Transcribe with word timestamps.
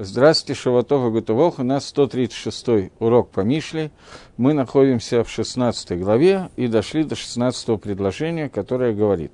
Здравствуйте, 0.00 0.60
Шаватов 0.60 1.02
и. 1.02 1.58
У 1.58 1.64
нас 1.64 1.88
136 1.88 2.92
урок 3.00 3.30
по 3.30 3.40
Мишле. 3.40 3.90
Мы 4.36 4.52
находимся 4.52 5.24
в 5.24 5.28
16 5.28 5.98
главе 5.98 6.50
и 6.54 6.68
дошли 6.68 7.02
до 7.02 7.16
16 7.16 7.80
предложения, 7.80 8.48
которое 8.48 8.94
говорит. 8.94 9.32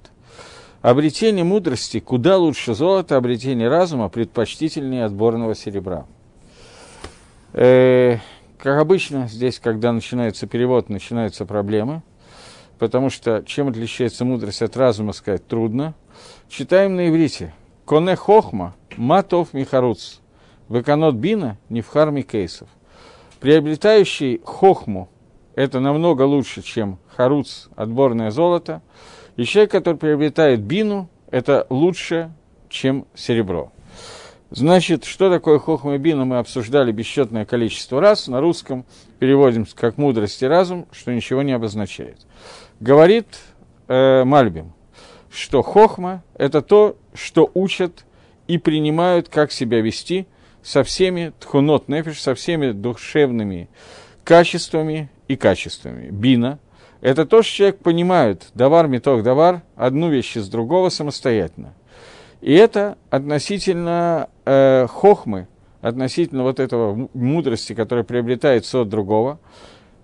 Обретение 0.81 1.45
мудрости 1.45 2.01
куда 2.01 2.39
лучше 2.39 2.75
золота, 2.75 3.19
обретение 3.19 3.69
разума 3.69 4.09
предпочтительнее 4.09 5.05
отборного 5.05 5.55
серебра. 5.55 6.07
Э, 7.53 8.17
как 8.57 8.81
обычно, 8.81 9.29
здесь, 9.29 9.59
когда 9.59 9.93
начинается 9.93 10.47
перевод, 10.47 10.89
начинаются 10.89 11.45
проблемы, 11.45 12.01
потому 12.79 13.11
что 13.11 13.45
чем 13.45 13.69
отличается 13.69 14.25
мудрость 14.25 14.63
от 14.63 14.79
разума, 14.79 15.13
сказать 15.13 15.47
трудно. 15.47 15.93
Читаем 16.49 16.97
на 16.97 17.11
иврите. 17.11 17.53
Коне 17.85 18.17
хохма, 18.17 18.75
матов 18.97 19.53
михаруц. 19.53 20.21
Веканот 20.69 21.17
бина, 21.17 21.59
невхарми 21.69 22.23
кейсов. 22.23 22.69
Приобретающий 23.41 24.41
хохму– 24.45 25.11
это 25.55 25.79
намного 25.81 26.23
лучше, 26.23 26.63
чем 26.63 26.99
харуц, 27.15 27.67
отборное 27.77 28.31
золото. 28.31 28.81
И 29.37 29.45
человек, 29.45 29.73
который 29.73 29.97
приобретает 29.97 30.61
бину, 30.61 31.11
это 31.31 31.67
лучше, 31.69 32.33
чем 32.71 33.07
серебро. 33.15 33.73
Значит, 34.51 35.05
что 35.05 35.31
такое 35.31 35.59
хохма 35.59 35.97
и 35.97 35.99
бина, 35.99 36.25
мы 36.25 36.39
обсуждали 36.39 36.93
бесчетное 36.93 37.45
количество 37.45 38.01
раз. 38.01 38.29
На 38.29 38.41
русском 38.41 38.87
переводим 39.19 39.67
как 39.75 39.99
мудрость 39.99 40.43
и 40.43 40.47
разум, 40.47 40.87
что 40.93 41.13
ничего 41.13 41.43
не 41.43 41.53
обозначает. 41.53 42.19
Говорит 42.81 43.27
э, 43.89 44.25
Мальбим, 44.25 44.73
что 45.31 45.63
хохма– 45.63 46.23
это 46.39 46.63
то, 46.63 46.97
что 47.13 47.51
учат 47.53 48.07
и 48.47 48.57
принимают, 48.57 49.29
как 49.29 49.53
себя 49.53 49.83
вести– 49.83 50.27
со 50.65 50.83
всеми 50.83 51.33
тхунот 51.39 51.89
нефиш, 51.89 52.21
со 52.21 52.35
всеми 52.35 52.73
душевными 52.73 53.69
качествами 54.25 55.11
и 55.29 55.37
качествами. 55.37 56.09
Бина– 56.11 56.59
это 57.03 57.27
то, 57.27 57.43
что 57.43 57.55
человек 57.55 57.79
понимает, 57.79 58.47
давар, 58.55 58.89
меток, 58.89 59.23
давар, 59.23 59.63
одну 59.77 60.09
вещь 60.09 60.39
из 60.39 60.49
другого 60.49 60.89
самостоятельно. 60.89 61.75
И 62.41 62.55
это 62.55 62.97
относительно 63.11 64.31
э, 64.47 64.87
хохмы, 64.89 65.49
относительно 65.83 66.45
вот 66.45 66.59
этого 66.59 67.11
мудрости, 67.13 67.75
которая 67.75 68.05
приобретается 68.05 68.81
от 68.81 68.89
другого. 68.89 69.39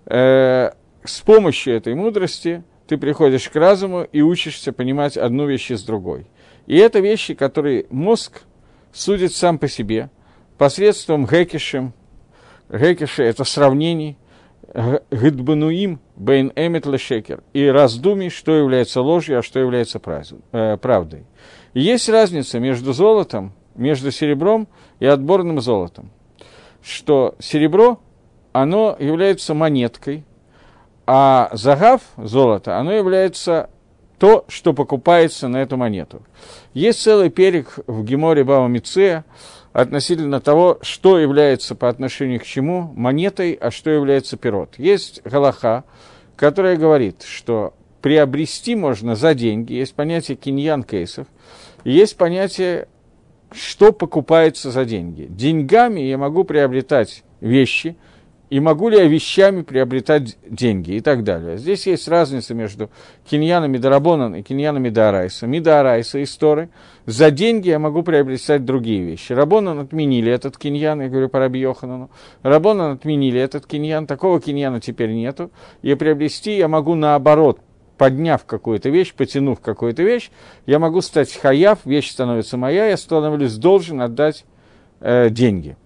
Э, 0.05 0.71
с 1.03 1.21
помощью 1.21 1.75
этой 1.75 1.95
мудрости 1.95 2.63
ты 2.85 2.99
приходишь 2.99 3.49
к 3.49 3.55
разуму 3.55 4.03
и 4.03 4.21
учишься 4.21 4.71
понимать 4.71 5.17
одну 5.17 5.47
вещь 5.47 5.71
из 5.71 5.83
другой. 5.83 6.27
И 6.67 6.77
это 6.77 6.99
вещи, 6.99 7.33
которые 7.33 7.87
мозг 7.89 8.43
судит 8.93 9.33
сам 9.33 9.57
по 9.57 9.67
себе– 9.67 10.11
посредством 10.61 11.25
гекишем, 11.25 11.91
гекиши– 12.69 13.23
это 13.25 13.45
сравнений, 13.45 14.15
гидбануим 15.09 15.99
бейн 16.15 16.53
эмет 16.55 16.85
лешекер, 16.85 17.41
и 17.51 17.65
раздумий, 17.65 18.29
что 18.29 18.55
является 18.55 19.01
ложью, 19.01 19.39
а 19.39 19.41
что 19.41 19.57
является 19.59 19.99
э, 20.51 20.77
правдой. 20.77 21.25
И 21.73 21.81
есть 21.81 22.07
разница 22.09 22.59
между 22.59 22.93
золотом, 22.93 23.53
между 23.73 24.11
серебром 24.11 24.67
и 24.99 25.07
отборным 25.07 25.59
золотом, 25.61 26.11
что 26.83 27.33
серебро, 27.39 27.99
оно 28.51 28.95
является 28.99 29.55
монеткой, 29.55 30.25
а 31.07 31.49
загав, 31.53 32.03
золото, 32.17 32.77
оно 32.77 32.91
является 32.91 33.70
то, 34.21 34.45
что 34.49 34.73
покупается 34.73 35.47
на 35.47 35.63
эту 35.63 35.77
монету. 35.77 36.21
Есть 36.75 37.01
целый 37.01 37.31
перек 37.31 37.79
в 37.87 38.03
Геморе 38.03 38.43
Бава 38.43 38.67
Мицея, 38.67 39.25
относительно 39.73 40.39
того, 40.39 40.77
что 40.83 41.17
является 41.17 41.73
по 41.73 41.89
отношению 41.89 42.39
к 42.39 42.43
чему 42.43 42.93
монетой, 42.95 43.53
а 43.53 43.71
что 43.71 43.89
является 43.89 44.37
пирот. 44.37 44.75
Есть 44.77 45.23
галаха, 45.23 45.85
которая 46.35 46.77
говорит, 46.77 47.23
что 47.23 47.73
приобрести 48.03 48.75
можно 48.75 49.15
за 49.15 49.33
деньги, 49.33 49.73
есть 49.73 49.95
понятие 49.95 50.37
киньян 50.37 50.83
кейсов, 50.83 51.25
есть 51.83 52.15
понятие, 52.15 52.87
что 53.51 53.91
покупается 53.91 54.69
за 54.69 54.85
деньги. 54.85 55.25
Деньгами 55.31 56.01
я 56.01 56.19
могу 56.19 56.43
приобретать 56.43 57.23
вещи– 57.39 57.95
и 58.51 58.59
могу 58.59 58.89
ли 58.89 58.97
я 58.97 59.05
вещами 59.05 59.61
приобретать 59.61 60.37
деньги 60.45 60.91
и 60.91 60.99
так 60.99 61.23
далее. 61.23 61.57
Здесь 61.57 61.87
есть 61.87 62.09
разница 62.09 62.53
между 62.53 62.89
киньянами 63.25 63.77
Дарабонан 63.77 64.35
и 64.35 64.41
киньянами 64.41 64.89
Дарайса. 64.89 65.47
Мидарайса 65.47 66.19
и 66.19 66.25
Торы. 66.25 66.69
За 67.05 67.31
деньги 67.31 67.69
я 67.69 67.79
могу 67.79 68.03
приобретать 68.03 68.65
другие 68.65 69.03
вещи. 69.03 69.31
Рабонан 69.31 69.79
отменили 69.79 70.29
этот 70.29 70.57
киньян, 70.57 71.01
я 71.01 71.07
говорю 71.07 71.29
по 71.29 71.39
Раби 71.39 71.61
Йоханану. 71.61 72.11
Рабонан 72.43 72.91
отменили 72.91 73.39
этот 73.39 73.65
киньян, 73.65 74.05
такого 74.05 74.41
киньяна 74.41 74.81
теперь 74.81 75.13
нету. 75.13 75.49
И 75.81 75.95
приобрести 75.95 76.57
я 76.57 76.67
могу 76.67 76.95
наоборот, 76.95 77.61
подняв 77.97 78.43
какую-то 78.43 78.89
вещь, 78.89 79.13
потянув 79.13 79.61
какую-то 79.61 80.03
вещь, 80.03 80.29
я 80.65 80.77
могу 80.77 80.99
стать 80.99 81.33
хаяв, 81.33 81.79
вещь 81.85 82.11
становится 82.11 82.57
моя, 82.57 82.87
я 82.87 82.97
становлюсь 82.97 83.55
должен 83.55 84.01
отдать 84.01 84.43
э, 84.99 85.29
деньги. 85.29 85.77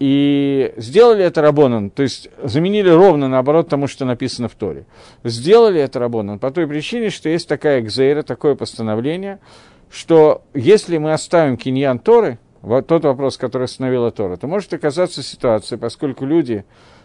И 0.00 0.72
сделали 0.78 1.22
это 1.22 1.42
Рабонан, 1.42 1.90
то 1.90 2.02
есть 2.02 2.30
заменили 2.42 2.88
ровно 2.88 3.28
наоборот 3.28 3.68
тому, 3.68 3.86
что 3.86 4.06
написано 4.06 4.48
в 4.48 4.54
Торе. 4.54 4.86
Сделали 5.24 5.78
это 5.78 5.98
Рабонан 5.98 6.38
по 6.38 6.50
той 6.50 6.66
причине, 6.66 7.10
что 7.10 7.28
есть 7.28 7.46
такая 7.46 7.80
экзейра, 7.80 8.22
такое 8.22 8.54
постановление, 8.54 9.40
что 9.90 10.42
если 10.54 10.96
мы 10.96 11.12
оставим 11.12 11.58
киньян 11.58 11.98
Торы, 11.98 12.38
вот 12.62 12.86
тот 12.86 13.04
вопрос, 13.04 13.36
который 13.36 13.64
остановила 13.64 14.10
Тора, 14.10 14.38
то 14.38 14.46
может 14.46 14.72
оказаться 14.72 15.22
ситуация, 15.22 15.76
поскольку 15.76 16.24
люди 16.24 16.64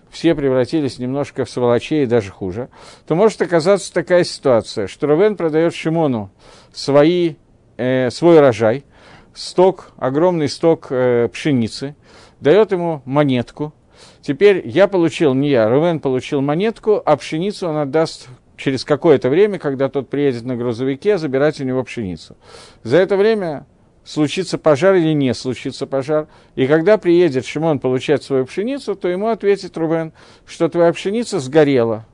все 0.10 0.34
превратились 0.34 0.98
немножко 0.98 1.44
в 1.44 1.50
сволочей 1.50 2.04
и 2.04 2.08
даже 2.08 2.32
хуже, 2.32 2.70
то 3.06 3.16
может 3.16 3.42
оказаться 3.42 3.92
такая 3.94 4.24
ситуация, 4.24 4.88
что 4.88 5.08
Равен 5.08 5.36
продает 5.36 5.76
Шимону 5.76 6.32
свои, 6.72 7.36
э, 7.76 8.10
свой 8.10 8.38
урожай, 8.38 8.86
сток, 9.34 9.92
огромный 9.98 10.48
сток 10.48 10.88
э, 10.92 11.28
пшеницы– 11.28 11.94
дает 12.46 12.72
ему 12.72 13.02
монетку. 13.06 13.74
Теперь 14.22 14.62
я 14.66 14.88
получил, 14.88 15.34
не 15.34 15.50
я, 15.50 15.68
Рувен 15.68 16.00
получил 16.00 16.42
монетку, 16.42 17.02
а 17.04 17.18
пшеницу 17.18 17.68
он 17.68 17.78
отдаст 17.78 18.28
через 18.56 18.86
какое-то 18.86 19.30
время, 19.30 19.58
когда 19.58 19.90
тот 19.90 20.10
приедет 20.10 20.44
на 20.44 20.56
грузовике, 20.56 21.18
забирать 21.18 21.60
у 21.60 21.64
него 21.64 21.84
пшеницу. 21.84 22.38
За 22.84 22.98
это 22.98 23.18
время 23.18 23.66
случится 24.04 24.60
пожар 24.60 24.94
или 24.94 25.14
не 25.14 25.34
случится 25.34 25.88
пожар. 25.88 26.28
И 26.56 26.68
когда 26.68 27.00
приедет 27.00 27.48
Шимон 27.48 27.80
получать 27.80 28.22
свою 28.22 28.46
пшеницу, 28.46 28.96
то 28.96 29.08
ему 29.08 29.30
ответит 29.30 29.76
Рувен, 29.76 30.14
что 30.46 30.70
твоя 30.70 30.94
пшеница 30.94 31.40
сгорела. 31.40 32.06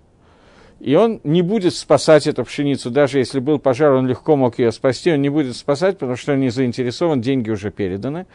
И 0.79 0.95
он 0.95 1.19
не 1.25 1.41
будет 1.41 1.75
спасать 1.75 2.25
эту 2.25 2.45
пшеницу, 2.45 2.89
даже 2.89 3.19
если 3.19 3.39
был 3.39 3.59
пожар, 3.59 3.91
он 3.91 4.07
легко 4.07 4.37
мог 4.37 4.59
ее 4.59 4.71
спасти, 4.71 5.11
он 5.11 5.21
не 5.21 5.29
будет 5.29 5.57
спасать, 5.57 5.97
потому 5.97 6.15
что 6.15 6.31
он 6.33 6.39
не 6.39 6.49
заинтересован, 6.49 7.19
деньги 7.19 7.51
уже 7.51 7.69
переданы. 7.69 8.25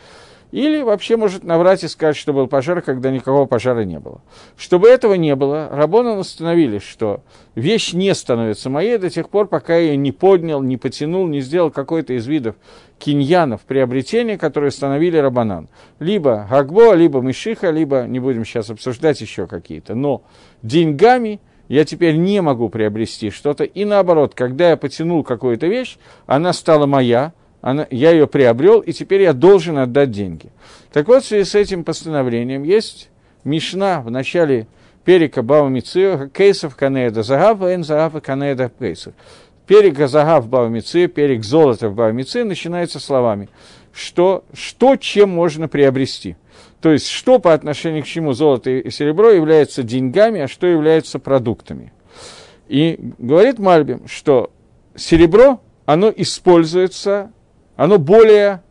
Или 0.53 0.83
вообще 0.83 1.17
может 1.17 1.43
наврать 1.43 1.83
и 1.83 1.89
сказать, 1.89 2.17
что 2.17 2.33
был 2.33 2.47
пожар, 2.47 2.81
когда 2.81 3.11
никакого 3.11 3.47
пожара 3.47 3.81
не 3.81 3.99
было. 3.99 4.21
Чтобы 4.57 4.89
этого 4.89 5.15
не 5.15 5.35
было, 5.35 5.69
Рабонан 5.73 6.19
установили, 6.19 6.79
что 6.79 7.23
вещь 7.55 7.93
не 7.93 8.15
становится 8.15 8.71
моей 8.71 8.99
до 8.99 9.11
тех 9.11 9.29
пор, 9.29 9.49
пока 9.49 9.75
я 9.75 9.91
ее 9.91 9.97
не 9.97 10.13
поднял, 10.13 10.63
не 10.63 10.77
потянул, 10.77 11.27
не 11.27 11.41
сделал 11.41 11.71
какой-то 11.71 12.13
из 12.13 12.27
видов 12.27 12.55
киньянов 12.99 13.63
приобретения, 13.63 14.39
которые 14.39 14.69
установили 14.69 15.17
Рабанан. 15.17 15.69
Либо 15.99 16.47
Гагбо, 16.49 16.95
либо 16.95 17.21
Мишиха, 17.21 17.71
либо, 17.71 18.05
не 18.07 18.21
будем 18.21 18.45
сейчас 18.45 18.71
обсуждать 18.71 19.21
еще 19.21 19.47
какие-то. 19.47 19.95
Но 19.95 20.23
деньгами 20.63 21.41
я 21.69 21.85
теперь 21.85 22.17
не 22.17 22.41
могу 22.41 22.69
приобрести 22.69 23.31
что-то. 23.31 23.65
И 23.65 23.85
наоборот, 23.85 24.35
когда 24.35 24.71
я 24.71 24.77
потянул 24.77 25.25
какую-то 25.25 25.67
вещь, 25.67 25.99
она 26.27 26.53
стала 26.53 26.87
моя– 26.87 27.33
она, 27.67 27.85
я 27.91 28.13
ее 28.13 28.29
приобрел, 28.29 28.79
и 28.79 28.93
теперь 28.93 29.23
я 29.23 29.33
должен 29.33 29.77
отдать 29.79 30.13
деньги. 30.13 30.51
Так 30.93 31.09
вот, 31.09 31.25
в 31.25 31.27
связи 31.27 31.43
с 31.43 31.57
этим 31.57 31.83
постановлением 31.83 32.63
есть 32.63 33.09
Мишна 33.43 34.03
в 34.03 34.09
начале 34.09 34.69
перика 35.05 35.43
Бава 35.43 35.69
Мицию, 35.69 36.31
кейсов 36.31 36.77
Канеда 36.77 37.25
Загав, 37.25 37.61
Эн 37.63 37.83
Загав 37.83 38.15
и 38.15 38.21
Канеда 38.21 38.71
кейсов. 38.79 39.15
Перик 39.67 39.99
Загав 39.99 40.47
Мицию, 40.71 41.09
перик 41.09 41.43
золота 41.43 41.89
в 41.89 41.97
Бава 41.97 42.13
Мицию 42.13 42.47
начинается 42.47 43.01
словами, 43.01 43.49
что, 43.93 44.45
что 44.53 44.95
чем 44.95 45.31
можно 45.31 45.67
приобрести. 45.67 46.37
То 46.81 46.93
есть, 46.93 47.09
что 47.09 47.41
по 47.41 47.53
отношению 47.53 48.05
к 48.05 48.07
чему 48.07 48.33
золото 48.33 48.71
и 48.71 48.89
серебро 48.93 49.31
является 49.31 49.83
деньгами, 49.83 50.43
а 50.43 50.47
что 50.47 50.69
является 50.69 51.19
продуктами. 51.19 51.93
И 52.69 53.01
говорит 53.19 53.59
Мальбим, 53.59 54.07
что 54.07 54.53
серебро, 54.95 55.61
оно 55.85 56.13
используется 56.17 57.33
оно 57.77 57.99
более, 57.99 58.63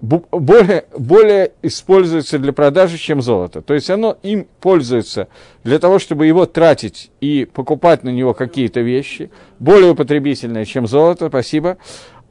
более, 0.00 0.86
более 0.96 1.52
используется 1.62 2.38
для 2.38 2.52
продажи, 2.52 2.98
чем 2.98 3.22
золото. 3.22 3.62
То 3.62 3.74
есть 3.74 3.90
оно 3.90 4.18
им 4.22 4.46
пользуется 4.60 5.28
для 5.64 5.78
того, 5.78 5.98
чтобы 5.98 6.26
его 6.26 6.46
тратить 6.46 7.10
и 7.20 7.44
покупать 7.52 8.04
на 8.04 8.10
него 8.10 8.34
какие-то 8.34 8.80
вещи, 8.80 9.30
более 9.58 9.92
употребительные, 9.92 10.64
чем 10.64 10.86
золото, 10.86 11.28
спасибо. 11.28 11.78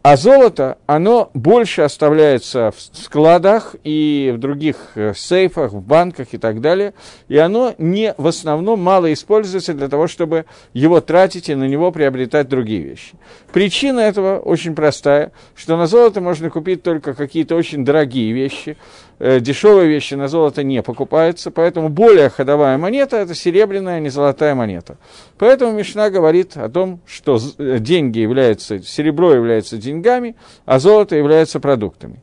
А 0.10 0.16
золото, 0.16 0.78
оно 0.86 1.32
больше 1.34 1.82
оставляется 1.82 2.72
в 2.72 2.80
складах 2.80 3.76
и 3.84 4.32
в 4.34 4.38
других 4.38 4.78
э, 4.96 5.12
сейфах, 5.14 5.74
в 5.74 5.82
банках 5.82 6.30
и 6.32 6.38
так 6.38 6.62
далее, 6.62 6.94
и 7.28 7.38
оно 7.38 7.76
не 7.78 8.16
в 8.18 8.26
основном 8.26 8.82
мало 8.82 9.12
используется 9.12 9.74
для 9.74 9.90
того, 9.90 10.08
чтобы 10.08 10.46
его 10.72 11.02
тратить 11.02 11.50
и 11.50 11.56
на 11.56 11.66
него 11.66 11.92
приобретать 11.92 12.48
другие 12.48 12.84
вещи. 12.84 13.16
Причина 13.52 14.00
этого 14.00 14.40
очень 14.40 14.76
простая, 14.76 15.34
что 15.56 15.76
на 15.76 15.88
золото 15.88 16.22
можно 16.22 16.50
купить 16.50 16.84
только 16.84 17.14
какие-то 17.14 17.58
очень 17.58 17.84
дорогие 17.84 18.32
вещи, 18.32 18.78
дешевые 19.20 19.88
вещи 19.90 20.14
на 20.14 20.28
золото 20.28 20.64
не 20.64 20.84
покупаются, 20.84 21.52
поэтому 21.52 21.90
более 21.90 22.30
ходовая 22.30 22.78
монета– 22.78 23.18
это 23.18 23.34
серебряная, 23.34 23.98
а 23.98 24.00
не 24.00 24.10
золотая 24.10 24.54
монета. 24.56 24.98
Поэтому 25.38 25.72
Мишна 25.72 26.10
говорит 26.10 26.56
о 26.56 26.70
том, 26.70 27.00
что 27.06 27.40
э, 27.58 27.80
деньги 27.80 28.20
являются, 28.20 28.82
серебро 28.82 29.34
является 29.34 29.78
деньгами, 29.78 30.36
а 30.66 30.80
золото 30.80 31.16
является 31.16 31.60
продуктами. 31.60 32.22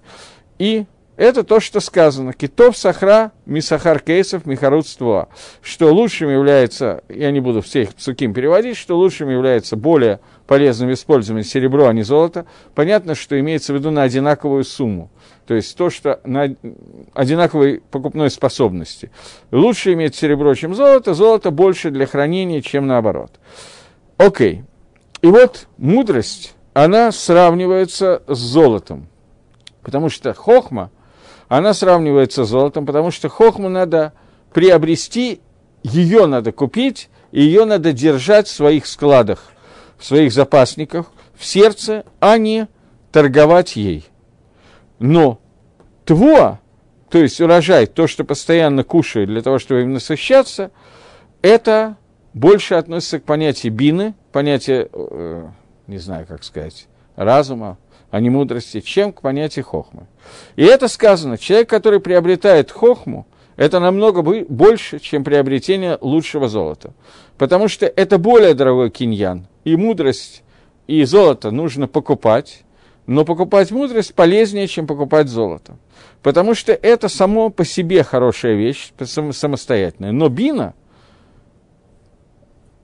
И 0.58 0.85
это 1.16 1.44
то, 1.44 1.61
что 1.61 1.81
сказано. 1.81 2.32
Китов 2.32 2.76
сахра, 2.76 3.32
мисахар 3.46 4.00
кейсов, 4.00 4.46
михарутство. 4.46 5.28
Что 5.62 5.93
лучшим 5.93 6.28
является, 6.28 7.05
я 7.08 7.31
не 7.31 7.40
буду 7.40 7.61
все 7.61 7.82
их 7.82 7.94
цуким 7.94 8.34
переводить, 8.34 8.76
что 8.76 8.96
лучшим 8.96 9.28
является 9.28 9.76
более 9.76 10.20
полезным 10.46 10.93
использованием 10.93 11.46
серебро, 11.46 11.87
а 11.87 11.93
не 11.93 12.02
золото. 12.02 12.46
Понятно, 12.75 13.14
что 13.14 13.38
имеется 13.38 13.72
в 13.72 13.76
виду 13.76 13.90
на 13.90 14.02
одинаковую 14.02 14.64
сумму. 14.64 15.11
То 15.46 15.55
есть 15.55 15.76
то, 15.76 15.88
что 15.88 16.20
на 16.25 16.56
одинаковой 17.12 17.82
покупной 17.90 18.31
способности. 18.31 19.11
Лучше 19.52 19.93
иметь 19.93 20.16
серебро, 20.16 20.55
чем 20.55 20.75
золото, 20.75 21.14
золото 21.14 21.50
больше 21.50 21.90
для 21.90 22.06
хранения, 22.06 22.61
чем 22.61 22.87
наоборот. 22.87 23.32
Окей. 24.16 24.64
И 25.22 25.26
вот 25.26 25.69
мудрость, 25.78 26.55
она 26.72 27.12
сравнивается 27.12 28.22
с 28.26 28.37
золотом. 28.37 29.06
Потому 29.82 30.08
что 30.08 30.32
хохма, 30.34 30.90
она 31.49 31.75
сравнивается 31.75 32.44
с 32.44 32.49
золотом, 32.49 32.87
потому 32.87 33.11
что 33.11 33.29
хохму 33.29 33.69
надо 33.69 34.12
приобрести, 34.52 35.41
ее 35.82 36.26
надо 36.26 36.52
купить, 36.52 37.08
и 37.32 37.43
ее 37.43 37.64
надо 37.64 37.93
держать 37.93 38.46
в 38.46 38.52
своих 38.52 38.87
складах, 38.87 39.44
в 39.99 40.05
своих 40.05 40.32
запасниках, 40.32 41.06
в 41.35 41.44
сердце, 41.44 42.05
а 42.20 42.38
не 42.38 42.69
торговать 43.12 43.76
ей. 43.76 44.05
Но 44.99 45.41
тво, 46.05 46.61
то 47.11 47.19
есть 47.19 47.41
урожай, 47.41 47.87
то, 47.87 48.06
что 48.06 48.25
постоянно 48.25 48.85
кушают 48.85 49.31
для 49.31 49.43
того, 49.43 49.58
чтобы 49.58 49.82
им 49.82 49.93
насыщаться, 49.93 50.70
это 51.43 51.97
больше 52.32 52.75
относится 52.75 53.20
к 53.20 53.25
понятию 53.25 53.73
бины, 53.73 54.14
понятию, 54.32 54.88
э, 54.93 55.49
не 55.87 55.99
знаю, 55.99 56.26
как 56.26 56.43
сказать, 56.44 56.88
разума, 57.17 57.79
а 58.14 58.20
не 58.20 58.31
мудрости, 58.31 58.81
чем 58.81 59.12
к 59.12 59.22
понятию 59.22 59.64
хохмы. 59.64 60.06
И 60.55 60.62
это 60.62 60.87
сказано, 60.87 61.37
человек, 61.37 61.69
который 61.69 61.99
приобретает 61.99 62.70
хохму, 62.70 63.26
это 63.56 63.81
намного 63.81 64.22
больше, 64.22 65.00
чем 65.00 65.25
приобретение 65.25 65.99
лучшего 66.00 66.46
золота. 66.49 66.93
Потому 67.38 67.66
что 67.66 67.87
это 67.87 68.19
более 68.19 68.55
дорогой 68.55 68.90
киньян. 68.90 69.49
И 69.64 69.75
мудрость, 69.75 70.44
и 70.87 71.02
золото 71.02 71.50
нужно 71.50 71.88
покупать, 71.88 72.62
но 73.08 73.25
покупать 73.25 73.72
мудрость 73.72 74.14
полезнее, 74.14 74.69
чем 74.69 74.87
покупать 74.87 75.26
золото. 75.26 75.76
Потому 76.22 76.55
что 76.55 76.70
это 76.72 77.08
само 77.08 77.50
по 77.50 77.64
себе 77.64 78.05
хорошая 78.05 78.55
вещь, 78.55 78.93
самостоятельная. 79.32 80.12
Но 80.12 80.28
бина, 80.28 80.75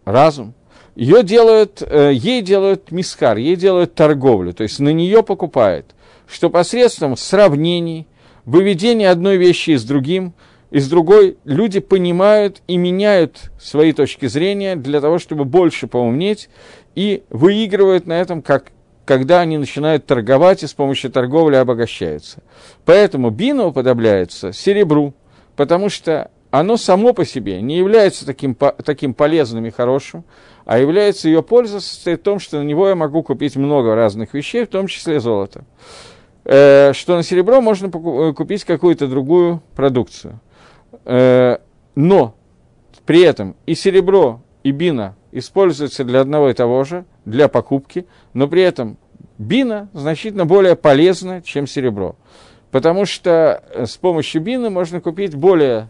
разум, 0.04 0.54
ее 1.00 1.22
делают, 1.22 1.80
э, 1.80 2.10
ей 2.12 2.42
делают 2.42 2.90
мискар, 2.92 3.38
ей 3.38 3.56
делают 3.56 3.94
торговлю, 3.94 4.52
то 4.52 4.64
есть 4.64 4.80
на 4.80 4.90
нее 4.90 5.22
покупают, 5.22 5.94
что 6.28 6.50
посредством 6.50 7.16
сравнений, 7.16 8.06
выведения 8.44 9.10
одной 9.10 9.38
вещи 9.38 9.76
с 9.76 9.84
другим, 9.84 10.34
из 10.70 10.90
другой 10.90 11.38
люди 11.44 11.80
понимают 11.80 12.60
и 12.66 12.76
меняют 12.76 13.50
свои 13.58 13.94
точки 13.94 14.26
зрения 14.26 14.76
для 14.76 15.00
того, 15.00 15.18
чтобы 15.18 15.46
больше 15.46 15.86
поумнеть, 15.86 16.50
и 16.94 17.22
выигрывают 17.30 18.06
на 18.06 18.20
этом 18.20 18.42
как 18.42 18.66
когда 19.06 19.40
они 19.40 19.56
начинают 19.56 20.04
торговать 20.04 20.62
и 20.62 20.66
с 20.66 20.74
помощью 20.74 21.10
торговли 21.10 21.56
обогащаются. 21.56 22.42
Поэтому 22.84 23.30
бина 23.30 23.66
уподобляется 23.66 24.52
серебру, 24.52 25.14
потому 25.56 25.88
что 25.88 26.30
оно 26.50 26.76
само 26.76 27.12
по 27.12 27.24
себе 27.24 27.60
не 27.60 27.78
является 27.78 28.26
таким, 28.26 28.54
таким 28.54 29.14
полезным 29.14 29.66
и 29.66 29.70
хорошим, 29.70 30.24
а 30.70 30.78
является 30.78 31.26
ее 31.26 31.42
польза 31.42 31.80
состоит 31.80 32.20
в 32.20 32.22
том, 32.22 32.38
что 32.38 32.58
на 32.58 32.62
него 32.62 32.88
я 32.88 32.94
могу 32.94 33.24
купить 33.24 33.56
много 33.56 33.96
разных 33.96 34.34
вещей, 34.34 34.64
в 34.64 34.68
том 34.68 34.86
числе 34.86 35.18
золото. 35.18 35.64
Э, 36.44 36.92
что 36.92 37.16
на 37.16 37.24
серебро 37.24 37.60
можно 37.60 37.88
э, 37.88 38.32
купить 38.32 38.62
какую-то 38.62 39.08
другую 39.08 39.64
продукцию. 39.74 40.38
Э, 41.04 41.56
но 41.96 42.36
при 43.04 43.22
этом 43.22 43.56
и 43.66 43.74
серебро, 43.74 44.42
и 44.62 44.70
бина 44.70 45.16
используются 45.32 46.04
для 46.04 46.20
одного 46.20 46.50
и 46.50 46.54
того 46.54 46.84
же, 46.84 47.04
для 47.24 47.48
покупки, 47.48 48.06
но 48.32 48.46
при 48.46 48.62
этом 48.62 48.96
бина 49.38 49.88
значительно 49.92 50.46
более 50.46 50.76
полезна, 50.76 51.42
чем 51.42 51.66
серебро. 51.66 52.14
Потому 52.70 53.06
что 53.06 53.64
с 53.74 53.96
помощью 53.96 54.40
бины 54.40 54.70
можно 54.70 55.00
купить 55.00 55.34
более 55.34 55.88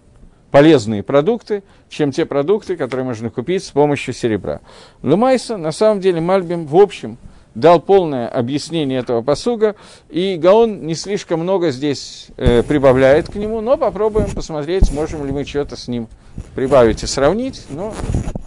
полезные 0.50 1.02
продукты, 1.02 1.62
чем 1.88 2.12
те 2.12 2.26
продукты, 2.26 2.76
которые 2.76 3.06
можно 3.06 3.30
купить 3.30 3.64
с 3.64 3.70
помощью 3.70 4.14
серебра. 4.14 4.60
Лумайса, 5.02 5.56
на 5.56 5.72
самом 5.72 6.00
деле, 6.00 6.20
Мальбим, 6.20 6.66
в 6.66 6.76
общем, 6.76 7.18
дал 7.54 7.80
полное 7.80 8.28
объяснение 8.28 9.00
этого 9.00 9.22
посуга, 9.22 9.74
и 10.08 10.36
Гаон 10.36 10.86
не 10.86 10.94
слишком 10.94 11.40
много 11.40 11.70
здесь 11.70 12.28
э, 12.36 12.62
прибавляет 12.62 13.28
к 13.30 13.34
нему, 13.34 13.60
но 13.60 13.76
попробуем 13.76 14.30
посмотреть, 14.30 14.92
можем 14.92 15.24
ли 15.26 15.32
мы 15.32 15.44
что-то 15.44 15.76
с 15.76 15.88
ним 15.88 16.08
прибавить 16.54 17.02
и 17.02 17.06
сравнить, 17.06 17.64
но 17.70 17.92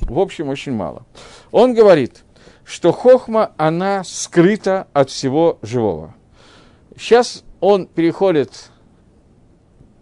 в 0.02 0.20
общем 0.20 0.50
очень 0.50 0.74
мало. 0.74 1.04
Он 1.52 1.74
говорит, 1.74 2.24
что 2.64 2.92
хохма, 2.92 3.52
она 3.58 4.04
скрыта 4.06 4.88
от 4.94 5.10
всего 5.10 5.58
живого. 5.62 6.16
Сейчас 6.98 7.44
он 7.60 7.88
переходит 7.88 8.70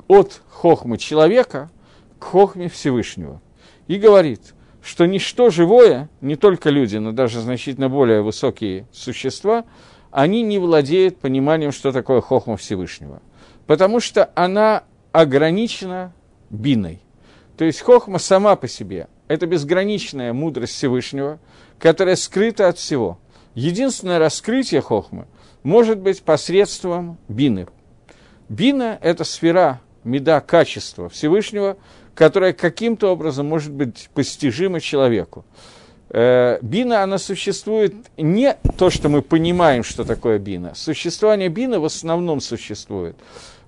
от 0.07 0.42
хохмы 0.50 0.98
человека 0.98 1.69
к 2.21 2.23
хохме 2.23 2.69
Всевышнего 2.69 3.41
и 3.88 3.97
говорит, 3.97 4.53
что 4.83 5.07
ничто 5.07 5.50
живое, 5.50 6.07
не 6.21 6.35
только 6.35 6.69
люди, 6.69 6.97
но 6.97 7.12
даже 7.12 7.41
значительно 7.41 7.89
более 7.89 8.21
высокие 8.21 8.85
существа, 8.94 9.65
они 10.12 10.44
не 10.44 10.59
владеют 10.59 11.18
пониманием, 11.18 11.71
что 11.71 11.91
такое 11.91 12.21
хохма 12.21 12.57
Всевышнего. 12.57 13.21
Потому 13.65 14.00
что 14.00 14.29
она 14.35 14.83
ограничена 15.12 16.13
биной. 16.51 17.01
То 17.57 17.65
есть 17.65 17.81
хохма 17.81 18.19
сама 18.19 18.55
по 18.55 18.67
себе– 18.67 19.07
это 19.27 19.48
безграничная 19.48 20.31
мудрость 20.31 20.74
Всевышнего, 20.74 21.39
которая 21.79 22.15
скрыта 22.15 22.67
от 22.67 22.77
всего. 22.77 23.17
Единственное 23.55 24.19
раскрытие 24.19 24.81
хохмы 24.81 25.25
может 25.63 26.00
быть 26.00 26.22
посредством 26.22 27.17
бины. 27.27 27.67
Бина– 28.48 29.00
это 29.01 29.24
сфера, 29.24 29.81
меда, 30.03 30.39
качества 30.41 31.10
Всевышнего, 31.10 31.77
которая 32.15 32.53
каким-то 32.53 33.12
образом 33.12 33.48
может 33.48 33.72
быть 33.72 34.10
постижима 34.13 34.80
человеку. 34.80 35.46
Э, 36.10 36.60
бина, 36.62 37.03
она 37.03 37.18
существует 37.18 37.94
не 38.18 38.58
то, 38.77 38.89
что 38.89 39.08
мы 39.08 39.22
понимаем, 39.22 39.84
что 39.84 40.03
такое 40.03 40.39
бина. 40.39 40.74
Существование 40.75 41.50
бина 41.50 41.80
в 41.80 41.86
основном 41.86 42.41
существует 42.41 43.15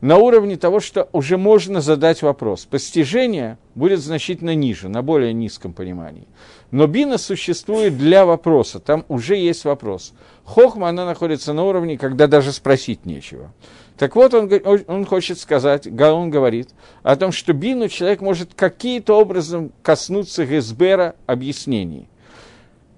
на 0.03 0.17
уровне 0.17 0.57
того, 0.57 0.81
что 0.81 1.07
уже 1.13 1.37
можно 1.37 1.79
задать 1.79 2.23
вопрос. 2.23 2.65
Постижение 2.65 3.57
будет 3.73 4.01
значительно 4.01 4.53
ниже, 4.53 4.89
на 4.89 5.01
более 5.01 5.31
низком 5.31 5.71
понимании. 5.71 6.27
Но 6.71 6.87
бина 6.87 7.17
существует 7.17 7.97
для 7.97 8.25
вопроса, 8.25 8.81
там 8.81 9.05
уже 9.07 9.37
есть 9.37 9.63
вопрос. 9.63 10.11
Хохма, 10.43 10.89
она 10.89 11.05
находится 11.05 11.53
на 11.53 11.63
уровне, 11.63 11.97
когда 11.97 12.27
даже 12.27 12.51
спросить 12.51 13.05
нечего. 13.05 13.53
Так 13.97 14.15
вот, 14.15 14.33
он, 14.33 14.49
он 14.87 15.05
хочет 15.05 15.39
сказать, 15.39 15.87
он 15.87 16.29
говорит 16.29 16.69
о 17.03 17.15
том, 17.15 17.31
что 17.31 17.53
бину 17.53 17.87
человек 17.89 18.21
может 18.21 18.53
каким-то 18.55 19.19
образом 19.19 19.71
коснуться 19.83 20.45
Гесбера 20.45 21.15
объяснений. 21.27 22.07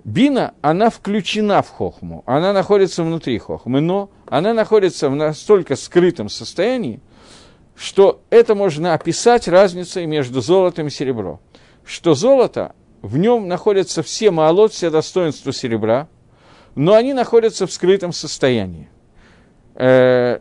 Бина, 0.05 0.53
она 0.61 0.89
включена 0.89 1.61
в 1.63 1.69
хохму, 1.69 2.23
она 2.27 2.53
находится 2.53 3.03
внутри 3.03 3.39
хохмы, 3.39 3.81
но 3.81 4.11
она 4.27 4.53
находится 4.53 5.09
в 5.09 5.15
настолько 5.15 5.75
скрытом 5.75 6.29
состоянии, 6.29 7.01
что 7.75 8.21
это 8.29 8.55
можно 8.55 8.93
описать 8.93 9.47
разницей 9.47 10.05
между 10.05 10.41
золотом 10.41 10.87
и 10.87 10.91
серебром. 10.91 11.39
Что 11.83 12.13
золото, 12.13 12.73
в 13.01 13.17
нем 13.17 13.47
находятся 13.47 14.01
все 14.03 14.31
маалот, 14.31 14.73
все 14.73 14.89
достоинства 14.91 15.51
серебра, 15.51 16.07
но 16.75 16.93
они 16.93 17.13
находятся 17.13 17.67
в 17.67 17.71
скрытом 17.71 18.13
состоянии. 18.13 18.89
Э, 19.73 20.39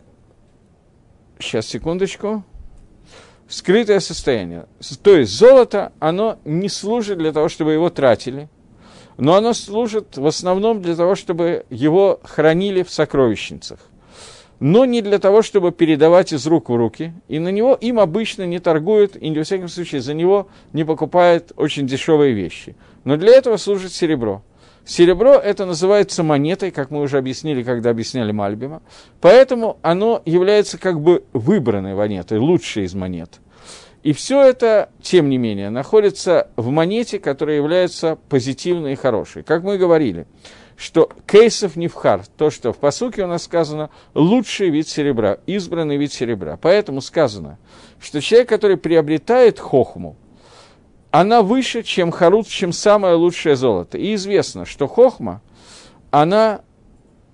сейчас, 1.44 1.66
секундочку. 1.66 2.44
Скрытое 3.48 4.00
состояние. 4.00 4.66
То 5.02 5.16
есть 5.16 5.32
золото, 5.32 5.92
оно 6.00 6.38
не 6.44 6.68
служит 6.68 7.18
для 7.18 7.32
того, 7.32 7.48
чтобы 7.48 7.72
его 7.72 7.90
тратили– 7.90 8.48
но 9.16 9.34
оно 9.34 9.52
служит 9.52 10.16
в 10.16 10.26
основном 10.26 10.82
для 10.82 10.96
того, 10.96 11.14
чтобы 11.14 11.64
его 11.70 12.20
хранили 12.24 12.82
в 12.82 12.90
сокровищницах. 12.90 13.78
Но 14.60 14.84
не 14.84 15.02
для 15.02 15.18
того, 15.18 15.42
чтобы 15.42 15.72
передавать 15.72 16.32
из 16.32 16.46
рук 16.46 16.70
в 16.70 16.76
руки. 16.76 17.12
И 17.28 17.38
на 17.38 17.48
него 17.48 17.74
им 17.74 17.98
обычно 17.98 18.44
не 18.44 18.60
торгуют, 18.60 19.16
и, 19.20 19.30
во 19.36 19.44
всяком 19.44 19.68
случае, 19.68 20.00
за 20.00 20.14
него 20.14 20.48
не 20.72 20.84
покупают 20.84 21.52
очень 21.56 21.86
дешевые 21.86 22.32
вещи. 22.32 22.76
Но 23.04 23.16
для 23.16 23.32
этого 23.32 23.56
служит 23.56 23.92
серебро. 23.92 24.42
Серебро 24.86 25.34
это 25.34 25.64
называется 25.64 26.22
монетой, 26.22 26.70
как 26.70 26.90
мы 26.90 27.00
уже 27.00 27.16
объяснили, 27.16 27.62
когда 27.62 27.90
объясняли 27.90 28.32
Мальбима. 28.32 28.82
Поэтому 29.20 29.78
оно 29.82 30.20
является 30.26 30.78
как 30.78 31.00
бы 31.00 31.24
выбранной 31.32 31.94
монетой, 31.94 32.38
лучшей 32.38 32.84
из 32.84 32.94
монет. 32.94 33.40
И 34.02 34.12
все 34.12 34.42
это, 34.42 34.90
тем 35.00 35.30
не 35.30 35.38
менее, 35.38 35.70
находится 35.70 36.48
в 36.56 36.68
монете, 36.68 37.18
которая 37.18 37.56
является 37.56 38.18
позитивной 38.28 38.92
и 38.92 38.96
хорошей. 38.96 39.42
Как 39.42 39.62
мы 39.62 39.78
говорили, 39.78 40.26
что 40.76 41.08
кейсов 41.26 41.76
невхар, 41.76 42.22
то, 42.36 42.50
что 42.50 42.74
в 42.74 42.76
посуке 42.76 43.24
у 43.24 43.26
нас 43.26 43.44
сказано, 43.44 43.88
лучший 44.12 44.68
вид 44.68 44.88
серебра, 44.88 45.38
избранный 45.46 45.96
вид 45.96 46.12
серебра. 46.12 46.58
Поэтому 46.60 47.00
сказано, 47.00 47.58
что 47.98 48.20
человек, 48.20 48.50
который 48.50 48.76
приобретает 48.76 49.58
хохму, 49.58 50.16
она 51.14 51.42
выше, 51.42 51.84
чем 51.84 52.10
харут, 52.10 52.48
чем 52.48 52.72
самое 52.72 53.14
лучшее 53.14 53.54
золото. 53.54 53.96
И 53.96 54.16
известно, 54.16 54.66
что 54.66 54.88
хохма, 54.88 55.42
она, 56.10 56.62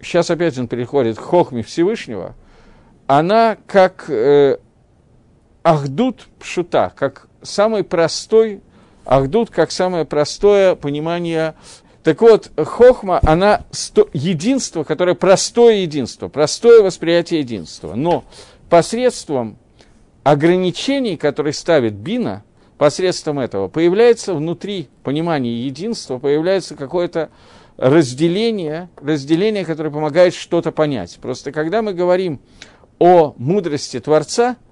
сейчас 0.02 0.30
опять 0.30 0.58
он 0.58 0.68
переходит 0.68 1.16
к 1.16 1.22
хохме 1.22 1.62
Всевышнего, 1.62 2.34
она 3.06 3.56
как 3.66 4.04
э, 4.10 4.58
ахдут 5.62 6.28
пшута, 6.38 6.92
как 6.94 7.28
самый 7.40 7.82
простой, 7.82 8.60
ахдут 9.06 9.48
как 9.48 9.70
самое 9.70 10.04
простое 10.04 10.74
понимание. 10.74 11.54
Так 12.02 12.20
вот, 12.20 12.50
хохма, 12.58 13.18
она 13.22 13.64
сто, 13.70 14.10
единство, 14.12 14.84
которое 14.84 15.14
простое 15.14 15.76
единство, 15.76 16.28
простое 16.28 16.82
восприятие 16.82 17.40
единства. 17.40 17.94
Но 17.94 18.24
посредством 18.68 19.56
ограничений, 20.22 21.16
которые 21.16 21.54
ставит 21.54 21.94
Бина, 21.94 22.44
посредством 22.80 23.38
этого 23.38 23.68
появляется 23.68 24.32
внутри 24.32 24.88
понимания 25.02 25.52
единства, 25.52 26.18
появляется 26.18 26.76
какое-то 26.76 27.28
разделение, 27.76 28.88
разделение, 28.96 29.66
которое 29.66 29.90
помогает 29.90 30.32
что-то 30.32 30.72
понять. 30.72 31.18
Просто 31.20 31.52
когда 31.52 31.82
мы 31.82 31.92
говорим 31.92 32.40
о 32.98 33.34
мудрости 33.36 34.00
Творца– 34.00 34.56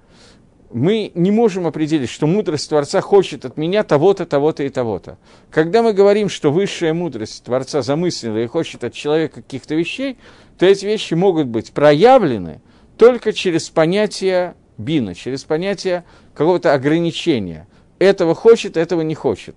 мы 0.71 1.11
не 1.15 1.31
можем 1.31 1.65
определить, 1.65 2.09
что 2.09 2.27
мудрость 2.27 2.69
Творца 2.69 3.01
хочет 3.01 3.43
от 3.43 3.57
меня 3.57 3.83
того-то, 3.83 4.27
того-то 4.27 4.63
и 4.63 4.69
того-то. 4.69 5.17
Когда 5.49 5.81
мы 5.81 5.93
говорим, 5.93 6.29
что 6.29 6.51
высшая 6.51 6.93
мудрость 6.93 7.43
Творца 7.43 7.81
замыслила 7.81 8.37
и 8.37 8.45
хочет 8.45 8.83
от 8.83 8.93
человека 8.93 9.41
каких-то 9.41 9.73
вещей, 9.73 10.17
то 10.59 10.67
эти 10.67 10.85
вещи 10.85 11.15
могут 11.15 11.47
быть 11.47 11.71
проявлены 11.71 12.61
только 12.99 13.33
через 13.33 13.69
понятие 13.71 14.53
бина, 14.77 15.15
через 15.15 15.43
понятие 15.43 16.03
какого-то 16.35 16.71
ограничения. 16.71 17.67
Этого 17.99 18.33
хочет, 18.33 18.77
этого 18.77 19.01
не 19.01 19.15
хочет. 19.15 19.55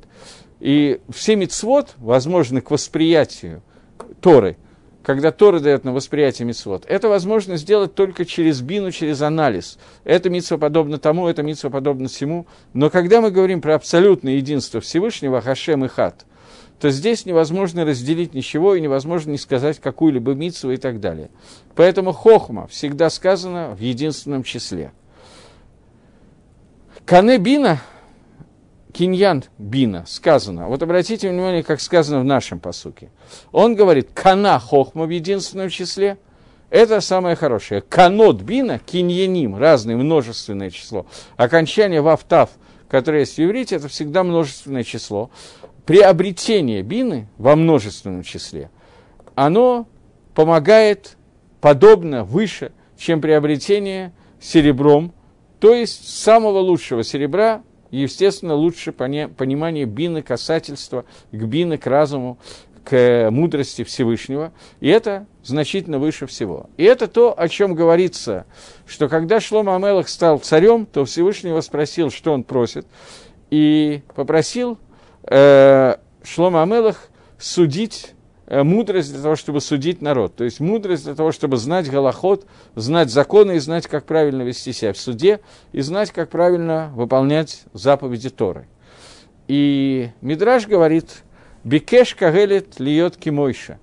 И 0.60 1.00
все 1.08 1.36
мицвод 1.36 1.94
возможны 1.96 2.60
к 2.60 2.70
восприятию 2.70 3.62
Торы– 4.20 4.56
когда 5.02 5.32
Тора 5.32 5.58
дает 5.58 5.84
на 5.84 5.92
восприятие 5.92 6.46
мицвод, 6.46 6.84
это 6.86 7.08
возможно 7.08 7.56
сделать 7.56 7.94
только 7.94 8.24
через 8.24 8.60
бину, 8.60 8.92
через 8.92 9.20
анализ. 9.20 9.78
Это 10.04 10.30
митсва 10.30 10.58
подобно 10.58 10.98
тому, 10.98 11.26
это 11.26 11.42
митсва 11.42 11.70
подобно 11.70 12.08
всему. 12.08 12.46
Но 12.72 12.88
когда 12.88 13.20
мы 13.20 13.30
говорим 13.30 13.60
про 13.60 13.74
абсолютное 13.74 14.34
единство 14.34 14.80
Всевышнего, 14.80 15.40
Хашем 15.40 15.84
и 15.84 15.88
Хат, 15.88 16.24
то 16.80 16.90
здесь 16.90 17.26
невозможно 17.26 17.84
разделить 17.84 18.34
ничего 18.34 18.74
и 18.74 18.80
невозможно 18.80 19.32
не 19.32 19.38
сказать 19.38 19.80
какую-либо 19.80 20.34
митсву 20.34 20.70
и 20.70 20.76
так 20.76 21.00
далее. 21.00 21.30
Поэтому 21.74 22.12
хохма 22.12 22.66
всегда 22.68 23.10
сказано 23.10 23.74
в 23.76 23.80
единственном 23.80 24.44
числе. 24.44 24.92
Кане 27.04 27.38
бина 27.38 27.80
киньян 28.92 29.44
бина, 29.58 30.04
сказано. 30.06 30.68
Вот 30.68 30.82
обратите 30.82 31.30
внимание, 31.30 31.62
как 31.62 31.80
сказано 31.80 32.20
в 32.20 32.24
нашем 32.24 32.60
посуке. 32.60 33.10
Он 33.50 33.74
говорит, 33.74 34.10
кана 34.12 34.58
хохма 34.58 35.06
в 35.06 35.10
единственном 35.10 35.70
числе. 35.70 36.18
Это 36.70 37.00
самое 37.00 37.36
хорошее. 37.36 37.82
Канот 37.82 38.40
бина, 38.42 38.78
киньяним, 38.78 39.56
разное 39.56 39.96
множественное 39.96 40.70
число. 40.70 41.06
Окончание 41.36 42.00
вафтав, 42.00 42.50
которое 42.88 43.20
есть 43.20 43.36
в 43.36 43.44
иврите, 43.44 43.76
это 43.76 43.88
всегда 43.88 44.22
множественное 44.22 44.84
число. 44.84 45.30
Приобретение 45.86 46.82
бины 46.82 47.28
во 47.38 47.56
множественном 47.56 48.22
числе, 48.22 48.70
оно 49.34 49.86
помогает 50.34 51.16
подобно 51.60 52.24
выше, 52.24 52.72
чем 52.96 53.20
приобретение 53.20 54.12
серебром, 54.40 55.12
то 55.60 55.74
есть 55.74 56.08
самого 56.08 56.58
лучшего 56.58 57.04
серебра 57.04 57.62
естественно, 58.00 58.54
лучше 58.54 58.92
понимание 58.92 59.84
бины, 59.84 60.22
касательства 60.22 61.04
к 61.30 61.44
бины, 61.44 61.78
к 61.78 61.86
разуму, 61.86 62.38
к 62.84 63.28
мудрости 63.30 63.84
Всевышнего, 63.84 64.52
и 64.80 64.88
это 64.88 65.26
значительно 65.44 65.98
выше 65.98 66.26
всего. 66.26 66.68
И 66.76 66.84
это 66.84 67.06
то, 67.06 67.38
о 67.38 67.48
чем 67.48 67.74
говорится, 67.74 68.46
что 68.86 69.08
когда 69.08 69.40
Шлома 69.40 69.76
Амелах 69.76 70.08
стал 70.08 70.38
царем, 70.38 70.86
то 70.86 71.04
Всевышнего 71.04 71.60
спросил, 71.60 72.10
что 72.10 72.32
он 72.32 72.42
просит, 72.42 72.86
и 73.50 74.02
попросил 74.16 74.78
э, 75.24 75.96
Шлома 76.24 76.62
Амелах 76.62 77.08
судить 77.38 78.14
Э, 78.14 78.21
мудрость 78.52 79.12
для 79.12 79.22
того, 79.22 79.34
чтобы 79.34 79.60
судить 79.60 80.02
народ. 80.02 80.36
То 80.36 80.44
есть 80.44 80.60
мудрость 80.60 81.04
для 81.04 81.14
того, 81.14 81.32
чтобы 81.32 81.56
знать 81.56 81.90
голоход, 81.90 82.46
знать 82.74 83.10
законы 83.10 83.56
и 83.56 83.58
знать, 83.58 83.86
как 83.86 84.04
правильно 84.04 84.42
вести 84.42 84.72
себя 84.72 84.92
в 84.92 84.98
суде, 84.98 85.40
и 85.72 85.80
знать, 85.80 86.10
как 86.10 86.28
правильно 86.28 86.92
выполнять 86.94 87.62
заповеди 87.72 88.28
Торы. 88.28 88.66
И 89.48 90.10
Мидраш 90.20 90.66
говорит, 90.66 91.22
Бекеш 91.64 92.14
Кагелет 92.14 92.78
льет 92.78 93.16
кимойша. 93.16 93.78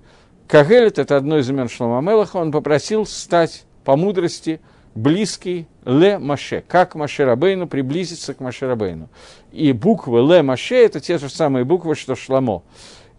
Кагелет– 0.46 0.98
это 1.00 1.16
одно 1.16 1.38
из 1.38 1.48
имен 1.50 1.68
Шлома 1.68 2.00
Мелаха, 2.00 2.36
он 2.36 2.52
попросил 2.52 3.06
стать 3.06 3.64
по 3.84 3.96
мудрости 3.96 4.60
близкий 4.94 5.66
Ле 5.84 6.18
Маше, 6.18 6.64
как 6.66 6.94
Маше 6.94 7.24
Рабейну, 7.24 7.66
приблизиться 7.66 8.34
к 8.34 8.40
Маше 8.40 8.66
Рабейну. 8.66 9.08
И 9.52 9.72
буквы 9.72 10.20
Ле 10.20 10.42
Маше– 10.42 10.74
это 10.76 11.00
те 11.00 11.18
же 11.18 11.28
самые 11.28 11.64
буквы, 11.64 11.94
что 11.94 12.14
Шламо. 12.14 12.62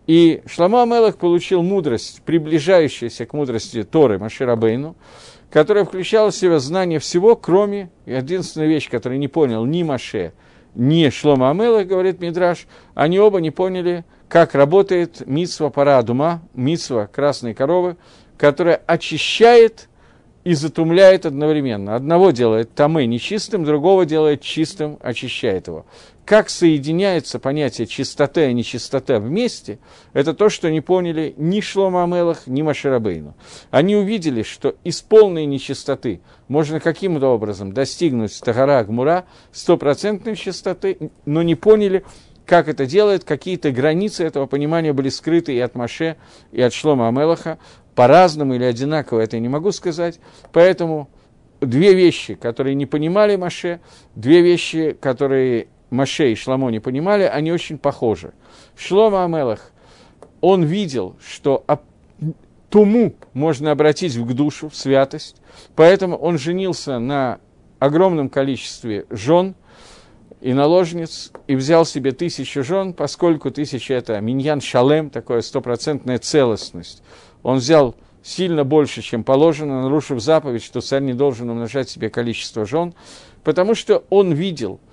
И 0.07 0.41
Шлама 0.45 0.83
Амелах 0.83 1.17
получил 1.17 1.61
мудрость, 1.61 2.21
приближающуюся 2.25 3.25
к 3.25 3.33
мудрости 3.33 3.83
Торы 3.83 4.17
Маширабейну, 4.17 4.95
которая 5.51 5.85
включала 5.85 6.31
в 6.31 6.35
себя 6.35 6.59
знание 6.59 6.99
всего, 6.99 7.35
кроме, 7.35 7.91
единственная 8.05 8.67
вещь, 8.67 8.89
которую 8.89 9.19
не 9.19 9.27
понял 9.27 9.65
ни 9.65 9.83
Маше, 9.83 10.33
ни 10.75 11.09
Шлома 11.09 11.51
Амелах, 11.51 11.85
говорит 11.87 12.19
Мидраш, 12.19 12.67
они 12.95 13.19
оба 13.19 13.41
не 13.41 13.51
поняли, 13.51 14.05
как 14.27 14.55
работает 14.55 15.27
митсва 15.27 15.69
парадума, 15.69 16.41
митсва 16.53 17.07
красной 17.07 17.53
коровы, 17.53 17.97
которая 18.37 18.81
очищает 18.87 19.89
и 20.43 20.53
затумляет 20.53 21.25
одновременно. 21.25 21.95
Одного 21.95 22.31
делает 22.31 22.73
тамы 22.73 23.05
нечистым, 23.05 23.65
другого 23.65 24.05
делает 24.05 24.41
чистым, 24.41 24.97
очищает 25.01 25.67
его 25.67 25.85
как 26.25 26.49
соединяется 26.49 27.39
понятие 27.39 27.87
чистоты 27.87 28.49
и 28.49 28.53
нечистота 28.53 29.19
вместе, 29.19 29.79
это 30.13 30.33
то, 30.33 30.49
что 30.49 30.69
не 30.69 30.81
поняли 30.81 31.33
ни 31.37 31.61
Шлома 31.61 32.03
Амелах, 32.03 32.47
ни 32.47 32.61
Маширабейну. 32.61 33.35
Они 33.69 33.95
увидели, 33.95 34.43
что 34.43 34.75
из 34.83 35.01
полной 35.01 35.45
нечистоты 35.45 36.21
можно 36.47 36.79
каким-то 36.79 37.27
образом 37.27 37.73
достигнуть 37.73 38.39
Тагара 38.39 38.83
Гмура, 38.83 39.25
стопроцентной 39.51 40.35
чистоты, 40.35 41.11
но 41.25 41.41
не 41.41 41.55
поняли, 41.55 42.05
как 42.45 42.67
это 42.67 42.85
делает, 42.85 43.23
какие-то 43.23 43.71
границы 43.71 44.23
этого 44.23 44.45
понимания 44.45 44.93
были 44.93 45.09
скрыты 45.09 45.53
и 45.53 45.59
от 45.59 45.75
Маше, 45.75 46.17
и 46.51 46.61
от 46.61 46.73
Шлома 46.73 47.07
Амелаха, 47.07 47.57
по-разному 47.95 48.55
или 48.55 48.63
одинаково, 48.63 49.21
это 49.21 49.35
я 49.35 49.41
не 49.41 49.49
могу 49.49 49.71
сказать, 49.71 50.19
поэтому 50.53 51.09
две 51.61 51.93
вещи, 51.93 52.35
которые 52.35 52.75
не 52.75 52.85
понимали 52.85 53.35
Маше, 53.35 53.79
две 54.15 54.41
вещи, 54.41 54.95
которые 54.99 55.67
Маше 55.91 56.31
и 56.31 56.35
Шламо 56.35 56.69
не 56.69 56.79
понимали, 56.79 57.23
они 57.23 57.51
очень 57.51 57.77
похожи. 57.77 58.33
Шлома 58.75 59.25
Амелах, 59.25 59.71
он 60.39 60.63
видел, 60.63 61.17
что 61.23 61.63
туму 62.69 63.13
можно 63.33 63.71
обратить 63.71 64.15
в 64.15 64.33
душу, 64.33 64.69
в 64.69 64.75
святость, 64.75 65.35
поэтому 65.75 66.15
он 66.15 66.37
женился 66.39 66.97
на 66.97 67.39
огромном 67.79 68.29
количестве 68.29 69.05
жен 69.09 69.53
и 70.39 70.53
наложниц, 70.53 71.31
и 71.47 71.55
взял 71.55 71.85
себе 71.85 72.13
тысячу 72.13 72.63
жен, 72.63 72.93
поскольку 72.93 73.51
тысяча– 73.51 73.93
это 73.95 74.19
миньян 74.21 74.61
шалем, 74.61 75.09
такая 75.09 75.41
стопроцентная 75.41 76.19
целостность. 76.19 77.03
Он 77.43 77.57
взял 77.57 77.95
сильно 78.23 78.63
больше, 78.63 79.01
чем 79.01 79.23
положено, 79.23 79.83
нарушив 79.83 80.21
заповедь, 80.21 80.63
что 80.63 80.79
царь 80.79 81.03
не 81.03 81.13
должен 81.13 81.49
умножать 81.49 81.89
себе 81.89 82.09
количество 82.09 82.65
жен, 82.65 82.93
потому 83.43 83.75
что 83.75 84.05
он 84.09 84.31
видел– 84.31 84.79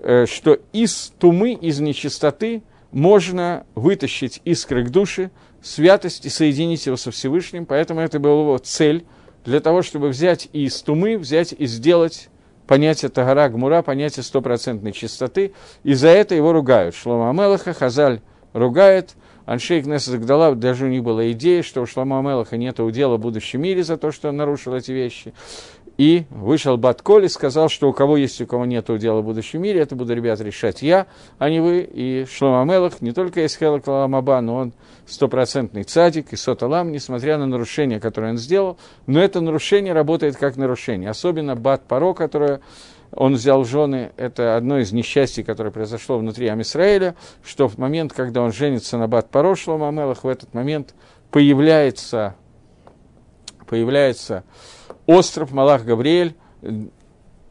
что 0.00 0.58
из 0.72 1.12
тумы, 1.18 1.52
из 1.52 1.80
нечистоты 1.80 2.62
можно 2.92 3.66
вытащить 3.74 4.40
искры 4.44 4.84
к 4.84 4.90
душе, 4.90 5.30
святость 5.62 6.24
и 6.24 6.28
соединить 6.28 6.86
его 6.86 6.96
со 6.96 7.10
Всевышним, 7.10 7.66
поэтому 7.66 8.00
это 8.00 8.18
была 8.18 8.40
его 8.40 8.58
цель 8.58 9.04
для 9.44 9.60
того, 9.60 9.82
чтобы 9.82 10.08
взять 10.08 10.48
и 10.52 10.64
из 10.64 10.80
тумы, 10.82 11.18
взять 11.18 11.54
и 11.56 11.66
сделать 11.66 12.28
понятие 12.66 13.08
Тагара 13.08 13.48
Гмура, 13.48 13.82
понятие 13.82 14.22
стопроцентной 14.22 14.92
чистоты, 14.92 15.52
и 15.82 15.94
за 15.94 16.08
это 16.08 16.34
его 16.34 16.52
ругают. 16.52 16.94
Шлома 16.94 17.30
Амелаха, 17.30 17.72
Хазаль 17.72 18.20
ругает, 18.52 19.14
Аншейк 19.46 19.86
Несагдала, 19.86 20.54
даже 20.54 20.84
у 20.84 20.88
них 20.88 21.02
была 21.02 21.32
идея, 21.32 21.62
что 21.62 21.80
у 21.80 21.86
Шлома 21.86 22.18
Амелаха 22.18 22.58
нет 22.58 22.78
удела 22.80 23.16
в 23.16 23.20
будущем 23.20 23.62
мире 23.62 23.82
за 23.82 23.96
то, 23.96 24.12
что 24.12 24.28
он 24.28 24.36
нарушил 24.36 24.74
эти 24.74 24.92
вещи. 24.92 25.32
И 25.98 26.26
вышел 26.30 26.76
Батколь 26.76 27.24
и 27.24 27.28
сказал, 27.28 27.68
что 27.68 27.88
у 27.88 27.92
кого 27.92 28.16
есть, 28.16 28.40
у 28.40 28.46
кого 28.46 28.64
нет 28.64 28.86
дела 28.98 29.20
в 29.20 29.24
будущем 29.24 29.62
мире, 29.62 29.80
это 29.80 29.96
буду, 29.96 30.14
ребят, 30.14 30.40
решать 30.40 30.80
я, 30.80 31.08
а 31.38 31.50
не 31.50 31.58
вы. 31.58 31.80
И 31.80 32.24
Шлома 32.30 32.64
Мелах 32.64 33.00
не 33.00 33.10
только 33.10 33.40
есть 33.40 33.58
Хела 33.58 33.80
Каламаба, 33.80 34.40
но 34.40 34.54
он 34.54 34.72
стопроцентный 35.06 35.82
цадик 35.82 36.32
и 36.32 36.36
соталам, 36.36 36.92
несмотря 36.92 37.36
на 37.36 37.46
нарушение, 37.46 37.98
которое 37.98 38.30
он 38.30 38.38
сделал. 38.38 38.78
Но 39.08 39.20
это 39.20 39.40
нарушение 39.40 39.92
работает 39.92 40.36
как 40.36 40.56
нарушение. 40.56 41.10
Особенно 41.10 41.56
Бат 41.56 41.82
Паро, 41.88 42.14
которое 42.14 42.60
он 43.10 43.34
взял 43.34 43.64
жены, 43.64 44.12
это 44.16 44.56
одно 44.56 44.78
из 44.78 44.92
несчастий, 44.92 45.42
которое 45.42 45.72
произошло 45.72 46.16
внутри 46.18 46.46
Амисраэля, 46.46 47.16
что 47.44 47.68
в 47.68 47.76
момент, 47.76 48.12
когда 48.12 48.42
он 48.42 48.52
женится 48.52 48.98
на 48.98 49.08
Бат 49.08 49.30
Паро 49.30 49.56
Шлома 49.56 49.90
Мелах, 49.90 50.22
в 50.22 50.28
этот 50.28 50.54
момент 50.54 50.94
появляется, 51.32 52.36
появляется 53.66 54.44
остров 55.08 55.52
Малах 55.52 55.84
Гавриэль 55.84 56.34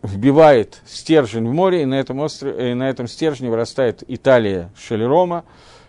вбивает 0.04 0.82
стержень 0.86 1.50
в 1.50 1.54
море, 1.54 1.82
и 1.82 1.86
на 1.86 1.96
этом, 1.96 2.20
острове, 2.20 2.72
и 2.72 2.74
на 2.76 2.88
этом 2.88 3.08
стержне 3.08 3.50
вырастает 3.50 4.04
Италия, 4.08 4.72
Шелерома, 4.78 5.44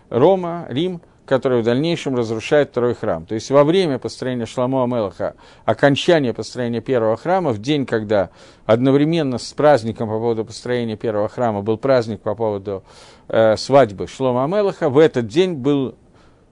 Рома, 0.09 0.65
Рим, 0.67 0.99
который 1.27 1.61
в 1.61 1.63
дальнейшем 1.63 2.15
разрушает 2.15 2.71
второй 2.71 2.95
храм. 2.95 3.23
То 3.27 3.35
есть 3.35 3.51
во 3.51 3.63
время 3.63 3.99
построения 3.99 4.47
Шламо 4.47 4.83
Амелаха, 4.83 5.35
окончания 5.63 6.33
построения 6.33 6.81
первого 6.81 7.17
храма, 7.17 7.51
в 7.51 7.59
день, 7.59 7.85
когда 7.85 8.31
одновременно 8.65 9.37
с 9.37 9.53
праздником 9.53 10.09
по 10.09 10.15
поводу 10.17 10.45
построения 10.45 10.97
первого 10.97 11.29
храма 11.29 11.61
был 11.61 11.77
праздник 11.77 12.21
по 12.21 12.33
поводу 12.33 12.83
э, 13.27 13.55
свадьбы 13.57 14.07
Шлома 14.07 14.45
Амелаха, 14.45 14.89
в 14.89 14.97
этот 14.97 15.27
день 15.27 15.53
был 15.53 15.93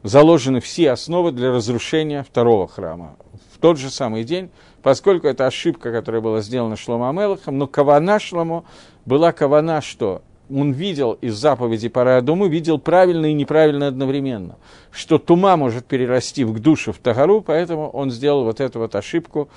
заложены 0.03 0.61
все 0.61 0.91
основы 0.91 1.31
для 1.31 1.49
разрушения 1.51 2.21
второго 2.21 2.67
храма. 2.67 3.17
В 3.57 3.59
тот 3.59 3.79
же 3.79 3.89
самый 3.89 4.23
день 4.23 4.51
поскольку 4.83 5.27
это 5.27 5.47
ошибка, 5.47 5.91
которая 5.91 6.21
была 6.21 6.41
сделана 6.41 6.75
Шломо 6.75 7.09
Амелахом, 7.09 7.57
но 7.57 7.65
кавана 7.65 8.19
Шломо 8.19 8.63
была 9.05 9.31
кавана, 9.31 9.81
что 9.81 10.21
он 10.49 10.71
видел 10.71 11.13
из 11.19 11.33
заповеди 11.35 11.89
Парадуму, 11.89 12.45
видел 12.45 12.77
правильно 12.77 13.25
и 13.25 13.33
неправильно 13.33 13.87
одновременно, 13.87 14.57
что 14.91 15.17
тума 15.17 15.57
может 15.57 15.85
перерасти 15.85 16.43
в 16.43 16.59
душу 16.59 16.93
в 16.93 16.99
Тагару, 16.99 17.41
поэтому 17.41 17.89
он 17.89 18.11
сделал 18.11 18.43
вот 18.43 18.61
эту 18.61 18.79
вот 18.79 18.95
ошибку, 18.95 19.49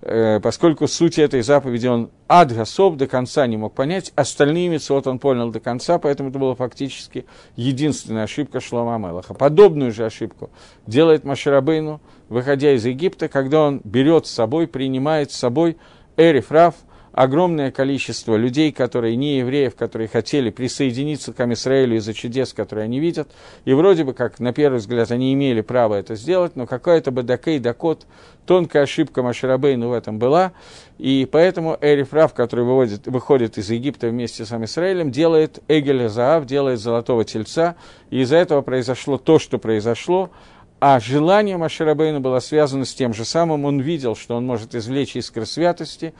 Э, 0.00 0.38
поскольку 0.40 0.86
суть 0.86 1.18
этой 1.18 1.42
заповеди 1.42 1.88
он 1.88 2.10
ад 2.28 2.52
гасов 2.52 2.96
до 2.96 3.08
конца 3.08 3.46
не 3.48 3.56
мог 3.56 3.74
понять, 3.74 4.12
остальные 4.14 4.68
мецвод 4.68 5.08
он 5.08 5.18
понял 5.18 5.50
до 5.50 5.58
конца, 5.58 5.98
поэтому 5.98 6.30
это 6.30 6.38
была 6.38 6.54
фактически 6.54 7.26
единственная 7.56 8.24
ошибка 8.24 8.60
Шлома 8.60 8.94
Амелаха. 8.94 9.34
Подобную 9.34 9.90
же 9.90 10.06
ошибку 10.06 10.50
делает 10.86 11.24
Маширабейну, 11.24 12.00
выходя 12.28 12.72
из 12.72 12.84
Египта, 12.84 13.28
когда 13.28 13.62
он 13.62 13.80
берет 13.84 14.26
с 14.26 14.30
собой, 14.30 14.66
принимает 14.66 15.32
с 15.32 15.36
собой 15.36 15.76
Эрифраф, 16.16 16.74
огромное 17.18 17.72
количество 17.72 18.36
людей, 18.36 18.70
которые 18.70 19.16
не 19.16 19.38
евреев, 19.38 19.74
которые 19.74 20.06
хотели 20.06 20.50
присоединиться 20.50 21.32
к 21.32 21.40
Амисраилю 21.40 21.96
из-за 21.96 22.14
чудес, 22.14 22.52
которые 22.52 22.84
они 22.84 23.00
видят. 23.00 23.32
И 23.64 23.72
вроде 23.72 24.04
бы, 24.04 24.12
как 24.12 24.38
на 24.38 24.52
первый 24.52 24.76
взгляд, 24.76 25.10
они 25.10 25.34
имели 25.34 25.60
право 25.60 25.96
это 25.96 26.14
сделать, 26.14 26.54
но 26.54 26.66
какая-то 26.66 27.10
бадакей, 27.10 27.58
дакот, 27.58 28.06
тонкая 28.46 28.84
ошибка 28.84 29.24
Маширабейну 29.24 29.88
в 29.88 29.92
этом 29.94 30.20
была. 30.20 30.52
И 30.98 31.28
поэтому 31.30 31.76
Эрифрав, 31.80 32.34
который 32.34 32.64
выводит, 32.64 33.08
выходит 33.08 33.58
из 33.58 33.68
Египта 33.68 34.08
вместе 34.08 34.44
с 34.44 34.52
Амисраилем, 34.52 35.10
делает 35.10 35.58
Эгеля 35.66 36.08
Заав, 36.08 36.46
делает 36.46 36.78
золотого 36.78 37.24
тельца. 37.24 37.74
И 38.10 38.20
из-за 38.20 38.36
этого 38.36 38.62
произошло 38.62 39.18
то, 39.18 39.40
что 39.40 39.58
произошло. 39.58 40.30
А 40.80 41.00
желание 41.00 41.56
Маширабейна 41.56 42.20
было 42.20 42.38
связано 42.38 42.84
с 42.84 42.94
тем 42.94 43.12
же 43.12 43.24
самым. 43.24 43.64
Он 43.64 43.80
видел, 43.80 44.14
что 44.14 44.36
он 44.36 44.46
может 44.46 44.74
извлечь 44.74 45.16
искры 45.16 45.44
святости, 45.44 46.14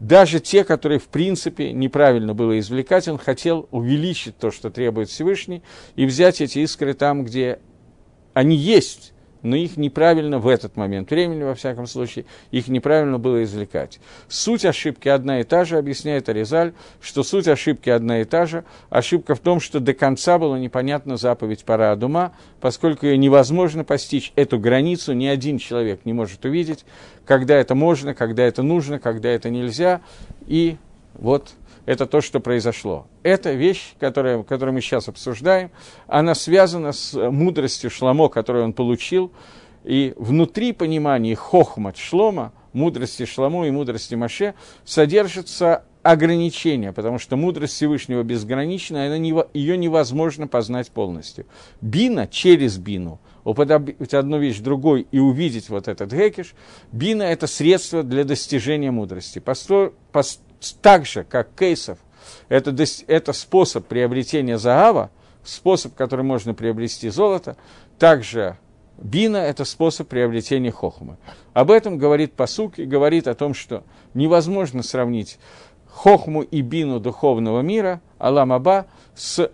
даже 0.00 0.40
те, 0.40 0.64
которые, 0.64 0.98
в 0.98 1.06
принципе, 1.06 1.72
неправильно 1.72 2.34
было 2.34 2.58
извлекать, 2.58 3.06
он 3.06 3.18
хотел 3.18 3.68
увеличить 3.70 4.36
то, 4.36 4.50
что 4.50 4.68
требует 4.68 5.08
Всевышний, 5.08 5.62
и 5.94 6.06
взять 6.06 6.40
эти 6.40 6.58
искры 6.58 6.94
там, 6.94 7.24
где 7.24 7.60
они 8.34 8.56
есть, 8.56 9.11
но 9.42 9.56
их 9.56 9.76
неправильно 9.76 10.38
в 10.38 10.48
этот 10.48 10.76
момент 10.76 11.10
времени, 11.10 11.42
во 11.42 11.54
всяком 11.54 11.86
случае, 11.86 12.24
их 12.50 12.68
неправильно 12.68 13.18
было 13.18 13.42
извлекать. 13.42 14.00
Суть 14.28 14.64
ошибки 14.64 15.08
одна 15.08 15.40
и 15.40 15.44
та 15.44 15.64
же, 15.64 15.78
объясняет 15.78 16.28
Аризаль, 16.28 16.72
что 17.00 17.22
суть 17.22 17.48
ошибки 17.48 17.90
одна 17.90 18.20
и 18.20 18.24
та 18.24 18.46
же. 18.46 18.64
Ошибка 18.90 19.34
в 19.34 19.40
том, 19.40 19.60
что 19.60 19.80
до 19.80 19.94
конца 19.94 20.38
было 20.38 20.56
непонятно 20.56 21.16
заповедь 21.16 21.64
пара 21.64 21.92
Адума, 21.92 22.32
поскольку 22.60 23.06
ее 23.06 23.18
невозможно 23.18 23.84
постичь, 23.84 24.32
эту 24.36 24.58
границу 24.58 25.12
ни 25.12 25.26
один 25.26 25.58
человек 25.58 26.00
не 26.04 26.12
может 26.12 26.44
увидеть, 26.44 26.84
когда 27.24 27.56
это 27.56 27.74
можно, 27.74 28.14
когда 28.14 28.44
это 28.44 28.62
нужно, 28.62 28.98
когда 28.98 29.28
это 29.28 29.50
нельзя. 29.50 30.00
И 30.46 30.76
вот 31.14 31.52
это 31.86 32.06
то, 32.06 32.20
что 32.20 32.40
произошло. 32.40 33.06
Эта 33.22 33.52
вещь, 33.52 33.94
которая, 33.98 34.42
которую 34.42 34.74
мы 34.74 34.80
сейчас 34.80 35.08
обсуждаем, 35.08 35.70
она 36.06 36.34
связана 36.34 36.92
с 36.92 37.14
мудростью 37.14 37.90
Шламо, 37.90 38.28
которую 38.28 38.64
он 38.64 38.72
получил, 38.72 39.32
и 39.84 40.14
внутри 40.16 40.72
понимания 40.72 41.34
хохмат 41.34 41.96
Шлома, 41.96 42.52
мудрости 42.72 43.24
Шламу 43.24 43.64
и 43.64 43.70
мудрости 43.70 44.14
Маше, 44.14 44.54
содержится 44.84 45.84
ограничение, 46.02 46.92
потому 46.92 47.18
что 47.18 47.36
мудрость 47.36 47.74
Всевышнего 47.74 48.22
безгранична, 48.22 49.06
она 49.06 49.18
не, 49.18 49.34
ее 49.54 49.76
невозможно 49.76 50.48
познать 50.48 50.90
полностью. 50.90 51.46
Бина 51.80 52.26
через 52.26 52.76
бину, 52.78 53.20
уподобить 53.44 54.14
одну 54.14 54.38
вещь 54.38 54.58
другой 54.58 55.06
и 55.12 55.18
увидеть 55.18 55.68
вот 55.68 55.88
этот 55.88 56.12
гекиш, 56.12 56.54
бина– 56.90 57.22
это 57.24 57.46
средство 57.46 58.02
для 58.02 58.24
достижения 58.24 58.90
мудрости. 58.90 59.38
Посто, 59.38 59.92
пос, 60.10 60.40
так 60.80 61.06
же, 61.06 61.24
как 61.24 61.48
кейсов, 61.56 61.98
это, 62.48 62.74
это 63.06 63.32
способ 63.32 63.86
приобретения 63.86 64.58
заава, 64.58 65.10
способ, 65.44 65.94
который 65.94 66.24
можно 66.24 66.54
приобрести 66.54 67.08
золото, 67.08 67.56
также 67.98 68.56
бина– 68.98 69.36
это 69.38 69.64
способ 69.64 70.08
приобретения 70.08 70.70
хохмы. 70.70 71.16
Об 71.52 71.70
этом 71.70 71.98
говорит 71.98 72.34
посук 72.34 72.78
и 72.78 72.84
говорит 72.84 73.26
о 73.26 73.34
том, 73.34 73.54
что 73.54 73.84
невозможно 74.14 74.82
сравнить 74.82 75.38
хохму 75.88 76.42
и 76.42 76.60
бину 76.62 77.00
духовного 77.00 77.60
мира, 77.60 78.00
Аламаба, 78.18 78.86
с 79.14 79.50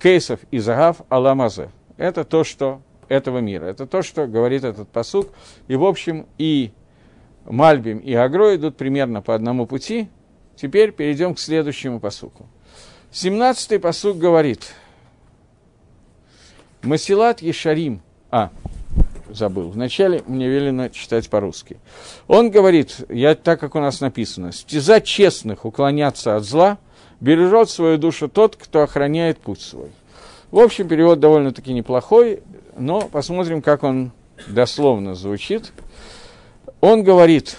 кейсов 0.00 0.40
и 0.50 0.58
загав 0.58 1.02
Аламазе. 1.08 1.70
Это 1.96 2.24
то, 2.24 2.44
что 2.44 2.80
этого 3.08 3.38
мира. 3.38 3.66
Это 3.66 3.86
то, 3.86 4.02
что 4.02 4.26
говорит 4.26 4.64
этот 4.64 4.88
посук. 4.88 5.28
И, 5.68 5.76
в 5.76 5.84
общем, 5.84 6.26
и 6.38 6.72
Мальбим, 7.44 7.98
и 7.98 8.14
Агро 8.14 8.54
идут 8.54 8.76
примерно 8.76 9.20
по 9.20 9.34
одному 9.34 9.66
пути, 9.66 10.08
Теперь 10.60 10.92
перейдем 10.92 11.34
к 11.34 11.38
следующему 11.38 12.00
посуку. 12.00 12.46
Семнадцатый 13.10 13.78
посук 13.78 14.18
говорит, 14.18 14.74
Масилат 16.82 17.40
Ешарим, 17.40 18.02
а, 18.30 18.50
забыл, 19.30 19.70
вначале 19.70 20.22
мне 20.26 20.48
велено 20.48 20.90
читать 20.90 21.30
по-русски. 21.30 21.78
Он 22.28 22.50
говорит, 22.50 22.98
я, 23.08 23.34
так 23.34 23.58
как 23.58 23.74
у 23.74 23.80
нас 23.80 24.02
написано, 24.02 24.52
стеза 24.52 25.00
честных 25.00 25.64
уклоняться 25.64 26.36
от 26.36 26.44
зла, 26.44 26.76
бережет 27.20 27.70
свою 27.70 27.96
душу 27.96 28.28
тот, 28.28 28.56
кто 28.56 28.82
охраняет 28.82 29.38
путь 29.38 29.62
свой. 29.62 29.90
В 30.50 30.58
общем, 30.58 30.88
перевод 30.88 31.20
довольно-таки 31.20 31.72
неплохой, 31.72 32.42
но 32.76 33.00
посмотрим, 33.00 33.62
как 33.62 33.82
он 33.82 34.12
дословно 34.46 35.14
звучит. 35.14 35.72
Он 36.82 37.02
говорит, 37.02 37.56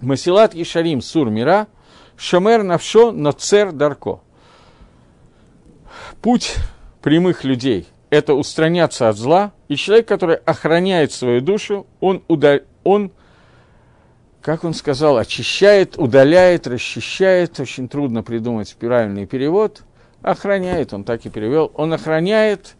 Масилат 0.00 0.54
Ишарим 0.54 1.00
Сур 1.00 1.30
Мира, 1.30 1.68
Шамер 2.16 2.62
Навшо 2.62 3.12
Ноцер 3.12 3.72
Дарко. 3.72 4.20
Путь 6.22 6.56
прямых 7.02 7.44
людей– 7.44 7.86
это 8.10 8.34
устраняться 8.34 9.08
от 9.08 9.16
зла, 9.16 9.52
и 9.68 9.76
человек, 9.76 10.06
который 10.08 10.36
охраняет 10.36 11.12
свою 11.12 11.40
душу, 11.40 11.86
он, 12.00 12.22
удар... 12.28 12.62
он 12.84 13.12
как 14.42 14.62
он 14.62 14.74
сказал, 14.74 15.18
очищает, 15.18 15.98
удаляет, 15.98 16.68
расчищает, 16.68 17.58
очень 17.58 17.88
трудно 17.88 18.22
придумать 18.22 18.76
правильный 18.78 19.26
перевод, 19.26 19.82
охраняет, 20.22 20.94
он 20.94 21.02
так 21.02 21.26
и 21.26 21.30
перевел, 21.30 21.72
он 21.74 21.92
охраняет 21.92 22.76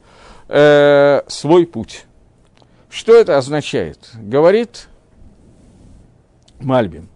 э, 0.48 1.22
свой 1.26 1.66
путь. 1.66 2.04
Что 2.88 3.16
это 3.16 3.36
означает? 3.36 3.98
Говорит 4.14 4.86
Мальбим. 6.60 7.08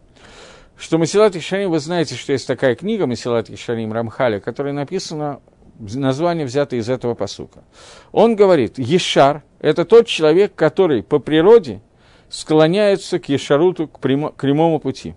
Что 0.77 0.97
Масилат 0.97 1.37
Ишарим, 1.37 1.71
вы 1.71 1.79
знаете, 1.79 2.15
что 2.15 2.33
есть 2.33 2.47
такая 2.47 2.75
книга 2.75 3.07
Масилат 3.07 3.51
Ишарим 3.51 3.93
Рамхаля, 3.93 4.41
которая 4.41 4.73
написана 4.73 5.41
название 5.79 6.47
взято 6.47 6.77
из 6.77 6.89
этого 6.89 7.15
посука. 7.15 7.65
Он 8.13 8.37
говорит, 8.37 8.79
Ешар– 8.79 9.43
это 9.61 9.85
тот 9.85 10.07
человек, 10.07 10.55
который 10.55 11.03
по 11.03 11.19
природе 11.19 11.81
склоняется 12.29 13.19
к 13.19 13.29
Ешаруту, 13.29 13.89
к, 13.89 13.99
прямо, 13.99 14.31
к 14.31 14.37
прямому 14.41 14.79
пути. 14.79 15.15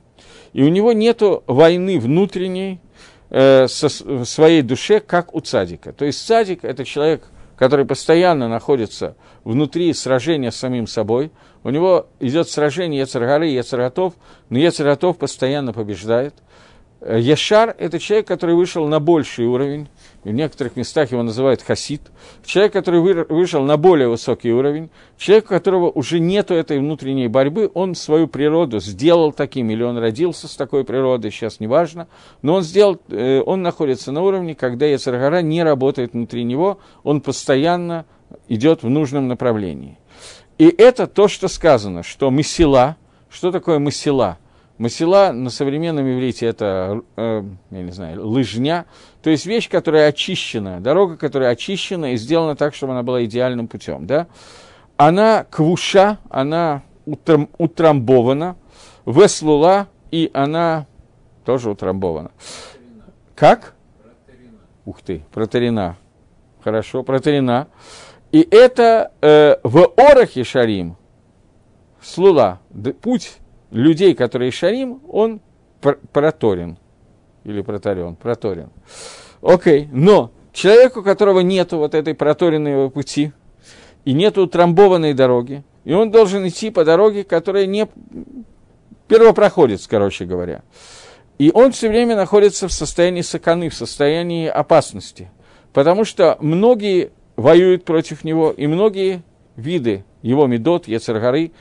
И 0.53 0.63
у 0.63 0.69
него 0.69 0.93
нет 0.93 1.21
войны 1.47 1.99
внутренней 1.99 2.79
э, 3.29 3.67
со, 3.67 3.89
своей 4.25 4.61
душе, 4.61 4.99
как 4.99 5.33
у 5.33 5.39
цадика. 5.39 5.93
То 5.93 6.05
есть 6.05 6.25
цадик– 6.25 6.59
это 6.63 6.85
человек, 6.85 7.27
который 7.57 7.85
постоянно 7.85 8.47
находится 8.47 9.15
внутри 9.43 9.93
сражения 9.93 10.51
с 10.51 10.55
самим 10.55 10.87
собой. 10.87 11.31
У 11.63 11.69
него 11.69 12.07
идет 12.19 12.49
сражение 12.49 13.01
Ецаргары 13.01 13.49
и 13.49 13.55
Ецаратов, 13.55 14.13
но 14.49 14.57
Ецаратов 14.57 15.17
постоянно 15.17 15.73
побеждает– 15.73 16.35
Э, 17.05 17.19
Яшар– 17.19 17.75
это 17.79 17.99
человек, 17.99 18.27
который 18.27 18.55
вышел 18.55 18.87
на 18.87 18.99
больший 18.99 19.45
уровень, 19.45 19.89
в 20.23 20.31
некоторых 20.31 20.75
местах 20.75 21.11
его 21.11 21.23
называют 21.23 21.61
хасид, 21.61 22.01
человек, 22.45 22.73
который 22.73 22.99
вышел 23.25 23.63
на 23.63 23.77
более 23.77 24.07
высокий 24.07 24.51
уровень, 24.51 24.89
человек, 25.17 25.45
у 25.45 25.47
которого 25.49 25.89
уже 25.89 26.19
нет 26.19 26.51
этой 26.51 26.79
внутренней 26.79 27.27
борьбы, 27.27 27.69
он 27.73 27.95
свою 27.95 28.27
природу 28.27 28.79
сделал 28.79 29.31
таким, 29.33 29.69
или 29.69 29.83
он 29.83 29.97
родился 29.97 30.47
с 30.47 30.55
такой 30.55 30.83
природой, 30.83 31.31
сейчас 31.31 31.59
не 31.59 31.67
важно, 31.67 32.07
но 32.41 32.55
он, 32.55 32.63
сделал, 32.63 32.99
э, 33.09 33.41
он 33.45 33.61
находится 33.61 34.11
на 34.11 34.21
уровне, 34.21 34.55
когда 34.55 34.85
Яцергара 34.85 35.41
не 35.41 35.63
работает 35.63 36.13
внутри 36.13 36.43
него, 36.43 36.79
он 37.03 37.21
постоянно 37.21 38.05
идет 38.47 38.83
в 38.83 38.89
нужном 38.89 39.27
направлении. 39.27 39.97
И 40.57 40.67
это 40.67 41.07
то, 41.07 41.27
что 41.27 41.47
сказано, 41.47 42.03
что 42.03 42.31
мысила, 42.31 42.95
что 43.29 43.51
такое 43.51 43.79
мысила– 43.79 44.37
Масила 44.79 45.31
на 45.31 45.51
современном 45.51 46.11
иврите 46.11 46.47
это, 46.47 47.01
э, 47.15 47.43
я 47.69 47.81
не 47.83 47.91
знаю, 47.91 48.27
лыжня, 48.27 48.85
то 49.21 49.29
есть 49.29 49.45
вещь, 49.45 49.69
которая 49.69 50.09
очищена, 50.09 50.81
дорога, 50.81 51.15
которая 51.15 51.51
очищена 51.51 52.13
и 52.13 52.17
сделана 52.17 52.55
так, 52.55 52.73
чтобы 52.73 52.93
она 52.93 53.03
была 53.03 53.23
идеальным 53.23 53.67
путем, 53.67 54.07
да? 54.07 54.25
Она 54.97 55.45
квуша, 55.49 56.17
она 56.29 56.81
утрам, 57.05 57.49
утрамбована, 57.59 58.55
веслула, 59.05 59.89
и 60.09 60.31
она 60.33 60.87
тоже 61.45 61.69
утрамбована. 61.69 62.31
Протерина. 62.71 63.03
Как? 63.35 63.75
Протерина. 64.01 64.57
Ух 64.85 65.01
ты, 65.01 65.23
протерина. 65.31 65.97
Хорошо, 66.63 67.03
протерина. 67.03 67.67
И 68.31 68.47
это 68.49 69.11
э, 69.21 69.57
в 69.63 69.93
Орахе 69.97 70.43
Шарим, 70.43 70.97
слула, 72.01 72.59
путь 73.01 73.37
людей, 73.73 74.13
которые 74.15 74.51
шарим, 74.51 75.01
он 75.09 75.41
проторен. 75.81 76.77
Или 77.43 77.61
проторен, 77.61 78.15
проторен. 78.15 78.69
Окей, 79.41 79.89
но 79.91 80.31
человеку, 80.53 81.01
у 81.01 81.03
которого 81.03 81.41
нет 81.41 81.73
вот 81.73 81.93
этой 81.93 82.13
проторенной 82.13 82.89
пути, 82.89 83.33
и 84.05 84.13
нет 84.13 84.37
утрамбованной 84.37 85.13
дороги, 85.13 85.63
и 85.83 85.93
он 85.93 86.11
должен 86.11 86.47
идти 86.47 86.69
по 86.69 86.85
дороге, 86.85 87.23
которая 87.23 87.65
не 87.65 87.87
первопроходец, 89.07 89.87
короче 89.87 90.25
говоря. 90.25 90.63
И 91.37 91.51
он 91.53 91.71
все 91.71 91.89
время 91.89 92.15
находится 92.15 92.67
в 92.67 92.73
состоянии 92.73 93.21
саканы, 93.21 93.69
в 93.69 93.73
состоянии 93.73 94.47
опасности. 94.47 95.31
Потому 95.73 96.05
что 96.05 96.37
многие 96.39 97.11
воюют 97.35 97.83
против 97.83 98.23
него, 98.23 98.51
и 98.51 98.67
многие 98.67 99.23
виды 99.55 100.05
его 100.21 100.47
медот, 100.47 100.87
Ецергары, 100.87 101.51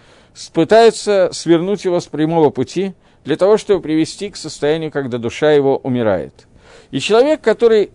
пытается 0.53 1.31
свернуть 1.33 1.85
его 1.85 2.01
с 2.01 2.07
прямого 2.07 2.51
пути 2.51 2.95
для 3.25 3.37
того, 3.37 3.57
чтобы 3.57 3.81
привести 3.81 4.31
к 4.31 4.37
состоянию, 4.37 4.91
когда 4.91 5.19
душа 5.19 5.53
его 5.53 5.77
умирает. 5.79 6.47
И 6.91 7.01
человек, 7.01 7.41
который 7.41 7.91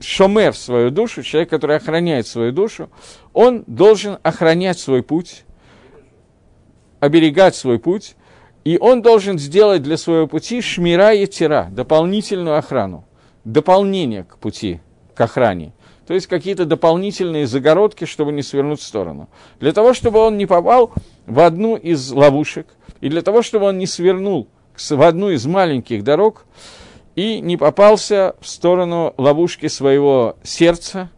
шомер 0.00 0.54
свою 0.54 0.90
душу, 0.90 1.22
человек, 1.22 1.50
который 1.50 1.76
охраняет 1.76 2.26
свою 2.26 2.52
душу, 2.52 2.88
он 3.32 3.64
должен 3.66 4.18
охранять 4.22 4.78
свой 4.78 5.02
путь, 5.02 5.44
оберегать 7.00 7.56
свой 7.56 7.78
путь, 7.78 8.14
и 8.64 8.78
он 8.78 9.02
должен 9.02 9.38
сделать 9.38 9.82
для 9.82 9.96
своего 9.96 10.26
пути 10.26 10.60
шмира 10.60 11.12
и 11.12 11.26
тира, 11.26 11.68
дополнительную 11.70 12.58
охрану, 12.58 13.04
дополнение 13.44 14.24
к 14.24 14.38
пути, 14.38 14.80
к 15.14 15.20
охране. 15.20 15.72
То 16.08 16.14
есть 16.14 16.26
какие-то 16.26 16.64
дополнительные 16.64 17.46
загородки, 17.46 18.06
чтобы 18.06 18.32
не 18.32 18.40
свернуть 18.42 18.80
в 18.80 18.82
сторону. 18.82 19.28
Для 19.60 19.74
того, 19.74 19.92
чтобы 19.92 20.20
он 20.20 20.38
не 20.38 20.46
попал 20.46 20.90
в 21.26 21.38
одну 21.38 21.76
из 21.76 22.10
ловушек, 22.10 22.66
и 23.02 23.10
для 23.10 23.20
того, 23.20 23.42
чтобы 23.42 23.66
он 23.66 23.76
не 23.76 23.86
свернул 23.86 24.48
в 24.74 25.02
одну 25.02 25.28
из 25.28 25.44
маленьких 25.44 26.02
дорог 26.02 26.46
и 27.14 27.40
не 27.40 27.58
попался 27.58 28.36
в 28.40 28.48
сторону 28.48 29.12
ловушки 29.18 29.66
своего 29.66 30.36
сердца 30.42 31.10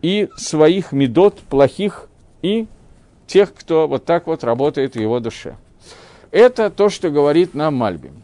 и 0.00 0.30
своих 0.38 0.92
медот 0.92 1.38
плохих 1.40 2.08
и 2.40 2.68
тех, 3.26 3.52
кто 3.52 3.86
вот 3.86 4.06
так 4.06 4.26
вот 4.26 4.44
работает 4.44 4.94
в 4.94 4.98
его 4.98 5.20
душе. 5.20 5.56
Это 6.30 6.70
то, 6.70 6.88
что 6.88 7.10
говорит 7.10 7.52
нам 7.52 7.74
Мальбим. 7.74 8.21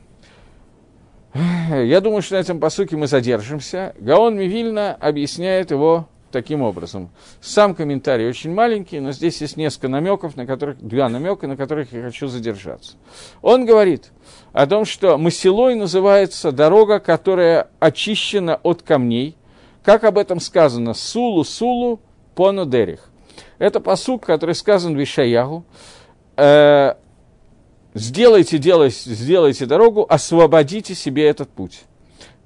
Я 1.70 2.01
думаю, 2.01 2.22
что 2.22 2.35
на 2.35 2.40
этом 2.40 2.59
посуке 2.59 2.96
мы 2.96 3.07
задержимся. 3.07 3.94
Гаон 3.98 4.37
Мивильна 4.37 4.94
объясняет 4.94 5.70
его 5.70 6.09
таким 6.33 6.62
образом. 6.62 7.11
Сам 7.40 7.74
комментарий 7.74 8.29
очень 8.29 8.53
маленький, 8.53 9.01
но 9.01 9.12
здесь 9.12 9.40
есть 9.40 9.57
несколько 9.57 9.88
намеков, 9.88 10.37
на 10.37 10.46
которых, 10.46 10.79
два 10.81 11.09
намека, 11.09 11.46
на 11.46 11.57
которых 11.57 11.92
я 11.92 12.03
хочу 12.03 12.27
задержаться. 12.27 12.96
Он 13.40 13.64
говорит 13.66 14.11
о 14.53 14.66
том, 14.66 14.85
что 14.85 15.16
Масилой 15.16 15.74
называется 15.74 16.53
дорога, 16.53 16.98
которая 16.98 17.68
очищена 17.79 18.57
от 18.62 18.83
камней, 18.83 19.37
как 19.85 20.05
об 20.05 20.18
этом 20.18 20.40
сказано, 20.40 20.92
Сулу, 20.92 21.44
Сулу, 21.44 22.01
Пону 22.35 22.66
Дерих. 22.66 23.11
Это 23.59 23.81
посук, 23.81 24.27
который 24.27 24.55
сказан 24.55 24.96
в 24.96 25.03
Ишаягу. 25.03 25.64
Сделайте, 27.94 28.59
делайте, 28.59 29.11
сделайте 29.11 29.66
дорогу, 29.66 30.07
освободите 30.09 30.94
себе 30.94 31.27
этот 31.27 31.48
путь. 31.48 31.81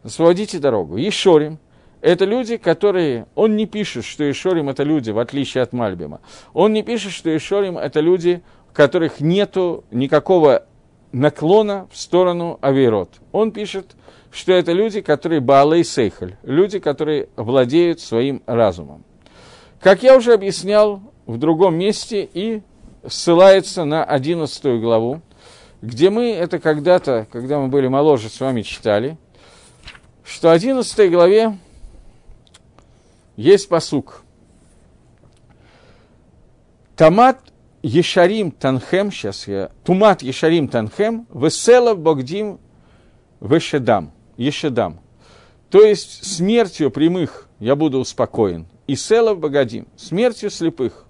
Освободите 0.03 0.59
дорогу. 0.59 0.97
Ешорим– 0.97 1.59
это 2.01 2.25
люди, 2.25 2.57
которые... 2.57 3.27
Он 3.35 3.57
не 3.57 3.67
пишет, 3.67 4.05
что 4.05 4.29
Ишорим– 4.31 4.69
это 4.71 4.83
люди, 4.83 5.11
в 5.11 5.19
отличие 5.19 5.63
от 5.63 5.73
Мальбима. 5.73 6.21
Он 6.53 6.73
не 6.73 6.83
пишет, 6.83 7.13
что 7.13 7.35
Ишорим– 7.37 7.77
это 7.79 8.01
люди, 8.01 8.43
у 8.71 8.75
которых 8.75 9.21
нет 9.21 9.57
никакого 9.91 10.65
наклона 11.13 11.89
в 11.93 11.99
сторону 11.99 12.59
Авейрот. 12.63 13.11
Он 13.33 13.53
пишет, 13.53 13.97
что 14.31 14.53
это 14.53 14.73
люди, 14.73 15.01
которые 15.01 15.41
Баалей 15.41 15.85
Сейхаль, 15.85 16.37
люди, 16.43 16.79
которые 16.79 17.29
владеют 17.37 18.01
своим 18.01 18.43
разумом. 18.47 19.05
Как 19.81 20.03
я 20.03 20.17
уже 20.17 20.33
объяснял 20.33 21.03
в 21.27 21.37
другом 21.39 21.77
месте 21.77 22.29
и 22.33 22.63
ссылается 23.07 23.85
на 23.85 24.05
11 24.05 24.81
главу, 24.81 25.21
где 25.83 26.11
мы 26.11 26.31
это 26.31 26.61
когда-то, 26.61 27.27
когда 27.31 27.59
мы 27.59 27.69
были 27.69 27.89
моложе, 27.89 28.29
с 28.29 28.41
вами 28.41 28.63
читали, 28.63 29.19
что 30.25 30.49
в 30.49 30.53
11 30.53 31.11
главе 31.11 31.59
есть 33.37 33.69
посук. 33.69 34.23
Тамат 36.97 37.41
Ешарим 37.83 38.53
Танхем, 38.53 39.11
сейчас 39.11 39.49
я, 39.49 39.71
Тумат 39.85 40.23
Ешарим 40.23 40.69
Танхем, 40.69 41.27
Веселов 41.35 41.99
Богдим 41.99 42.61
Вешедам, 43.41 44.13
Ешедам. 44.37 45.01
То 45.69 45.83
есть 45.83 46.25
смертью 46.25 46.93
прямых 46.93 47.49
я 47.59 47.75
буду 47.75 47.99
успокоен. 47.99 48.67
И 48.87 48.95
Селов 48.95 49.39
Богадим, 49.39 49.89
смертью 49.97 50.51
слепых, 50.51 51.07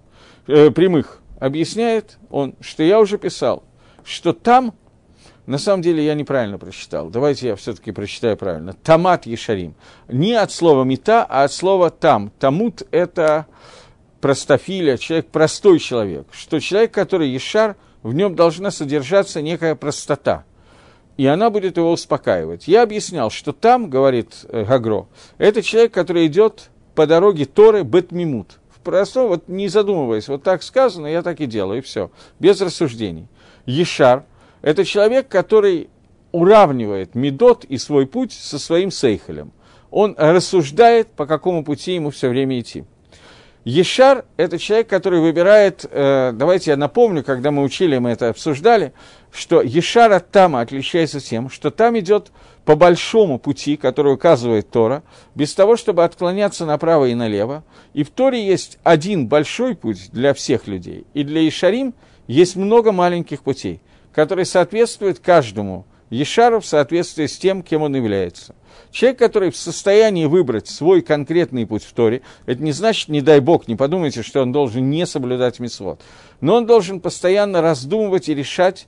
э, 0.47 0.71
прямых, 0.71 1.21
объясняет 1.39 2.17
он, 2.29 2.55
что 2.61 2.81
я 2.81 2.99
уже 2.99 3.17
писал, 3.17 3.63
что 4.05 4.33
там 4.33 4.73
на 5.45 5.57
самом 5.57 5.81
деле 5.81 6.05
я 6.05 6.13
неправильно 6.13 6.57
прочитал. 6.57 7.09
Давайте 7.09 7.47
я 7.47 7.55
все-таки 7.55 7.91
прочитаю 7.91 8.37
правильно. 8.37 8.73
Тамат 8.73 9.25
Ешарим. 9.25 9.75
Не 10.07 10.33
от 10.33 10.51
слова 10.51 10.83
мета, 10.83 11.25
а 11.27 11.43
от 11.43 11.51
слова 11.51 11.89
там. 11.89 12.31
Тамут– 12.39 12.83
это 12.91 13.47
простофиля, 14.21 14.97
человек, 14.97 15.27
простой 15.27 15.79
человек. 15.79 16.27
Что 16.31 16.59
человек, 16.61 16.93
который 16.93 17.29
Ешар, 17.29 17.75
в 18.03 18.13
нем 18.13 18.35
должна 18.35 18.71
содержаться 18.71 19.41
некая 19.41 19.75
простота. 19.75 20.45
И 21.17 21.25
она 21.27 21.49
будет 21.49 21.77
его 21.77 21.91
успокаивать. 21.91 22.67
Я 22.67 22.83
объяснял, 22.83 23.29
что 23.29 23.51
там, 23.51 23.89
говорит 23.89 24.45
э, 24.47 24.63
Гагро, 24.63 25.07
это 25.37 25.61
человек, 25.61 25.93
который 25.93 26.25
идет 26.27 26.69
по 26.95 27.05
дороге 27.05 27.45
Торы 27.45 27.83
Бетмимут. 27.83 28.59
Просто 28.83 29.23
вот 29.23 29.47
не 29.47 29.67
задумываясь, 29.69 30.27
вот 30.27 30.43
так 30.43 30.61
сказано, 30.63 31.07
я 31.07 31.21
так 31.21 31.39
и 31.39 31.45
делаю, 31.45 31.79
и 31.79 31.81
все, 31.81 32.11
без 32.39 32.59
рассуждений. 32.59 33.27
Ешар– 33.65 34.23
это 34.61 34.85
человек, 34.85 35.27
который 35.27 35.89
уравнивает 36.31 37.15
Медот 37.15 37.63
и 37.65 37.77
свой 37.77 38.07
путь 38.07 38.33
со 38.33 38.59
своим 38.59 38.91
Сейхелем. 38.91 39.51
Он 39.91 40.15
рассуждает, 40.17 41.09
по 41.09 41.25
какому 41.25 41.63
пути 41.63 41.93
ему 41.93 42.09
все 42.09 42.29
время 42.29 42.59
идти. 42.59 42.83
Ешар– 43.65 44.25
это 44.37 44.59
человек, 44.59 44.89
который 44.89 45.21
выбирает, 45.21 45.85
э, 45.89 46.31
давайте 46.33 46.71
я 46.71 46.77
напомню, 46.77 47.23
когда 47.23 47.49
мы 47.49 47.63
учили, 47.63 47.97
мы 47.97 48.09
это 48.09 48.27
обсуждали, 48.27 48.91
что 49.31 49.61
Ешар 49.61 50.11
от 50.11 50.31
Тама 50.31 50.59
отличается 50.59 51.21
тем, 51.21 51.49
что 51.49 51.71
там 51.71 51.97
идет 51.97 52.31
по 52.65 52.75
большому 52.75 53.39
пути, 53.39 53.77
который 53.77 54.13
указывает 54.13 54.69
Тора, 54.69 55.01
без 55.33 55.53
того, 55.53 55.77
чтобы 55.77 56.03
отклоняться 56.03 56.65
направо 56.65 57.05
и 57.05 57.15
налево. 57.15 57.63
И 57.93 58.03
в 58.03 58.09
Торе 58.09 58.45
есть 58.45 58.79
один 58.83 59.27
большой 59.27 59.75
путь 59.75 60.09
для 60.11 60.33
всех 60.33 60.67
людей, 60.67 61.05
и 61.13 61.23
для 61.23 61.39
Ешарим 61.39 61.93
есть 62.27 62.55
много 62.55 62.91
маленьких 62.91 63.41
путей, 63.41 63.81
которые 64.13 64.45
соответствуют 64.45 65.19
каждому 65.19 65.85
Ешару 66.09 66.59
в 66.59 66.65
соответствии 66.65 67.25
с 67.25 67.37
тем, 67.37 67.63
кем 67.63 67.81
он 67.81 67.95
является. 67.95 68.55
Человек, 68.91 69.19
который 69.19 69.49
в 69.49 69.57
состоянии 69.57 70.25
выбрать 70.25 70.67
свой 70.67 71.01
конкретный 71.01 71.65
путь 71.65 71.83
в 71.83 71.91
Торе, 71.93 72.21
это 72.45 72.61
не 72.61 72.71
значит, 72.71 73.09
не 73.09 73.21
дай 73.21 73.39
Бог, 73.39 73.67
не 73.67 73.75
подумайте, 73.75 74.21
что 74.21 74.41
он 74.41 74.51
должен 74.51 74.89
не 74.89 75.07
соблюдать 75.07 75.59
мисвод, 75.59 76.01
но 76.41 76.55
он 76.55 76.67
должен 76.67 76.99
постоянно 76.99 77.61
раздумывать 77.61 78.29
и 78.29 78.35
решать, 78.35 78.87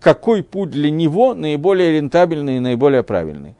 какой 0.00 0.42
путь 0.42 0.70
для 0.70 0.90
него 0.90 1.34
наиболее 1.34 1.92
рентабельный 1.92 2.56
и 2.56 2.60
наиболее 2.60 3.02
правильный. 3.02 3.54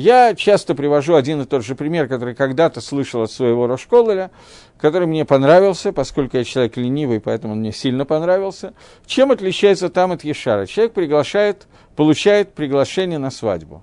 Я 0.00 0.34
часто 0.34 0.74
привожу 0.74 1.14
один 1.14 1.42
и 1.42 1.44
тот 1.44 1.62
же 1.62 1.74
пример, 1.74 2.08
который 2.08 2.34
когда-то 2.34 2.80
слышал 2.80 3.20
от 3.20 3.30
своего 3.30 3.66
Рошкололя, 3.66 4.30
который 4.78 5.06
мне 5.06 5.26
понравился, 5.26 5.92
поскольку 5.92 6.38
я 6.38 6.44
человек 6.44 6.78
ленивый, 6.78 7.20
поэтому 7.20 7.52
он 7.52 7.58
мне 7.58 7.70
сильно 7.70 8.06
понравился. 8.06 8.72
Чем 9.04 9.30
отличается 9.30 9.90
там 9.90 10.12
от 10.12 10.24
Ешара? 10.24 10.64
Человек 10.64 10.94
приглашает, 10.94 11.66
получает 11.96 12.54
приглашение 12.54 13.18
на 13.18 13.30
свадьбу. 13.30 13.82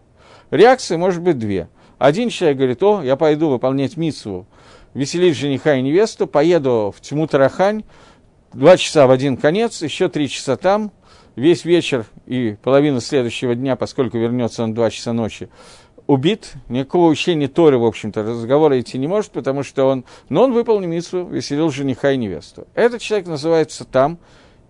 Реакции 0.49 0.95
может 0.95 1.21
быть 1.21 1.37
две. 1.37 1.69
Один 1.99 2.29
человек 2.29 2.57
говорит, 2.57 2.81
о, 2.81 3.03
я 3.03 3.15
пойду 3.15 3.49
выполнять 3.49 3.95
миссу, 3.95 4.47
веселить 4.95 5.37
жениха 5.37 5.75
и 5.75 5.83
невесту, 5.83 6.25
поеду 6.25 6.95
в 6.97 6.99
тьму 6.99 7.27
Тарахань, 7.27 7.83
два 8.53 8.75
часа 8.77 9.05
в 9.05 9.11
один 9.11 9.37
конец, 9.37 9.83
еще 9.83 10.09
три 10.09 10.29
часа 10.29 10.57
там, 10.57 10.91
весь 11.35 11.63
вечер 11.63 12.07
и 12.25 12.57
половину 12.63 13.01
следующего 13.01 13.53
дня, 13.53 13.75
поскольку 13.75 14.17
вернется 14.17 14.63
он 14.63 14.71
в 14.71 14.73
два 14.73 14.89
часа 14.89 15.13
ночи, 15.13 15.49
убит, 16.07 16.53
никакого 16.69 17.09
учения 17.09 17.47
Торы, 17.47 17.77
в 17.77 17.85
общем-то, 17.85 18.23
разговора 18.23 18.79
идти 18.79 18.97
не 18.97 19.07
может, 19.07 19.31
потому 19.31 19.63
что 19.63 19.85
он, 19.85 20.05
но 20.29 20.43
он 20.43 20.53
выполнил 20.53 20.89
миссу, 20.89 21.25
веселил 21.25 21.69
жениха 21.69 22.11
и 22.11 22.17
невесту. 22.17 22.67
Этот 22.73 23.01
человек 23.01 23.27
называется 23.27 23.85
там, 23.85 24.17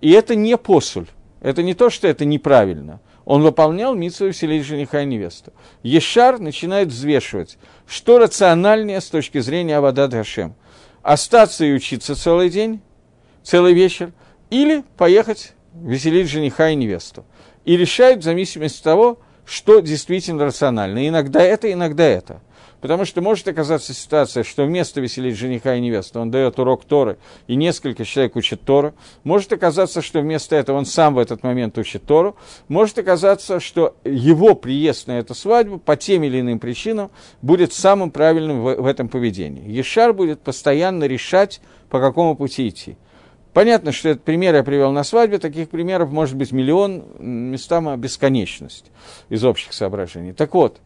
и 0.02 0.12
это 0.12 0.36
не 0.36 0.58
посуль, 0.58 1.08
это 1.42 1.64
не 1.64 1.74
то, 1.74 1.90
что 1.90 2.08
это 2.08 2.26
неправильно 2.26 3.00
он 3.28 3.44
выполнял 3.44 3.94
митсу 3.94 4.28
веселить 4.28 4.66
жениха 4.66 5.02
и 5.02 5.06
невесту. 5.06 5.52
Ешар 5.84 6.40
начинает 6.40 6.88
взвешивать, 6.88 7.58
что 7.86 8.20
рациональнее 8.20 9.02
с 9.02 9.10
точки 9.10 9.40
зрения 9.40 9.76
Авадат 9.76 10.12
Гашем. 10.12 10.56
Остаться 11.02 11.66
и 11.66 11.74
учиться 11.74 12.16
целый 12.16 12.50
день, 12.50 12.80
целый 13.44 13.74
вечер, 13.74 14.14
или 14.50 14.82
поехать 14.96 15.56
веселить 15.74 16.30
жениха 16.30 16.70
и 16.70 16.76
невесту. 16.76 17.26
И 17.66 17.76
решает 17.76 18.20
в 18.20 18.24
зависимости 18.24 18.78
от 18.78 18.84
того, 18.86 19.20
что 19.48 19.80
действительно 19.80 20.46
рационально. 20.46 21.08
Иногда 21.08 21.42
это, 21.42 21.72
иногда 21.72 22.04
это. 22.04 22.42
Потому 22.82 23.06
что 23.06 23.22
может 23.22 23.48
оказаться 23.48 23.94
ситуация, 23.94 24.44
что 24.44 24.66
вместо 24.66 25.02
веселить 25.02 25.36
жениха 25.36 25.76
и 25.76 25.82
невесту 25.82 26.20
он 26.20 26.30
дает 26.30 26.60
урок 26.60 26.86
Торы, 26.86 27.18
и 27.48 27.56
несколько 27.56 28.06
человек 28.06 28.36
учат 28.36 28.62
Тору. 28.62 28.94
Может 29.24 29.52
оказаться, 29.52 30.04
что 30.04 30.20
вместо 30.20 30.56
этого 30.56 30.78
он 30.78 30.86
сам 30.86 31.16
в 31.16 31.18
этот 31.18 31.42
момент 31.42 31.78
учит 31.80 32.04
Тору. 32.06 32.36
Может 32.68 33.00
оказаться, 33.00 33.60
что 33.60 33.96
его 34.04 34.54
приезд 34.54 35.08
на 35.08 35.18
эту 35.18 35.34
свадьбу 35.34 35.80
по 35.80 35.96
тем 35.96 36.22
или 36.24 36.40
иным 36.40 36.60
причинам 36.60 37.10
будет 37.42 37.74
самым 37.74 38.12
правильным 38.12 38.62
в, 38.62 38.76
в 38.76 38.86
этом 38.86 39.08
поведении. 39.08 39.72
Ешар 39.72 40.14
будет 40.14 40.42
постоянно 40.42 41.06
решать, 41.06 41.62
по 41.90 42.00
какому 42.00 42.36
пути 42.36 42.68
идти. 42.68 42.98
Понятно, 43.58 43.92
что 43.92 44.10
этот 44.10 44.24
пример 44.24 44.54
я 44.54 44.64
привел 44.64 44.92
на 44.92 45.04
свадьбе, 45.04 45.40
таких 45.40 45.70
примеров 45.70 46.12
может 46.12 46.36
быть 46.36 46.52
миллион, 46.52 47.06
местами 47.18 47.98
бесконечность 47.98 48.92
из 49.30 49.44
общих 49.44 49.74
соображений. 49.74 50.32
Так 50.32 50.54
вот, 50.54 50.80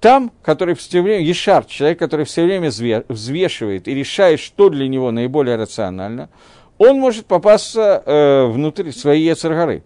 там, 0.00 0.32
который 0.42 0.74
все 0.74 1.00
время, 1.00 1.22
Ешар, 1.22 1.64
человек, 1.64 2.00
который 2.00 2.24
все 2.24 2.42
время 2.42 2.70
взвешивает 3.08 3.86
и 3.86 3.94
решает, 3.94 4.40
что 4.40 4.68
для 4.68 4.88
него 4.88 5.12
наиболее 5.12 5.54
рационально, 5.54 6.28
он 6.76 6.98
может 6.98 7.26
попасться 7.26 8.02
э, 8.04 8.46
внутрь 8.46 8.90
своей 8.90 9.24
Ецаргары. 9.24 9.84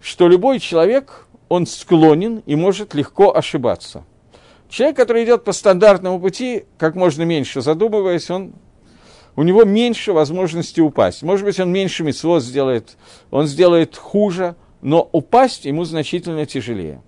Что 0.00 0.26
любой 0.26 0.58
человек, 0.58 1.28
он 1.48 1.66
склонен 1.66 2.42
и 2.46 2.56
может 2.56 2.94
легко 2.94 3.32
ошибаться. 3.32 4.02
Человек, 4.68 4.96
который 4.96 5.22
идет 5.22 5.44
по 5.44 5.52
стандартному 5.52 6.18
пути, 6.18 6.64
как 6.78 6.96
можно 6.96 7.22
меньше 7.22 7.60
задумываясь, 7.60 8.28
он, 8.28 8.54
у 9.36 9.42
него 9.42 9.64
меньше 9.64 10.12
возможности 10.12 10.80
упасть. 10.80 11.22
Может 11.22 11.44
быть, 11.44 11.58
он 11.60 11.72
меньше 11.72 12.04
мецвод 12.04 12.42
сделает, 12.42 12.96
он 13.30 13.46
сделает 13.46 13.96
хуже, 13.96 14.54
но 14.82 15.08
упасть 15.12 15.64
ему 15.64 15.84
значительно 15.84 16.46
тяжелее. 16.46 17.02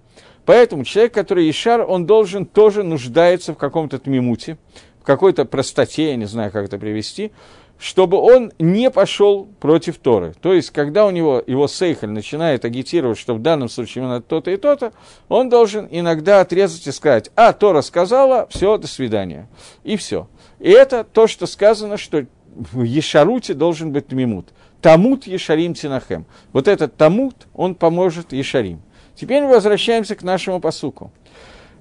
Поэтому 0.44 0.84
человек, 0.84 1.12
который 1.12 1.50
Ишар, 1.50 1.84
он 1.88 2.06
должен 2.06 2.46
тоже 2.46 2.82
нуждается 2.82 3.52
в 3.52 3.58
каком-то 3.58 3.98
тмимуте, 3.98 4.58
в 5.00 5.04
какой-то 5.04 5.44
простоте, 5.44 6.10
я 6.10 6.16
не 6.16 6.26
знаю, 6.26 6.52
как 6.52 6.66
это 6.66 6.78
привести, 6.78 7.32
чтобы 7.78 8.16
он 8.16 8.52
не 8.58 8.90
пошел 8.90 9.46
против 9.60 9.98
Торы. 9.98 10.34
То 10.40 10.54
есть, 10.54 10.70
когда 10.70 11.04
у 11.04 11.10
него 11.10 11.42
его 11.46 11.68
сейхаль 11.68 12.10
начинает 12.10 12.64
агитировать, 12.64 13.18
что 13.18 13.34
в 13.34 13.42
данном 13.42 13.68
случае 13.68 14.04
именно 14.04 14.22
то-то 14.22 14.50
и 14.50 14.56
то-то, 14.56 14.92
он 15.28 15.48
должен 15.48 15.86
иногда 15.90 16.40
отрезать 16.40 16.86
и 16.86 16.92
сказать, 16.92 17.30
а, 17.36 17.52
Тора 17.52 17.82
сказала, 17.82 18.46
все, 18.50 18.78
до 18.78 18.86
свидания. 18.86 19.48
И 19.84 19.96
все. 19.96 20.28
И 20.66 20.70
это 20.70 21.04
то, 21.04 21.28
что 21.28 21.46
сказано, 21.46 21.96
что 21.96 22.26
в 22.56 22.82
Ешаруте 22.82 23.54
должен 23.54 23.92
быть 23.92 24.08
Тмимут. 24.08 24.48
Тамут 24.82 25.28
Ешарим 25.28 25.74
Тинахем. 25.74 26.26
Вот 26.52 26.66
этот 26.66 26.96
Тамут, 26.96 27.46
он 27.54 27.76
поможет 27.76 28.32
Ешарим. 28.32 28.82
Теперь 29.14 29.44
мы 29.44 29.50
возвращаемся 29.50 30.16
к 30.16 30.24
нашему 30.24 30.58
посуку. 30.58 31.12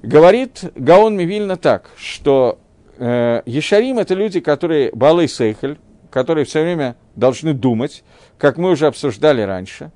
Говорит 0.03 0.65
Гаон 0.75 1.17
Мивильна 1.17 1.57
так, 1.57 1.89
что 1.97 2.59
э, 2.99 3.41
Ешарим– 3.47 3.97
это 3.99 4.13
люди, 4.13 4.39
которые 4.39 4.91
Балый 4.91 5.29
Сейхель, 5.29 5.79
которые 6.11 6.45
все 6.45 6.61
время 6.61 6.95
должны 7.15 7.55
думать, 7.55 8.03
как 8.37 8.59
мы 8.59 8.69
уже 8.69 8.85
обсуждали 8.85 9.41
раньше. 9.41 9.91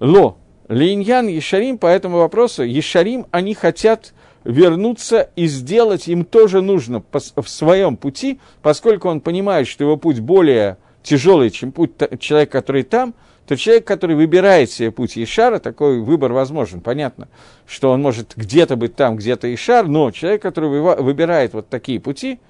Ло, 0.00 0.36
Линьян 0.68 1.28
Ешарим 1.28 1.78
по 1.78 1.86
этому 1.86 2.18
вопросу, 2.18 2.62
Ешарим, 2.62 3.24
они 3.30 3.54
хотят 3.54 4.12
вернуться 4.48 5.30
и 5.36 5.46
сделать 5.46 6.08
им 6.08 6.24
тоже 6.24 6.60
нужно 6.60 7.02
в 7.12 7.48
своем 7.48 7.96
пути, 7.96 8.40
поскольку 8.62 9.08
он 9.08 9.20
понимает, 9.20 9.68
что 9.68 9.84
его 9.84 9.96
путь 9.96 10.18
более 10.18 10.78
тяжелый, 11.04 11.50
чем 11.50 11.70
путь 11.70 11.92
человека, 12.18 12.58
который 12.58 12.82
там– 12.82 13.14
то 13.48 13.56
человек, 13.56 13.86
который 13.86 14.14
выбирает 14.14 14.70
себе 14.70 14.90
путь 14.90 15.16
Ишара, 15.16 15.58
такой 15.58 16.00
выбор 16.00 16.34
возможен. 16.34 16.82
Понятно, 16.82 17.28
что 17.66 17.90
он 17.90 18.02
может 18.02 18.34
где-то 18.36 18.76
быть 18.76 18.94
там, 18.94 19.16
где-то 19.16 19.52
Ишар, 19.52 19.88
но 19.88 20.10
человек, 20.10 20.42
который 20.42 20.68
выбирает 20.68 21.54
вот 21.54 21.70
такие 21.70 21.98
пути, 21.98 22.40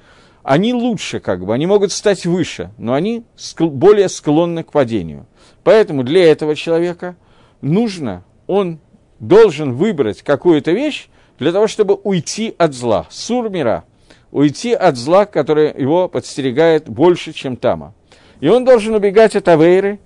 они 0.43 0.75
лучше 0.75 1.21
как 1.21 1.47
бы, 1.47 1.55
они 1.55 1.67
могут 1.67 1.93
стать 1.93 2.27
выше, 2.27 2.73
но 2.79 2.95
они 2.95 3.23
более 3.61 4.09
склонны 4.09 4.65
к 4.65 4.73
падению. 4.73 5.27
Поэтому 5.63 6.03
для 6.03 6.33
этого 6.33 6.57
человека 6.57 7.15
нужно, 7.61 8.25
он 8.49 8.81
должен 9.21 9.75
выбрать 9.75 10.23
какую-то 10.23 10.73
вещь 10.73 11.09
для 11.39 11.53
того, 11.53 11.67
чтобы 11.67 11.95
уйти 11.95 12.55
от 12.59 12.75
зла, 12.75 13.07
сур 13.11 13.49
мира, 13.51 13.85
уйти 14.31 14.73
от 14.73 14.97
зла, 14.97 15.25
которое 15.27 15.73
его 15.73 16.09
подстерегает 16.09 16.89
больше, 16.89 17.33
чем 17.33 17.57
тама. 17.57 17.95
И 18.41 18.49
он 18.49 18.65
должен 18.65 18.95
убегать 18.95 19.37
от 19.37 19.49
авейры, 19.49 20.01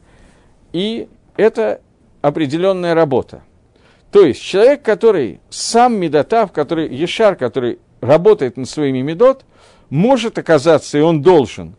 и 0.72 1.08
это 1.36 1.80
определенная 2.20 2.94
работа. 2.94 3.42
То 4.10 4.24
есть 4.24 4.42
человек, 4.42 4.82
который 4.82 5.40
сам 5.48 5.96
медотав, 5.96 6.52
который 6.52 6.94
ешар, 6.94 7.34
который 7.36 7.78
работает 8.00 8.56
над 8.56 8.68
своими 8.68 9.00
медот, 9.00 9.44
может 9.88 10.38
оказаться, 10.38 10.98
и 10.98 11.00
он 11.00 11.22
должен 11.22 11.76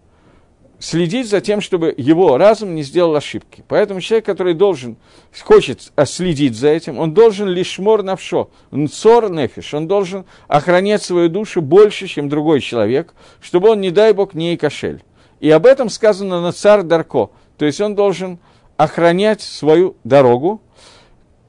следить 0.84 1.30
за 1.30 1.40
тем, 1.40 1.62
чтобы 1.62 1.94
его 1.96 2.38
разум 2.38 2.76
не 2.76 2.84
сделал 2.84 3.16
ошибки. 3.16 3.64
Поэтому 3.70 4.02
человек, 4.02 4.26
который 4.26 4.54
должен, 4.54 4.98
хочет 5.42 5.94
следить 6.06 6.58
за 6.58 6.68
этим, 6.68 7.00
он 7.00 7.14
должен 7.14 7.48
лишь 7.48 7.80
мор 7.80 8.04
навшо, 8.04 8.50
нцор 8.70 9.32
нефиш, 9.32 9.74
он 9.74 9.88
должен 9.88 10.26
охранять 10.50 11.02
свою 11.02 11.30
душу 11.30 11.62
больше, 11.62 12.08
чем 12.08 12.28
другой 12.28 12.60
человек, 12.60 13.14
чтобы 13.40 13.70
он, 13.70 13.80
не 13.80 13.92
дай 13.92 14.12
бог, 14.12 14.34
не 14.34 14.56
и 14.56 14.58
кошель. 14.58 15.02
И 15.40 15.50
об 15.50 15.66
этом 15.66 15.90
сказано 15.90 16.42
на 16.42 16.52
царь 16.52 16.82
Дарко, 16.82 17.30
то 17.58 17.66
есть 17.66 17.80
он 17.80 17.96
должен 17.96 18.40
охранять 18.76 19.42
свою 19.42 19.96
дорогу, 20.04 20.62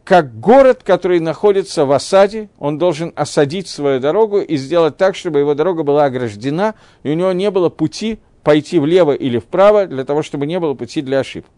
как 0.05 0.39
город, 0.39 0.83
который 0.85 1.19
находится 1.19 1.87
в 1.87 1.91
осаде, 1.91 2.51
он 2.59 2.79
должен 2.79 3.13
осадить 3.17 3.67
свою 3.67 3.99
дорогу 3.99 4.39
и 4.39 4.57
сделать 4.57 4.97
так, 4.97 5.17
чтобы 5.17 5.41
его 5.41 5.55
дорога 5.55 5.83
была 5.83 6.05
ограждена, 6.05 6.75
и 7.03 7.11
у 7.11 7.15
него 7.15 7.33
не 7.33 7.51
было 7.51 7.69
пути 7.69 8.21
пойти 8.45 8.79
влево 8.79 9.13
или 9.13 9.39
вправо, 9.39 9.87
для 9.87 10.05
того, 10.05 10.23
чтобы 10.23 10.47
не 10.47 10.61
было 10.61 10.75
пути 10.75 11.01
для 11.01 11.21
ошибок. 11.21 11.51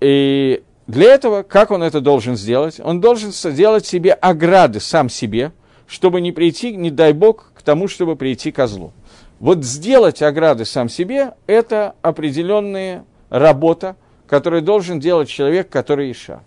И 0.00 0.62
для 0.86 1.14
этого, 1.14 1.42
как 1.42 1.70
он 1.70 1.82
это 1.82 2.00
должен 2.00 2.36
сделать? 2.36 2.80
Он 2.80 3.00
должен 3.00 3.32
сделать 3.32 3.86
себе 3.86 4.12
ограды 4.12 4.80
сам 4.80 5.08
себе, 5.08 5.52
чтобы 5.86 6.20
не 6.20 6.32
прийти, 6.32 6.74
не 6.74 6.90
дай 6.90 7.12
бог, 7.12 7.52
к 7.54 7.62
тому, 7.62 7.88
чтобы 7.88 8.16
прийти 8.16 8.50
к 8.50 8.66
злу. 8.66 8.92
Вот 9.38 9.64
сделать 9.64 10.22
ограды 10.22 10.64
сам 10.64 10.88
себе– 10.88 11.34
это 11.46 11.94
определенная 12.02 13.04
работа, 13.30 13.96
которую 14.26 14.62
должен 14.62 15.00
делать 15.00 15.28
человек, 15.28 15.68
который 15.68 16.10
Иша. 16.10 16.42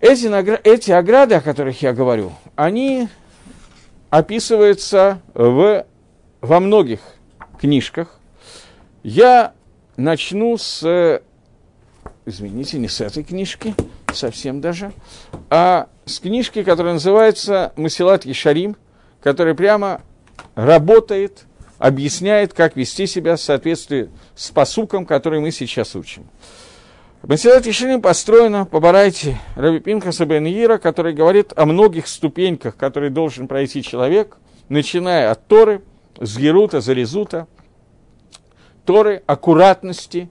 Эти, 0.00 0.26
эти 0.68 0.90
ограды, 0.90 1.36
о 1.36 1.40
которых 1.40 1.82
я 1.82 1.92
говорю, 1.92 2.32
они 2.54 3.08
описываются 4.10 5.20
в, 5.32 5.86
во 6.40 6.60
многих 6.60 7.00
книжках. 7.60 8.18
Я 9.02 9.52
начну 9.96 10.56
с, 10.56 11.20
извините, 12.26 12.78
не 12.78 12.88
с 12.88 13.00
этой 13.00 13.24
книжки, 13.24 13.74
совсем 14.12 14.60
даже, 14.60 14.92
а 15.50 15.88
с 16.04 16.20
книжки, 16.20 16.62
которая 16.62 16.94
называется 16.94 17.72
«Масилат 17.76 18.24
Ешарим», 18.24 18.76
которая 19.22 19.54
прямо 19.54 20.02
работает, 20.54 21.44
объясняет, 21.78 22.52
как 22.52 22.76
вести 22.76 23.06
себя 23.06 23.36
в 23.36 23.40
соответствии 23.40 24.10
с 24.34 24.50
посуком, 24.50 25.06
который 25.06 25.40
мы 25.40 25.50
сейчас 25.50 25.94
учим. 25.96 26.26
Масилат 27.22 27.66
Ешарим 27.66 28.02
построена 28.02 28.66
по 28.66 28.80
барайте 28.80 29.38
Раби 29.56 29.80
Пинхаса 29.80 30.26
бен 30.26 30.46
Ира, 30.46 30.78
который 30.78 31.14
говорит 31.14 31.52
о 31.56 31.64
многих 31.64 32.06
ступеньках, 32.06 32.76
которые 32.76 33.10
должен 33.10 33.48
пройти 33.48 33.82
человек, 33.82 34.36
начиная 34.68 35.30
от 35.30 35.46
Торы, 35.46 35.82
с 36.20 36.36
Герута, 36.36 36.80
Зарезута, 36.80 37.46
Торы, 38.84 39.22
аккуратности, 39.26 40.28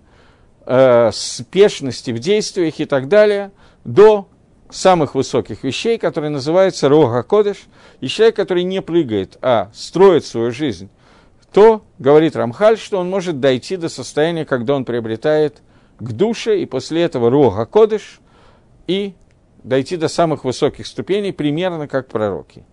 э, 0.65 1.11
спешности 1.13 2.11
в 2.11 2.19
действиях 2.19 2.79
и 2.79 2.85
так 2.85 3.07
далее, 3.07 3.51
до 3.83 4.27
самых 4.69 5.15
высоких 5.15 5.63
вещей, 5.63 5.97
которые 5.97 6.31
называются 6.31 6.89
Рога 6.89 7.23
Кодыш, 7.23 7.65
и 8.01 8.07
человек, 8.07 8.35
который 8.35 8.63
не 8.63 8.81
прыгает, 8.81 9.37
а 9.41 9.69
строит 9.73 10.25
свою 10.25 10.51
жизнь, 10.51 10.89
то, 11.51 11.83
говорит 11.99 12.35
Рамхаль, 12.35 12.77
что 12.77 12.99
он 12.99 13.09
может 13.09 13.39
дойти 13.39 13.77
до 13.77 13.89
состояния, 13.89 14.45
когда 14.45 14.75
он 14.75 14.85
приобретает 14.85 15.61
к 15.99 16.11
душе, 16.11 16.61
и 16.61 16.65
после 16.65 17.03
этого 17.03 17.29
Рога 17.29 17.65
Кодыш, 17.65 18.19
и 18.87 19.13
дойти 19.63 19.95
до 19.95 20.07
самых 20.07 20.43
высоких 20.43 20.87
ступеней, 20.87 21.31
примерно 21.31 21.87
как 21.87 22.07
пророки. 22.07 22.65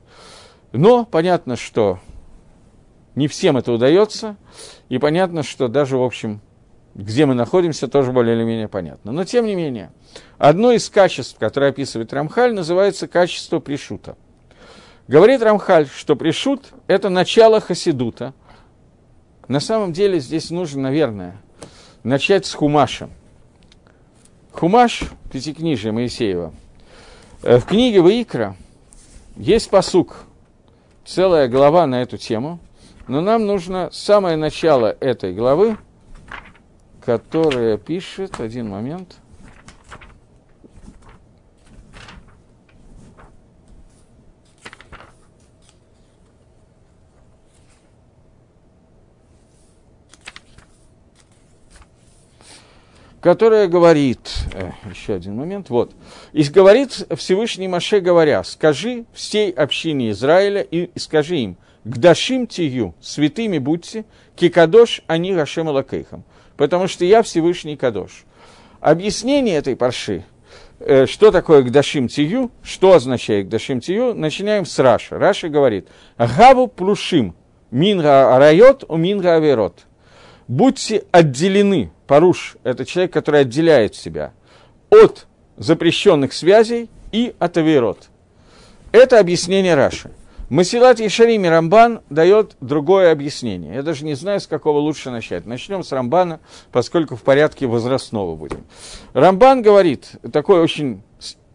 Но 0.73 1.05
понятно, 1.05 1.57
что 1.57 1.99
не 3.14 3.29
всем 3.29 3.57
это 3.57 3.73
удается, 3.73 4.37
и 4.88 4.99
понятно, 4.99 5.42
что 5.42 5.68
даже, 5.68 5.96
в 5.96 6.03
общем, 6.03 6.40
где 6.94 7.27
мы 7.27 7.35
находимся, 7.35 7.88
тоже 7.88 8.12
более 8.12 8.37
или 8.37 8.44
менее 8.44 8.68
понятно. 8.68 9.12
Но, 9.12 9.25
тем 9.25 9.46
не 9.46 9.55
менее, 9.55 9.92
одно 10.38 10.73
из 10.73 10.88
качеств, 10.88 11.38
которое 11.38 11.70
описывает 11.70 12.12
Рамхаль, 12.12 12.55
называется 12.55 13.09
качество 13.09 13.61
пришута. 13.61 14.16
Говорит 15.09 15.42
Рамхаль, 15.42 15.88
что 15.88 16.16
пришут– 16.16 16.66
это 16.87 17.09
начало 17.09 17.61
хасидута. 17.61 18.33
На 19.49 19.61
самом 19.61 19.92
деле 19.92 20.20
здесь 20.20 20.51
нужно, 20.51 20.83
наверное, 20.83 21.37
начать 22.05 22.46
с 22.46 22.55
Хумаша. 22.55 23.09
Хумаш, 24.53 25.03
пятикнижие 25.33 25.92
Моисеева. 25.92 26.53
Э, 27.42 27.59
в 27.59 27.64
книге 27.64 28.01
Ваикра 28.03 28.57
есть 29.37 29.70
посук, 29.70 30.25
целая 31.05 31.49
глава 31.49 31.87
на 31.87 32.03
эту 32.03 32.16
тему, 32.16 32.59
но 33.11 33.20
нам 33.20 33.46
нужно 33.46 33.90
самое 33.92 34.37
начало 34.37 34.96
этой 35.01 35.35
главы– 35.35 35.77
которая 37.05 37.77
пишет, 37.77 38.40
один 38.40 38.68
момент, 38.68 39.16
которая 53.20 53.66
говорит, 53.66 54.20
э, 54.55 54.70
еще 54.88 55.14
один 55.14 55.37
момент, 55.37 55.68
вот, 55.70 55.92
и 56.33 56.42
говорит 56.44 57.07
Всевышний 57.16 57.66
Маше, 57.66 58.01
говоря, 58.01 58.44
скажи 58.44 59.05
всей 59.12 59.51
общине 59.51 60.11
Израиля 60.11 60.62
и 60.62 60.96
скажи 60.99 61.38
им, 61.38 61.57
гдашим 61.85 62.47
тию, 62.47 62.95
святыми 63.01 63.59
будьте, 63.59 64.05
кикадош 64.37 65.03
они 65.07 65.35
Гашем 65.35 65.69
Лакейхам 65.69 66.25
потому 66.61 66.88
что 66.88 67.07
я 67.07 67.23
Всевышний 67.23 67.75
Кадош. 67.75 68.27
Объяснение 68.83 69.57
этой 69.57 69.77
парши, 69.77 70.25
э, 70.79 71.07
что 71.07 71.31
такое 71.31 71.62
Гдашим 71.62 72.07
Тию, 72.07 72.51
что 72.62 72.93
означает 72.93 73.47
Гдашим 73.47 73.81
Тию, 73.81 74.12
начинаем 74.12 74.66
с 74.66 74.79
Раша. 74.79 75.19
Раша 75.19 75.49
говорит, 75.49 75.88
Гаву 76.19 76.66
плушим, 76.66 77.35
минга 77.71 78.37
арайот 78.37 78.85
у 78.88 78.99
минга 78.99 79.37
аверот. 79.37 79.87
Будьте 80.49 81.05
отделены, 81.12 81.93
паруш– 82.07 82.59
это 82.62 82.85
человек, 82.85 83.14
который 83.14 83.40
отделяет 83.40 83.95
себя 83.95 84.35
от 84.90 85.29
запрещенных 85.57 86.35
связей 86.35 86.90
и 87.11 87.35
от 87.38 87.57
аверот. 87.57 88.11
Это 88.93 89.19
объяснение 89.19 89.75
Раши. 89.75 90.11
Масилат 90.50 90.98
Ешарим 90.98 91.44
и 91.44 91.48
Рамбан 91.48 92.00
дает 92.10 92.56
другое 92.60 93.12
объяснение. 93.12 93.76
Я 93.76 93.82
даже 93.84 94.04
не 94.04 94.14
знаю, 94.14 94.40
с 94.40 94.48
какого 94.48 94.78
лучше 94.78 95.10
начать. 95.10 95.46
Начнем 95.46 95.84
с 95.84 95.92
Рамбана, 95.92 96.40
поскольку 96.72 97.14
в 97.14 97.22
порядке 97.22 97.68
возрастного 97.68 98.34
будем. 98.34 98.64
Рамбан 99.12 99.62
говорит, 99.62 100.10
такой 100.32 100.60
очень 100.60 101.02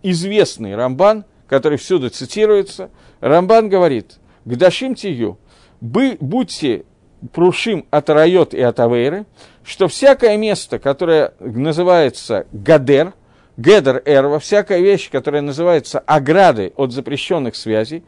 известный 0.01 0.77
Рамбан, 0.77 1.25
который 1.47 1.77
всюду 1.77 2.09
цитируется. 2.09 2.89
Рамбан 3.19 3.67
говорит, 3.67 4.15
«Гдашим 4.45 4.95
тию, 4.95 5.37
будьте 5.81 6.85
прушим 7.33 7.85
от 7.91 8.09
райот 8.09 8.53
и 8.53 8.61
от 8.61 8.79
авейры, 8.79 9.25
что 9.65 9.89
всякое 9.89 10.37
место, 10.37 10.79
которое 10.79 11.33
называется 11.41 12.47
гадер, 12.53 13.13
гедер 13.57 14.01
эрва, 14.05 14.39
всякая 14.39 14.79
вещь, 14.79 15.09
которая 15.09 15.41
называется 15.41 15.99
оградой 15.99 16.71
от 16.77 16.93
запрещенных 16.93 17.57
связей, 17.57 18.05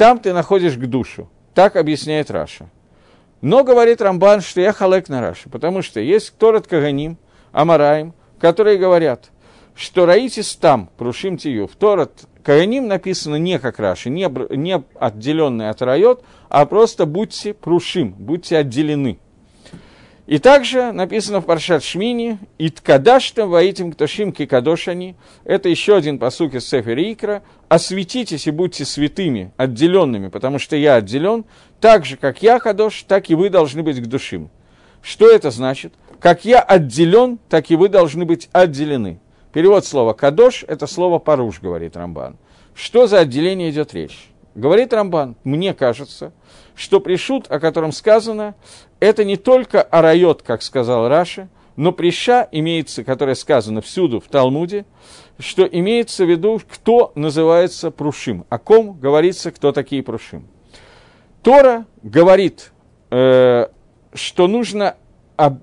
там 0.00 0.18
ты 0.18 0.32
находишь 0.32 0.78
к 0.78 0.86
душу. 0.86 1.28
Так 1.52 1.76
объясняет 1.76 2.30
Раша. 2.30 2.70
Но 3.42 3.64
говорит 3.64 4.00
Рамбан, 4.00 4.40
что 4.40 4.62
я 4.62 4.72
халек 4.72 5.10
на 5.10 5.20
Раши, 5.20 5.50
потому 5.50 5.82
что 5.82 6.00
есть 6.00 6.34
Торат 6.38 6.66
Каганим, 6.66 7.18
Амараим, 7.52 8.14
которые 8.38 8.78
говорят, 8.78 9.30
что 9.74 10.06
Раитис 10.06 10.56
там, 10.56 10.88
Прушим 10.96 11.36
Тию, 11.36 11.66
в 11.66 11.76
Торат 11.76 12.12
Каганим 12.42 12.88
написано 12.88 13.36
не 13.36 13.58
как 13.58 13.78
Раши, 13.78 14.08
не, 14.08 14.26
не 14.56 14.82
отделенный 14.98 15.68
от 15.68 15.82
Райот, 15.82 16.24
а 16.48 16.64
просто 16.64 17.04
будьте 17.04 17.52
Прушим, 17.52 18.14
будьте 18.18 18.56
отделены. 18.56 19.18
И 20.30 20.38
также 20.38 20.92
написано 20.92 21.40
в 21.40 21.44
Паршат 21.44 21.82
Шмини, 21.82 22.38
«Иткадаштам 22.56 23.50
воитим 23.50 23.90
кташим 23.90 24.30
кикадошани»– 24.32 25.16
это 25.44 25.68
еще 25.68 25.96
один 25.96 26.20
посук 26.20 26.54
из 26.54 26.68
Сефера 26.68 27.02
Икра, 27.12 27.42
«Осветитесь 27.68 28.46
и 28.46 28.52
будьте 28.52 28.84
святыми, 28.84 29.50
отделенными, 29.56 30.28
потому 30.28 30.60
что 30.60 30.76
я 30.76 30.94
отделен, 30.94 31.44
так 31.80 32.04
же, 32.04 32.16
как 32.16 32.44
я 32.44 32.60
кадош, 32.60 33.02
так 33.08 33.28
и 33.28 33.34
вы 33.34 33.50
должны 33.50 33.82
быть 33.82 34.00
к 34.00 34.06
душим». 34.06 34.50
Что 35.02 35.28
это 35.28 35.50
значит? 35.50 35.94
Как 36.20 36.44
я 36.44 36.60
отделен, 36.60 37.40
так 37.48 37.68
и 37.72 37.74
вы 37.74 37.88
должны 37.88 38.24
быть 38.24 38.48
отделены. 38.52 39.18
Перевод 39.52 39.84
слова 39.84 40.12
«кадош»– 40.12 40.64
это 40.68 40.86
слово 40.86 41.18
«паруш», 41.18 41.58
говорит 41.60 41.96
Рамбан. 41.96 42.36
Что 42.76 43.08
за 43.08 43.18
отделение 43.18 43.70
идет 43.70 43.94
речь? 43.94 44.29
Говорит 44.54 44.92
Рамбан, 44.92 45.36
мне 45.44 45.74
кажется, 45.74 46.32
что 46.74 47.00
пришут, 47.00 47.46
о 47.50 47.60
котором 47.60 47.92
сказано, 47.92 48.54
это 48.98 49.24
не 49.24 49.36
только 49.36 49.82
арайот, 49.82 50.42
как 50.42 50.62
сказал 50.62 51.08
Раши, 51.08 51.48
но 51.76 51.92
приша 51.92 52.48
имеется, 52.50 53.04
которая 53.04 53.34
сказана 53.34 53.80
всюду 53.80 54.20
в 54.20 54.26
Талмуде, 54.26 54.84
что 55.38 55.64
имеется 55.64 56.24
в 56.24 56.30
виду, 56.30 56.60
кто 56.68 57.12
называется 57.14 57.90
прушим, 57.90 58.44
о 58.48 58.58
ком 58.58 58.98
говорится, 58.98 59.50
кто 59.50 59.72
такие 59.72 60.02
прушим. 60.02 60.48
Тора 61.42 61.86
говорит, 62.02 62.72
э, 63.10 63.68
что 64.12 64.46
нужно, 64.46 64.96
об, 65.36 65.60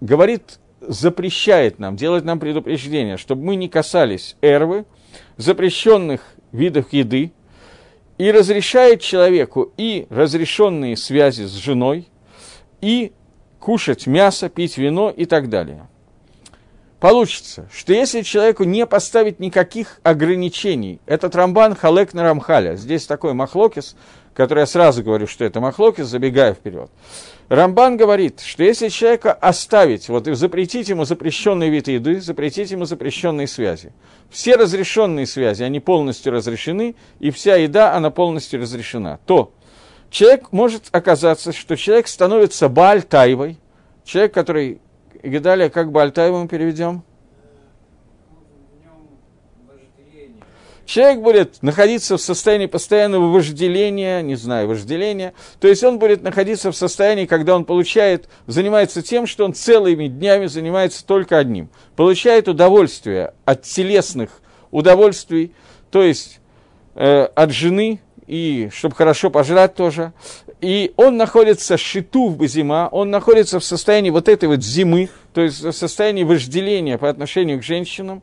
говорит, 0.00 0.58
запрещает 0.80 1.78
нам, 1.78 1.96
делает 1.96 2.24
нам 2.24 2.40
предупреждение, 2.40 3.16
чтобы 3.16 3.44
мы 3.44 3.56
не 3.56 3.68
касались 3.68 4.36
эрвы, 4.42 4.84
запрещенных 5.36 6.20
видов 6.52 6.92
еды, 6.92 7.32
и 8.18 8.30
разрешает 8.30 9.00
человеку 9.00 9.72
и 9.76 10.06
разрешенные 10.10 10.96
связи 10.96 11.44
с 11.44 11.52
женой, 11.52 12.08
и 12.80 13.12
кушать 13.58 14.06
мясо, 14.06 14.48
пить 14.48 14.78
вино 14.78 15.10
и 15.10 15.24
так 15.24 15.48
далее. 15.48 15.88
Получится, 17.00 17.68
что 17.72 17.92
если 17.92 18.22
человеку 18.22 18.64
не 18.64 18.86
поставить 18.86 19.38
никаких 19.38 20.00
ограничений, 20.02 21.00
этот 21.06 21.34
рамбан 21.34 21.74
халек 21.74 22.14
на 22.14 22.22
рамхаля, 22.22 22.76
здесь 22.76 23.06
такой 23.06 23.34
махлокис, 23.34 23.96
который 24.34 24.60
я 24.60 24.66
сразу 24.66 25.02
говорю, 25.02 25.26
что 25.26 25.44
это 25.44 25.60
махлокис, 25.60 26.06
забегая 26.06 26.54
вперед. 26.54 26.90
Рамбан 27.48 27.96
говорит, 27.96 28.40
что 28.40 28.64
если 28.64 28.88
человека 28.88 29.32
оставить, 29.32 30.08
вот 30.08 30.26
и 30.26 30.34
запретить 30.34 30.88
ему 30.88 31.04
запрещенные 31.04 31.70
виды 31.70 31.92
еды, 31.92 32.20
запретить 32.20 32.70
ему 32.70 32.84
запрещенные 32.84 33.46
связи. 33.46 33.92
Все 34.30 34.56
разрешенные 34.56 35.26
связи, 35.26 35.62
они 35.62 35.78
полностью 35.78 36.32
разрешены, 36.32 36.96
и 37.20 37.30
вся 37.30 37.56
еда, 37.56 37.94
она 37.94 38.10
полностью 38.10 38.60
разрешена. 38.60 39.20
То 39.26 39.52
человек 40.10 40.52
может 40.52 40.84
оказаться, 40.90 41.52
что 41.52 41.76
человек 41.76 42.08
становится 42.08 42.68
Баальтаевой, 42.68 43.58
человек, 44.04 44.34
который, 44.34 44.80
Гедалия, 45.22 45.68
как 45.68 45.92
Баальтаеву 45.92 46.38
мы 46.38 46.48
переведем? 46.48 47.04
Человек 50.86 51.20
будет 51.20 51.62
находиться 51.62 52.16
в 52.16 52.20
состоянии 52.20 52.66
постоянного 52.66 53.30
вожделения, 53.30 54.20
не 54.22 54.34
знаю, 54.34 54.68
вожделения, 54.68 55.32
то 55.60 55.68
есть 55.68 55.82
он 55.82 55.98
будет 55.98 56.22
находиться 56.22 56.70
в 56.70 56.76
состоянии, 56.76 57.26
когда 57.26 57.56
он 57.56 57.64
получает, 57.64 58.28
занимается 58.46 59.02
тем, 59.02 59.26
что 59.26 59.44
он 59.44 59.54
целыми 59.54 60.08
днями 60.08 60.46
занимается 60.46 61.04
только 61.06 61.38
одним, 61.38 61.70
получает 61.96 62.48
удовольствие 62.48 63.32
от 63.44 63.62
телесных 63.62 64.42
удовольствий, 64.70 65.52
то 65.90 66.02
есть 66.02 66.40
э, 66.94 67.28
от 67.34 67.50
жены, 67.50 68.00
и 68.26 68.70
чтобы 68.72 68.94
хорошо 68.94 69.30
пожрать 69.30 69.74
тоже. 69.74 70.12
И 70.60 70.92
он 70.96 71.16
находится 71.16 71.76
шиту 71.76 72.30
в 72.30 72.46
зима, 72.46 72.88
он 72.90 73.10
находится 73.10 73.60
в 73.60 73.64
состоянии 73.64 74.10
вот 74.10 74.28
этой 74.28 74.48
вот 74.48 74.62
зимы, 74.62 75.10
то 75.34 75.42
есть 75.42 75.62
в 75.62 75.72
состоянии 75.72 76.24
вожделения 76.24 76.96
по 76.96 77.08
отношению 77.08 77.58
к 77.60 77.62
женщинам. 77.62 78.22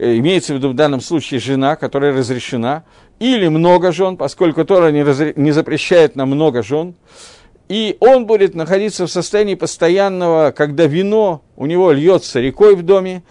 Э, 0.00 0.16
имеется 0.16 0.52
в 0.52 0.56
виду 0.56 0.68
в 0.68 0.74
данном 0.74 1.00
случае 1.00 1.40
жена, 1.40 1.74
которая 1.74 2.16
разрешена, 2.16 2.84
или 3.18 3.48
много 3.48 3.90
жен, 3.90 4.16
поскольку 4.16 4.64
Тора 4.64 4.92
не, 4.92 5.02
разре... 5.02 5.32
не 5.34 5.50
запрещает 5.50 6.14
на 6.14 6.24
много 6.24 6.62
жен. 6.62 6.94
И 7.68 7.96
он 7.98 8.26
будет 8.26 8.54
находиться 8.54 9.06
в 9.06 9.10
состоянии 9.10 9.56
постоянного, 9.56 10.52
когда 10.52 10.86
вино 10.86 11.42
у 11.56 11.66
него 11.66 11.90
льется 11.90 12.38
рекой 12.40 12.76
в 12.76 12.82
доме, 12.82 13.24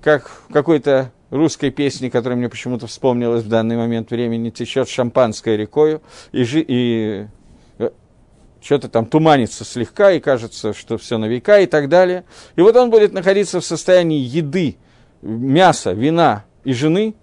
как 0.00 0.28
в 0.48 0.52
какой-то 0.52 1.10
русской 1.30 1.70
песне, 1.70 2.08
которая 2.08 2.38
мне 2.38 2.48
почему-то 2.48 2.86
вспомнилась 2.86 3.42
в 3.42 3.48
данный 3.48 3.76
момент 3.76 4.12
времени, 4.12 4.50
течет 4.50 4.88
шампанское 4.88 5.56
рекою, 5.56 6.02
и, 6.30 6.44
жи... 6.44 6.64
и 6.66 7.26
э, 7.78 7.90
что-то 8.60 8.88
там 8.88 9.06
туманится 9.06 9.64
слегка, 9.64 10.12
и 10.12 10.20
кажется, 10.20 10.72
что 10.72 10.98
все 10.98 11.18
на 11.18 11.24
века 11.24 11.58
и 11.58 11.66
так 11.66 11.88
далее. 11.88 12.22
И 12.54 12.60
вот 12.60 12.76
он 12.76 12.90
будет 12.90 13.12
находиться 13.12 13.60
в 13.60 13.64
состоянии 13.64 14.20
еды, 14.20 14.76
мяса, 15.22 15.92
вина 15.92 16.44
и 16.64 16.72
жены, 16.72 17.14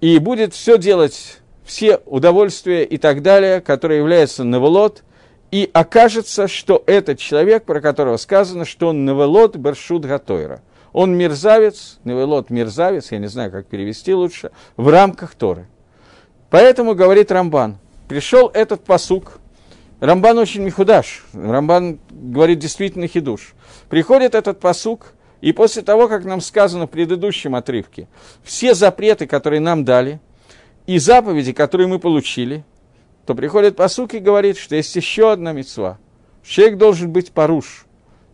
и 0.00 0.18
будет 0.18 0.54
все 0.54 0.78
делать, 0.78 1.40
все 1.64 2.00
удовольствия 2.06 2.84
и 2.84 2.98
так 2.98 3.22
далее, 3.22 3.60
которые 3.60 3.98
являются 3.98 4.44
навелот, 4.44 5.02
и 5.50 5.68
окажется, 5.72 6.48
что 6.48 6.82
этот 6.86 7.18
человек, 7.18 7.64
про 7.64 7.80
которого 7.80 8.16
сказано, 8.16 8.64
что 8.64 8.88
он 8.88 9.04
навелот 9.04 9.56
баршут 9.56 10.04
гатойра. 10.04 10.62
Он 10.92 11.16
мерзавец, 11.16 11.98
навелот 12.04 12.50
мерзавец, 12.50 13.12
я 13.12 13.18
не 13.18 13.28
знаю, 13.28 13.50
как 13.50 13.66
перевести 13.66 14.14
лучше, 14.14 14.50
в 14.76 14.88
рамках 14.88 15.34
Торы. 15.34 15.66
Поэтому, 16.50 16.94
говорит 16.94 17.32
Рамбан, 17.32 17.78
пришел 18.08 18.50
этот 18.52 18.84
посук, 18.84 19.38
Рамбан 20.00 20.36
очень 20.38 20.62
михудаш, 20.62 21.24
Рамбан 21.32 21.98
говорит 22.10 22.58
действительно 22.58 23.06
хидуш. 23.06 23.54
Приходит 23.88 24.34
этот 24.34 24.58
посук, 24.58 25.12
и 25.42 25.52
после 25.52 25.82
того, 25.82 26.08
как 26.08 26.24
нам 26.24 26.40
сказано 26.40 26.86
в 26.86 26.90
предыдущем 26.90 27.56
отрывке, 27.56 28.08
все 28.44 28.74
запреты, 28.74 29.26
которые 29.26 29.60
нам 29.60 29.84
дали, 29.84 30.20
и 30.86 30.98
заповеди, 30.98 31.52
которые 31.52 31.88
мы 31.88 31.98
получили, 31.98 32.64
то 33.26 33.34
приходит 33.34 33.76
посук 33.76 34.14
и 34.14 34.20
говорит, 34.20 34.56
что 34.56 34.76
есть 34.76 34.94
еще 34.94 35.32
одна 35.32 35.52
мецва. 35.52 35.98
Человек 36.44 36.78
должен 36.78 37.10
быть 37.10 37.32
поруш, 37.32 37.86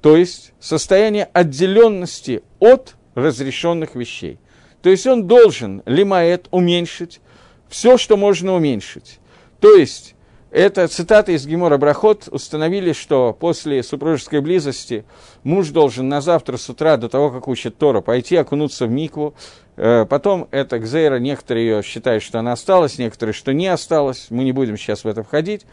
то 0.02 0.16
есть 0.16 0.52
состояние 0.60 1.28
отделенности 1.32 2.42
от 2.60 2.94
разрешенных 3.14 3.94
вещей. 3.94 4.38
То 4.82 4.90
есть 4.90 5.06
он 5.06 5.26
должен 5.26 5.82
лимаэт 5.86 6.48
уменьшить 6.50 7.20
все, 7.68 7.96
что 7.96 8.18
можно 8.18 8.54
уменьшить. 8.54 9.18
То 9.60 9.74
есть 9.74 10.14
это 10.50 10.88
цитата 10.88 11.32
из 11.32 11.46
Гемора 11.46 11.76
Брахот 11.76 12.28
установили, 12.30 12.92
что 12.92 13.36
после 13.38 13.82
супружеской 13.82 14.40
близости 14.40 15.04
муж 15.42 15.68
должен 15.68 16.08
на 16.08 16.22
завтра 16.22 16.56
с 16.56 16.70
утра, 16.70 16.96
до 16.96 17.10
того, 17.10 17.30
как 17.30 17.48
учит 17.48 17.76
Тора, 17.76 18.00
пойти 18.00 18.36
окунуться 18.36 18.86
в 18.86 18.90
микву. 18.90 19.34
Э, 19.76 20.06
потом 20.08 20.48
это 20.50 20.78
Гзейра, 20.78 21.18
некоторые 21.18 21.66
ее 21.66 21.82
считают, 21.82 22.22
что 22.22 22.38
она 22.38 22.52
осталась, 22.52 22.96
некоторые, 22.98 23.34
что 23.34 23.52
не 23.52 23.66
осталась. 23.66 24.28
Мы 24.30 24.44
не 24.44 24.52
будем 24.52 24.78
сейчас 24.78 25.04
в 25.04 25.08
это 25.08 25.22
входить. 25.22 25.66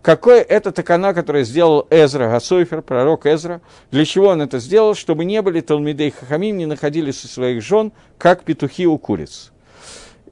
Какой 0.00 0.38
это 0.40 0.70
такана, 0.70 1.12
который 1.12 1.42
сделал 1.44 1.86
Эзра 1.90 2.30
Гасойфер, 2.30 2.82
пророк 2.82 3.26
Эзра? 3.26 3.60
Для 3.90 4.04
чего 4.04 4.28
он 4.28 4.40
это 4.40 4.60
сделал? 4.60 4.94
Чтобы 4.94 5.24
не 5.24 5.42
были 5.42 5.60
Талмидей 5.60 6.10
Хахамим, 6.10 6.56
не 6.56 6.66
находились 6.66 7.24
у 7.24 7.28
своих 7.28 7.62
жен, 7.62 7.92
как 8.16 8.44
петухи 8.44 8.86
у 8.86 8.96
куриц. 8.96 9.50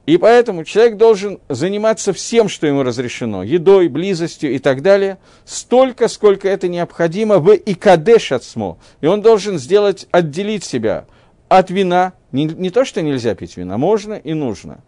И 0.05 0.17
поэтому 0.17 0.63
человек 0.63 0.97
должен 0.97 1.39
заниматься 1.49 2.13
всем, 2.13 2.49
что 2.49 2.65
ему 2.65 2.83
разрешено, 2.83 3.43
едой, 3.43 3.89
близостью 3.89 4.53
и 4.53 4.59
так 4.59 4.81
далее, 4.81 5.19
столько, 5.45 6.07
сколько 6.07 6.47
это 6.47 6.67
необходимо 6.67 7.37
в 7.37 7.53
икадеш 7.53 8.31
отсмо. 8.31 8.79
И 9.01 9.07
он 9.07 9.21
должен 9.21 9.59
сделать, 9.59 10.07
отделить 10.11 10.63
себя 10.63 11.05
от 11.47 11.69
вина. 11.69 12.13
Не, 12.31 12.45
не 12.45 12.69
то, 12.69 12.85
что 12.85 13.01
нельзя 13.01 13.35
пить 13.35 13.55
вина, 13.55 13.77
можно 13.77 14.13
и 14.13 14.33
нужно. 14.33 14.79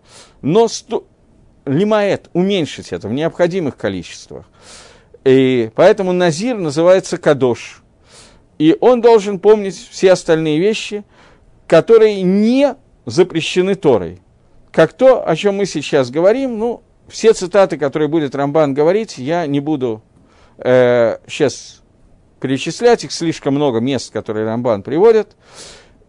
Но 0.41 0.67
сто, 0.67 1.05
лимаэт, 1.65 2.29
уменьшить 2.33 2.91
это 2.91 3.07
в 3.07 3.13
необходимых 3.13 3.77
количествах. 3.77 4.45
И 5.23 5.69
поэтому 5.75 6.13
Назир 6.13 6.57
называется 6.57 7.17
Кадош. 7.17 7.83
И 8.57 8.75
он 8.79 9.01
должен 9.01 9.39
помнить 9.39 9.75
все 9.75 10.13
остальные 10.13 10.59
вещи, 10.59 11.03
которые 11.67 12.21
не 12.21 12.75
запрещены 13.05 13.75
Торой 13.75 14.19
как 14.71 14.93
то, 14.93 15.27
о 15.27 15.35
чем 15.35 15.57
мы 15.57 15.65
сейчас 15.65 16.09
говорим, 16.09 16.57
ну, 16.57 16.83
все 17.07 17.33
цитаты, 17.33 17.77
которые 17.77 18.07
будет 18.07 18.35
Рамбан 18.35 18.73
говорить, 18.73 19.17
я 19.17 19.45
не 19.45 19.59
буду 19.59 20.01
э, 20.57 21.17
сейчас 21.27 21.81
перечислять, 22.39 23.03
их 23.03 23.11
слишком 23.11 23.55
много 23.55 23.79
мест, 23.79 24.11
которые 24.11 24.45
Рамбан 24.45 24.81
приводит. 24.81 25.35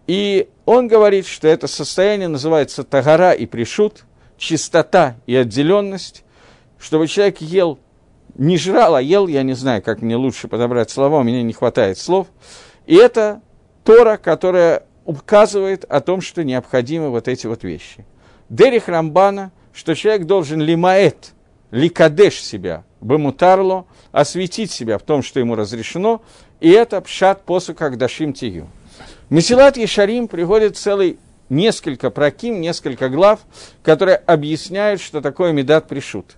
И 0.07 0.49
он 0.65 0.89
говорит, 0.89 1.27
что 1.27 1.49
это 1.49 1.67
состояние 1.67 2.29
называется 2.29 2.85
тагара 2.85 3.33
и 3.33 3.47
пришут, 3.47 4.05
чистота 4.37 5.17
и 5.27 5.37
отделенность, 5.37 6.25
чтобы 6.79 7.07
человек 7.07 7.41
ел, 7.41 7.79
не 8.35 8.57
жрал, 8.57 8.95
а 8.95 9.03
ел, 9.03 9.27
я 9.27 9.43
не 9.43 9.55
знаю, 9.55 9.83
как 9.83 10.03
мне 10.03 10.17
лучше 10.17 10.49
подобрать 10.49 10.91
слова, 10.91 11.19
у 11.19 11.23
меня 11.23 11.43
не 11.43 11.53
хватает 11.53 11.99
слов. 11.99 12.29
И 12.87 12.95
это 12.97 13.43
Тора, 13.85 14.17
которая 14.17 14.85
указывает 15.05 15.85
о 15.85 16.01
том, 16.01 16.21
что 16.21 16.43
необходимы 16.45 17.11
вот 17.11 17.29
эти 17.29 17.47
вот 17.47 17.65
вещи. 17.65 18.05
Дерих 18.53 18.88
Рамбана, 18.88 19.50
что 19.72 19.94
человек 19.94 20.26
должен 20.26 20.61
лимаэт, 20.61 21.32
ликадеш 21.70 22.34
себя, 22.42 22.84
бемутарло, 23.00 23.86
осветить 24.12 24.70
себя 24.70 24.98
в 24.98 25.03
том, 25.05 25.22
что 25.22 25.40
ему 25.40 25.55
разрешено, 25.55 26.20
и 26.61 26.68
это 26.68 27.00
пшат 27.00 27.46
посу 27.46 27.74
как 27.74 27.96
дашим 27.96 28.34
тию. 28.34 28.68
Месилат 29.30 29.78
Ешарим 29.78 30.28
приводит 30.28 30.76
целый 30.76 31.18
несколько 31.48 32.11
проким, 32.11 32.61
несколько 32.61 33.09
глав, 33.09 33.40
которые 33.82 34.16
объясняют, 34.16 35.00
что 35.00 35.22
такое 35.22 35.53
медат 35.53 35.88
пришут. 35.88 36.36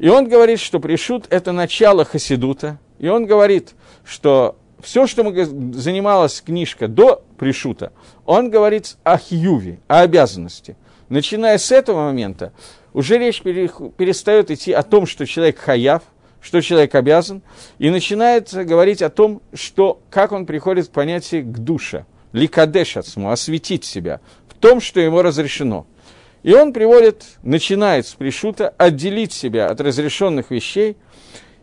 И 0.00 0.08
он 0.08 0.28
говорит, 0.28 0.58
что 0.58 0.80
пришут– 0.80 1.26
это 1.30 1.52
начало 1.52 2.04
хасидута. 2.04 2.80
И 2.98 3.06
он 3.06 3.24
говорит, 3.24 3.74
что 4.04 4.56
все, 4.82 5.06
что 5.06 5.22
занималась 5.22 6.40
книжка 6.40 6.88
до 6.88 7.22
пришута, 7.38 7.92
он 8.24 8.50
говорит 8.50 8.96
о 9.04 9.16
хьюве, 9.16 9.78
о 9.86 10.00
обязанности– 10.00 10.74
начиная 11.08 11.58
с 11.58 11.70
этого 11.72 12.04
момента, 12.04 12.52
уже 12.92 13.18
речь 13.18 13.42
перестает 13.42 14.50
идти 14.50 14.72
о 14.72 14.82
том, 14.82 15.06
что 15.06 15.26
человек 15.26 15.58
хаяв, 15.58 16.02
что 16.40 16.60
человек 16.60 16.94
обязан, 16.94 17.42
и 17.78 17.90
начинает 17.90 18.52
говорить 18.52 19.02
о 19.02 19.10
том, 19.10 19.42
что, 19.52 20.00
как 20.10 20.32
он 20.32 20.46
приходит 20.46 20.88
к 20.88 20.92
понятию 20.92 21.44
к 21.44 21.58
душе, 21.58 22.06
ликадеш 22.32 22.96
отсму, 22.96 23.30
осветить 23.30 23.84
себя 23.84 24.20
в 24.48 24.54
том, 24.54 24.80
что 24.80 25.00
ему 25.00 25.22
разрешено. 25.22 25.86
И 26.42 26.54
он 26.54 26.72
приводит, 26.72 27.24
начинает 27.42 28.06
с 28.06 28.14
пришута, 28.14 28.72
отделить 28.78 29.32
себя 29.32 29.66
от 29.66 29.80
разрешенных 29.80 30.50
вещей, 30.50 30.96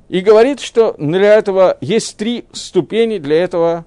и 0.10 0.20
говорит, 0.20 0.60
что 0.60 0.96
для 0.98 1.36
этого 1.36 1.78
есть 1.80 2.18
три 2.18 2.46
ступени 2.52 3.18
для 3.18 3.42
этого 3.42 3.86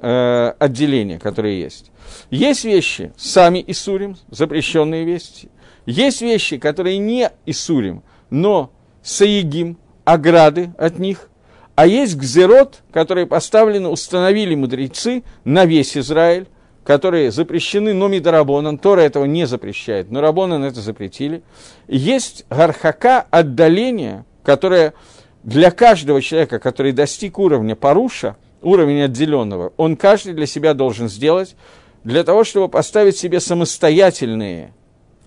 э, 0.00 0.52
отделения, 0.58 1.18
которые 1.18 1.60
есть. 1.60 1.90
Есть 2.30 2.64
вещи, 2.64 3.12
сами 3.16 3.64
Исурим, 3.66 4.16
запрещенные 4.30 5.04
вещи. 5.04 5.48
Есть 5.86 6.20
вещи, 6.20 6.58
которые 6.58 6.98
не 6.98 7.30
Исурим, 7.46 8.02
но 8.30 8.70
Саегим, 9.02 9.78
ограды 10.04 10.72
от 10.78 10.98
них. 10.98 11.28
А 11.74 11.86
есть 11.86 12.16
гзерот, 12.16 12.82
которые 12.92 13.26
поставлены, 13.26 13.88
установили 13.88 14.54
мудрецы 14.54 15.22
на 15.44 15.64
весь 15.64 15.96
Израиль, 15.96 16.46
которые 16.84 17.30
запрещены, 17.30 17.94
но 17.94 18.08
Мидарабонан, 18.08 18.78
Тора 18.78 19.02
этого 19.02 19.24
не 19.24 19.46
запрещает, 19.46 20.10
но 20.10 20.20
Рабонан 20.20 20.64
это 20.64 20.80
запретили. 20.80 21.42
Есть 21.88 22.44
гархака, 22.50 23.26
отдаление, 23.30 24.24
которое 24.42 24.94
для 25.42 25.70
каждого 25.70 26.20
человека, 26.20 26.58
который 26.58 26.92
достиг 26.92 27.38
уровня 27.38 27.76
Паруша, 27.76 28.36
уровень 28.62 29.02
отделенного, 29.02 29.72
он 29.76 29.96
каждый 29.96 30.34
для 30.34 30.46
себя 30.46 30.74
должен 30.74 31.08
сделать, 31.08 31.56
для 32.04 32.24
того, 32.24 32.44
чтобы 32.44 32.68
поставить 32.68 33.16
себе 33.16 33.40
самостоятельные 33.40 34.72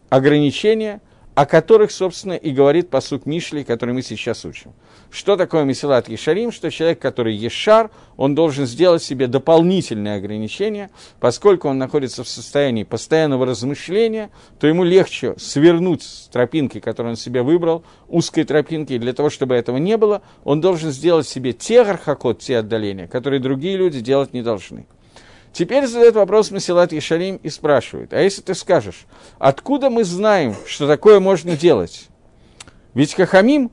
ограничения, 0.10 1.02
о 1.36 1.46
которых, 1.46 1.92
собственно, 1.92 2.34
и 2.34 2.52
говорит 2.52 2.90
посук 2.90 3.26
Мишли, 3.26 3.64
который 3.64 3.94
мы 3.94 4.02
сейчас 4.02 4.46
учим. 4.46 4.74
Что 5.14 5.38
такое 5.38 5.64
Месилат 5.64 6.10
Ешарим? 6.10 6.52
Что 6.52 6.72
человек, 6.72 6.98
который 6.98 7.36
Ешар, 7.36 7.92
он 8.18 8.34
должен 8.34 8.66
сделать 8.66 9.04
себе 9.04 9.28
дополнительные 9.28 10.16
ограничения, 10.16 10.90
поскольку 11.20 11.70
он 11.70 11.78
находится 11.78 12.24
в 12.24 12.28
состоянии 12.28 12.82
постоянного 12.82 13.46
размышления, 13.46 14.32
то 14.60 14.66
ему 14.66 14.84
легче 14.84 15.36
свернуть 15.38 16.02
с 16.02 16.30
тропинки, 16.30 16.80
которую 16.80 17.12
он 17.12 17.16
себе 17.16 17.44
выбрал, 17.44 17.84
узкой 18.08 18.44
тропинки, 18.44 18.94
и 18.94 18.98
для 18.98 19.14
того, 19.14 19.30
чтобы 19.30 19.54
этого 19.54 19.78
не 19.78 19.98
было, 19.98 20.24
он 20.44 20.62
должен 20.62 20.90
сделать 20.90 21.28
себе 21.28 21.54
те 21.54 21.84
гархакот, 21.84 22.40
те 22.40 22.58
отдаления, 22.58 23.08
которые 23.08 23.40
другие 23.40 23.78
люди 23.78 24.00
делать 24.00 24.34
не 24.34 24.42
должны. 24.42 24.88
Теперь 25.52 25.86
задает 25.86 26.16
вопрос 26.16 26.50
Масилат 26.50 26.92
Ешарим 26.92 27.36
и 27.36 27.50
спрашивает, 27.50 28.14
а 28.14 28.20
если 28.20 28.42
ты 28.42 28.56
скажешь, 28.56 29.06
откуда 29.38 29.92
мы 29.92 30.06
знаем, 30.06 30.56
что 30.66 30.88
такое 30.88 31.20
можно 31.20 31.56
делать? 31.56 32.08
Ведь 32.96 33.14
Хахамим 33.14 33.70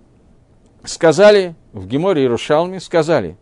сказали, 0.84 1.54
в 1.72 1.86
Геморе 1.86 2.24
и 2.24 2.26
Рушалме 2.26 2.80
сказали, 2.80 3.36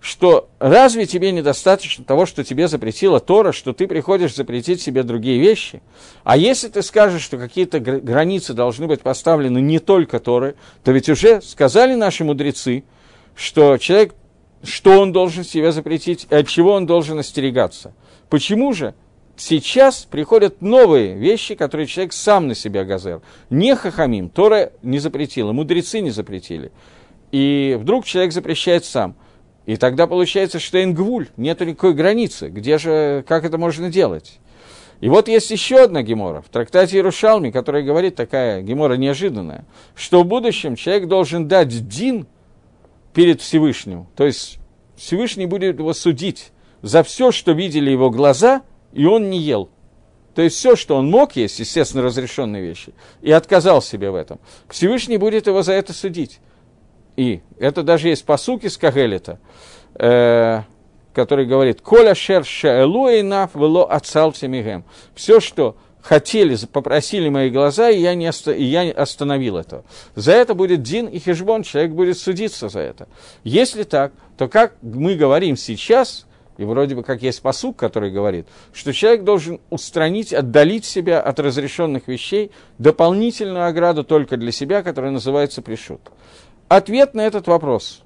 что 0.00 0.50
разве 0.58 1.06
тебе 1.06 1.32
недостаточно 1.32 2.04
того, 2.04 2.26
что 2.26 2.44
тебе 2.44 2.68
запретила 2.68 3.20
Тора, 3.20 3.52
что 3.52 3.72
ты 3.72 3.86
приходишь 3.86 4.34
запретить 4.34 4.82
себе 4.82 5.02
другие 5.02 5.38
вещи? 5.38 5.80
А 6.24 6.36
если 6.36 6.68
ты 6.68 6.82
скажешь, 6.82 7.22
что 7.22 7.38
какие-то 7.38 7.80
границы 7.80 8.52
должны 8.52 8.86
быть 8.86 9.00
поставлены 9.00 9.60
не 9.60 9.78
только 9.78 10.20
Торы, 10.20 10.56
то 10.82 10.92
ведь 10.92 11.08
уже 11.08 11.40
сказали 11.40 11.94
наши 11.94 12.22
мудрецы, 12.22 12.84
что 13.34 13.78
человек 13.78 14.14
что 14.64 15.00
он 15.00 15.12
должен 15.12 15.44
себе 15.44 15.72
запретить 15.72 16.26
и 16.30 16.34
от 16.34 16.48
чего 16.48 16.72
он 16.72 16.86
должен 16.86 17.18
остерегаться. 17.18 17.94
Почему 18.30 18.72
же 18.72 18.94
сейчас 19.36 20.06
приходят 20.10 20.62
новые 20.62 21.14
вещи, 21.14 21.54
которые 21.54 21.86
человек 21.86 22.12
сам 22.12 22.48
на 22.48 22.54
себя 22.54 22.84
газер? 22.84 23.20
Не 23.50 23.74
хахамим, 23.76 24.28
Тора 24.28 24.72
не 24.82 24.98
запретила, 24.98 25.52
мудрецы 25.52 26.00
не 26.00 26.10
запретили. 26.10 26.72
И 27.32 27.76
вдруг 27.80 28.04
человек 28.04 28.32
запрещает 28.32 28.84
сам. 28.84 29.16
И 29.66 29.76
тогда 29.76 30.06
получается, 30.06 30.58
что 30.58 30.82
ингвуль, 30.82 31.28
нет 31.36 31.60
никакой 31.60 31.94
границы. 31.94 32.48
Где 32.48 32.78
же, 32.78 33.24
как 33.26 33.44
это 33.44 33.58
можно 33.58 33.90
делать? 33.90 34.38
И 35.00 35.08
вот 35.08 35.28
есть 35.28 35.50
еще 35.50 35.82
одна 35.82 36.02
гемора 36.02 36.42
в 36.42 36.48
трактате 36.48 36.96
Иерушалми, 36.96 37.50
которая 37.50 37.82
говорит, 37.82 38.14
такая 38.14 38.62
гемора 38.62 38.94
неожиданная, 38.94 39.64
что 39.94 40.22
в 40.22 40.26
будущем 40.26 40.76
человек 40.76 41.08
должен 41.08 41.48
дать 41.48 41.88
дин 41.88 42.26
перед 43.12 43.40
Всевышним. 43.40 44.06
То 44.16 44.24
есть 44.24 44.58
Всевышний 44.96 45.46
будет 45.46 45.78
его 45.78 45.92
судить 45.92 46.52
за 46.82 47.02
все, 47.02 47.32
что 47.32 47.52
видели 47.52 47.90
его 47.90 48.10
глаза, 48.10 48.62
и 48.94 49.04
он 49.04 49.30
не 49.30 49.38
ел. 49.38 49.68
То 50.34 50.42
есть 50.42 50.56
все, 50.56 50.74
что 50.74 50.96
он 50.96 51.10
мог 51.10 51.36
есть, 51.36 51.58
естественно, 51.60 52.02
разрешенные 52.02 52.62
вещи, 52.62 52.92
и 53.22 53.30
отказал 53.30 53.80
себе 53.82 54.10
в 54.10 54.14
этом. 54.14 54.40
Всевышний 54.68 55.16
будет 55.16 55.46
его 55.46 55.62
за 55.62 55.72
это 55.72 55.92
судить. 55.92 56.40
И 57.16 57.40
это 57.58 57.82
даже 57.82 58.08
есть 58.08 58.24
посуки 58.24 58.66
с 58.66 58.76
Кагелета, 58.76 59.38
э, 59.94 60.62
который 61.12 61.46
говорит, 61.46 61.80
«Коля 61.80 62.14
шер 62.16 62.44
шаэлуэйнаф 62.44 63.54
вело 63.54 63.88
ацалте 63.88 64.48
мигем». 64.48 64.84
Все, 65.14 65.38
что 65.38 65.76
хотели, 66.02 66.56
попросили 66.66 67.28
мои 67.28 67.48
глаза, 67.50 67.90
и 67.90 68.00
я, 68.00 68.14
не 68.14 68.28
оста, 68.28 68.52
и 68.52 68.64
я 68.64 68.90
остановил 68.90 69.56
это. 69.56 69.84
За 70.16 70.32
это 70.32 70.54
будет 70.54 70.82
Дин 70.82 71.06
и 71.06 71.18
Хешбон, 71.18 71.62
человек 71.62 71.92
будет 71.92 72.18
судиться 72.18 72.68
за 72.68 72.80
это. 72.80 73.08
Если 73.44 73.84
так, 73.84 74.12
то 74.36 74.48
как 74.48 74.74
мы 74.82 75.14
говорим 75.14 75.56
сейчас, 75.56 76.26
и 76.56 76.64
вроде 76.64 76.94
бы 76.94 77.02
как 77.02 77.22
есть 77.22 77.42
посук, 77.42 77.76
который 77.76 78.10
говорит, 78.10 78.46
что 78.72 78.92
человек 78.92 79.24
должен 79.24 79.60
устранить, 79.70 80.32
отдалить 80.32 80.84
себя 80.84 81.20
от 81.20 81.40
разрешенных 81.40 82.08
вещей, 82.08 82.50
дополнительную 82.78 83.66
ограду 83.66 84.04
только 84.04 84.36
для 84.36 84.52
себя, 84.52 84.82
которая 84.82 85.10
называется 85.10 85.62
пришут. 85.62 86.00
Ответ 86.68 87.14
на 87.14 87.22
этот 87.22 87.46
вопрос. 87.46 88.02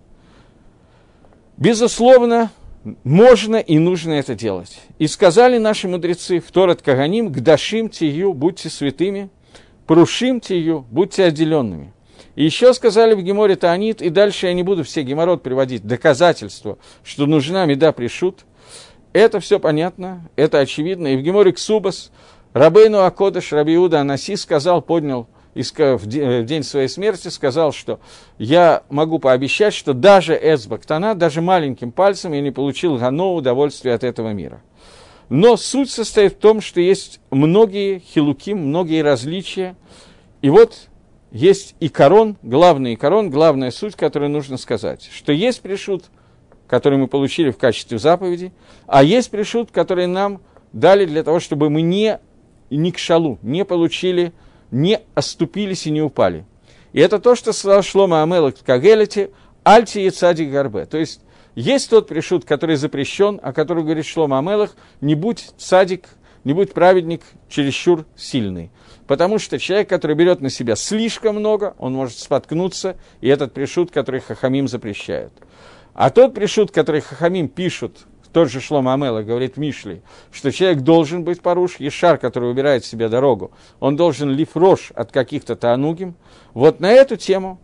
Безусловно, 1.57 2.51
можно 3.05 3.57
и 3.57 3.79
нужно 3.79 4.13
это 4.13 4.35
делать. 4.35 4.81
И 4.99 5.07
сказали 5.07 5.59
наши 5.59 5.89
мудрецы 5.89 6.41
в 6.41 6.51
Торат 6.51 6.83
Каганим, 6.83 7.31
«Гдашим 7.31 7.89
тию, 7.89 8.33
будьте 8.33 8.71
святыми, 8.71 9.31
прушим 9.87 10.41
тию, 10.41 10.87
будьте 10.91 11.25
отделенными». 11.25 11.93
Еще 12.39 12.73
сказали 12.73 13.15
в 13.15 13.23
Геморе 13.23 13.57
Таанит, 13.57 14.01
и 14.01 14.11
дальше 14.11 14.47
я 14.47 14.53
не 14.53 14.63
буду 14.63 14.85
все 14.85 15.03
геморрот 15.03 15.43
приводить, 15.43 15.85
доказательства, 15.85 16.79
что 17.03 17.27
нужна 17.27 17.67
меда 17.67 17.91
пришут. 17.91 18.45
Это 19.13 19.41
все 19.41 19.59
понятно, 19.59 20.31
это 20.37 20.61
очевидно. 20.61 21.09
И 21.09 21.17
в 21.17 21.23
Геморе 21.23 21.51
Ксубас 21.51 22.13
Рабейну 22.53 23.03
Акодыш 23.03 23.53
Рабиуда 23.53 24.03
Анаси 24.03 24.37
сказал, 24.37 24.83
поднял 24.83 25.27
в 25.53 26.07
день 26.07 26.63
своей 26.63 26.87
смерти 26.87 27.27
сказал, 27.27 27.73
что 27.73 27.99
я 28.39 28.85
могу 28.89 29.19
пообещать, 29.19 29.75
что 29.75 29.93
даже 29.93 30.39
Эцбактана, 30.41 31.17
даже 31.17 31.41
маленьким 31.41 31.91
пальцем 31.91 32.35
я 32.35 32.41
не 32.41 32.53
получил 32.53 32.99
гано 32.99 33.33
удовольствия 33.33 33.95
от 33.95 34.05
этого 34.05 34.33
мира. 34.33 34.63
Но 35.29 35.57
суть 35.57 35.91
состоит 35.91 36.35
в 36.35 36.39
том, 36.39 36.61
что 36.61 36.81
есть 36.81 37.19
многие 37.33 37.99
хилуки, 37.99 38.55
многие 38.55 39.03
различия. 39.03 39.75
И 40.41 40.51
вот 40.51 40.88
есть 41.31 41.75
и 41.81 41.89
корон, 41.89 42.37
главный 42.43 42.97
корон, 42.97 43.31
главная 43.31 43.71
суть, 43.71 43.97
которую 43.97 44.31
нужно 44.31 44.57
сказать, 44.57 45.09
что 45.13 45.33
есть 45.33 45.61
пришут, 45.61 46.07
который 46.67 46.99
мы 46.99 47.07
получили 47.07 47.51
в 47.51 47.59
качестве 47.59 47.99
заповеди, 47.99 48.53
а 48.87 49.03
есть 49.03 49.31
пришут, 49.31 49.71
которые 49.71 50.07
нам 50.07 50.41
дали 50.73 51.07
для 51.07 51.23
того, 51.23 51.41
чтобы 51.41 51.71
мы 51.71 51.83
не, 51.83 52.19
не 52.71 52.93
к 52.93 52.99
шалу, 52.99 53.39
не 53.43 53.65
получили 53.65 54.33
не 54.71 55.01
оступились 55.15 55.87
и 55.87 55.91
не 55.91 56.03
упали. 56.03 56.45
И 56.93 57.01
это 57.01 57.19
то, 57.19 57.35
что 57.35 57.53
сказал 57.53 57.83
Шлома 57.83 58.23
Амелах 58.23 58.57
в 58.57 58.65
Кагелете, 58.65 59.31
Альти 59.65 60.07
и 60.07 60.11
Цадик 60.11 60.51
Гарбе. 60.51 60.87
То 60.87 60.99
есть, 60.99 61.21
есть 61.55 61.91
тот 61.91 62.09
пришут, 62.09 62.45
который 62.45 62.77
запрещен, 62.77 63.41
о 63.43 63.53
котором 63.53 63.85
говорит 63.85 64.07
Шлома 64.07 64.39
Амелах, 64.39 64.75
не 65.01 65.15
будь 65.15 65.51
цадик, 65.59 66.09
не 66.45 66.53
будь 66.53 66.73
праведник 66.73 67.23
чересчур 67.49 68.07
сильный. 68.17 68.71
Потому 69.09 69.39
что 69.39 69.59
человек, 69.59 69.89
который 69.89 70.15
берет 70.15 70.41
на 70.43 70.51
себя 70.51 70.77
слишком 70.77 71.37
много, 71.37 71.75
он 71.79 71.95
может 71.95 72.19
споткнуться, 72.19 72.97
и 73.23 73.29
этот 73.29 73.55
пришут, 73.55 73.91
который 73.91 74.21
Хахамим 74.21 74.69
запрещает. 74.69 75.33
А 75.95 76.11
тот 76.11 76.35
пришут, 76.35 76.71
который 76.71 77.01
Хахамим 77.01 77.49
пишут 77.49 78.07
тот 78.33 78.51
же 78.51 78.61
Шлома 78.61 78.93
Амела 78.93 79.23
говорит 79.23 79.57
Мишли, 79.57 80.03
что 80.31 80.53
человек 80.53 80.81
должен 80.81 81.25
быть 81.25 81.41
поруш, 81.41 81.77
ешар, 81.81 82.19
который 82.19 82.51
убирает 82.51 82.85
себе 82.85 83.09
дорогу, 83.09 83.53
он 83.81 83.97
должен 83.97 84.31
лифрош 84.31 84.93
от 84.95 85.11
каких-то 85.11 85.57
таанугим. 85.57 86.15
Вот 86.53 86.79
на 86.79 86.93
эту 86.93 87.17
тему 87.17 87.59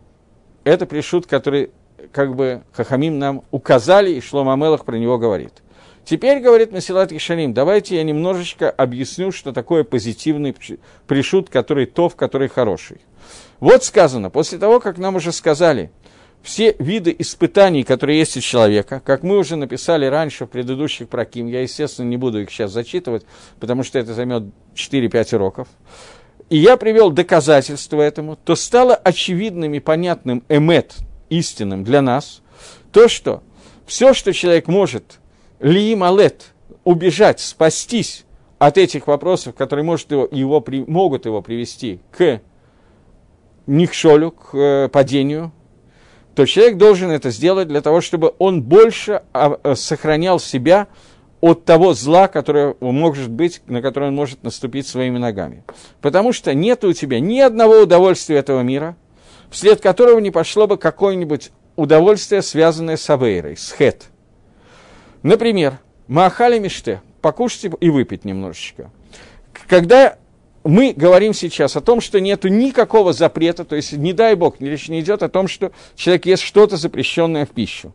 это 0.64 0.86
пришут, 0.86 1.26
который 1.26 1.70
как 2.12 2.34
бы 2.34 2.62
Хахамим 2.72 3.18
нам 3.18 3.42
указали, 3.51 4.11
и 4.11 4.20
Шлома 4.22 4.55
Амелах 4.55 4.86
про 4.86 4.97
него 4.97 5.18
говорит. 5.18 5.53
Теперь, 6.05 6.40
говорит 6.40 6.72
Насилат 6.72 7.12
Ишарим, 7.12 7.55
давайте 7.55 7.96
я 7.96 8.02
немножечко 8.02 8.70
объясню, 8.70 9.32
что 9.32 9.52
такое 9.52 9.84
позитивный 9.84 10.55
пришут, 11.07 11.50
который 11.50 11.86
тов, 11.86 12.14
который 12.16 12.48
хороший. 12.48 13.00
Вот 13.61 13.84
сказано, 13.84 14.28
после 14.30 14.59
того, 14.59 14.80
как 14.80 14.98
нам 14.98 15.16
уже 15.16 15.32
сказали– 15.32 15.90
все 16.44 16.76
виды 16.78 17.16
испытаний, 17.18 17.84
которые 17.84 18.18
есть 18.18 18.36
у 18.36 18.40
человека, 18.40 19.00
как 19.05 19.22
мы 19.22 19.38
уже 19.38 19.57
написали 19.57 20.05
раньше 20.05 20.44
в 20.44 20.50
предыдущих 20.50 21.09
проким, 21.09 21.46
я, 21.46 21.62
естественно, 21.62 22.07
не 22.07 22.18
буду 22.18 22.42
их 22.42 22.50
сейчас 22.50 22.70
зачитывать, 22.70 23.24
потому 23.59 23.82
что 23.82 23.98
это 23.98 24.12
займет 24.12 24.44
4-5 24.74 25.34
уроков, 25.36 25.68
и 26.50 26.59
я 26.59 26.76
привел 26.76 27.11
доказательства 27.11 28.02
этому, 28.02 28.36
то 28.36 28.55
стало 28.57 28.94
очевидным 28.94 29.72
и 29.72 29.80
понятным 29.80 30.44
эмет, 30.50 30.96
истинным 31.30 31.82
для 31.82 32.02
нас, 32.02 32.42
то, 32.92 33.09
что 33.09 33.42
все, 33.86 34.12
что 34.12 34.34
человек 34.34 34.68
может, 34.68 35.20
лиим 35.64 36.04
алет, 36.04 36.52
убежать, 36.84 37.40
спастись 37.40 38.26
от 38.58 38.76
этих 38.76 39.06
вопросов, 39.06 39.54
которые 39.54 39.84
может 39.84 40.10
его, 40.12 40.28
его, 40.30 40.64
могут 40.86 41.24
его 41.24 41.40
привести 41.40 42.00
к 42.10 42.40
нихшолю, 43.66 44.30
к 44.30 44.54
э, 44.54 44.88
падению, 44.90 45.52
то 46.34 46.44
человек 46.44 46.76
должен 46.76 47.10
это 47.10 47.30
сделать 47.30 47.68
для 47.68 47.80
того, 47.80 48.02
чтобы 48.02 48.34
он 48.38 48.62
больше 48.62 49.22
а, 49.32 49.58
э, 49.62 49.74
сохранял 49.74 50.38
себя 50.38 50.88
от 51.40 51.64
того 51.64 51.94
зла, 51.94 52.28
которое 52.28 52.76
может 52.80 53.30
быть, 53.30 53.62
на 53.66 53.80
которое 53.80 54.08
он 54.08 54.14
может 54.14 54.42
наступить 54.42 54.86
своими 54.86 55.16
ногами. 55.16 55.64
Потому 56.02 56.32
что 56.34 56.52
нет 56.52 56.84
у 56.84 56.92
тебя 56.92 57.20
ни 57.20 57.38
одного 57.40 57.80
удовольствия 57.80 58.36
этого 58.36 58.60
мира, 58.60 58.96
вслед 59.50 59.80
которого 59.80 60.18
не 60.18 60.30
пошло 60.30 60.66
бы 60.66 60.76
какое-нибудь 60.76 61.52
удовольствие, 61.76 62.42
связанное 62.42 62.98
с 62.98 63.08
авейрой, 63.08 63.56
с 63.56 63.72
хет. 63.72 64.10
Например, 65.25 65.79
маахали 66.07 66.59
миште, 66.59 67.01
покушать 67.22 67.72
и 67.81 67.89
выпить 67.89 68.27
немножечко. 68.27 68.91
Когда 69.66 70.18
мы 70.64 70.93
говорим 70.95 71.33
сейчас 71.33 71.77
о 71.77 71.81
том, 71.81 72.03
что 72.03 72.20
нет 72.20 72.45
никакого 72.45 73.14
запрета, 73.14 73.64
то 73.64 73.75
есть, 73.75 73.95
не 73.95 74.12
дай 74.12 74.35
бог, 74.35 74.61
речь 74.61 74.89
не 74.89 75.01
идет 75.01 75.22
о 75.22 75.31
том, 75.31 75.49
что 75.49 75.72
человек 75.97 76.27
ест 76.27 76.43
что-то 76.43 76.77
запрещенное 76.77 77.47
в 77.47 77.51
пищу. 77.51 77.95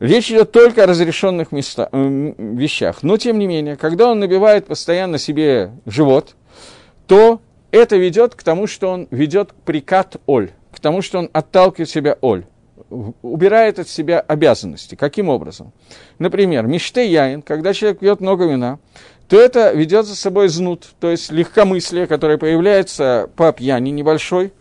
Речь 0.00 0.28
идет 0.28 0.50
только 0.50 0.82
о 0.82 0.86
разрешенных 0.88 1.52
места, 1.52 1.88
э, 1.92 2.34
вещах. 2.36 3.04
Но, 3.04 3.16
тем 3.16 3.38
не 3.38 3.46
менее, 3.46 3.76
когда 3.76 4.10
он 4.10 4.18
набивает 4.18 4.66
постоянно 4.66 5.18
себе 5.18 5.70
живот, 5.86 6.34
то 7.06 7.40
это 7.70 7.96
ведет 7.96 8.34
к 8.34 8.42
тому, 8.42 8.66
что 8.66 8.90
он 8.90 9.06
ведет 9.12 9.52
прикат 9.64 10.16
оль, 10.26 10.50
к 10.72 10.80
тому, 10.80 11.00
что 11.00 11.20
он 11.20 11.30
отталкивает 11.32 11.88
себя 11.88 12.18
оль, 12.22 12.44
убирает 12.90 13.78
от 13.78 13.88
себя 13.88 14.20
обязанности. 14.20 14.94
Каким 14.94 15.28
образом? 15.28 15.72
Например, 16.18 16.66
мечте 16.66 17.10
яин, 17.10 17.42
когда 17.42 17.72
человек 17.72 17.98
пьет 17.98 18.20
много 18.20 18.46
вина, 18.46 18.78
то 19.28 19.40
это 19.40 19.72
ведет 19.72 20.06
за 20.06 20.16
собой 20.16 20.48
знут, 20.48 20.90
то 21.00 21.10
есть 21.10 21.32
легкомыслие, 21.32 22.06
которое 22.06 22.38
появляется 22.38 23.30
по 23.36 23.52
пьяни 23.52 23.90
небольшой, 23.90 24.52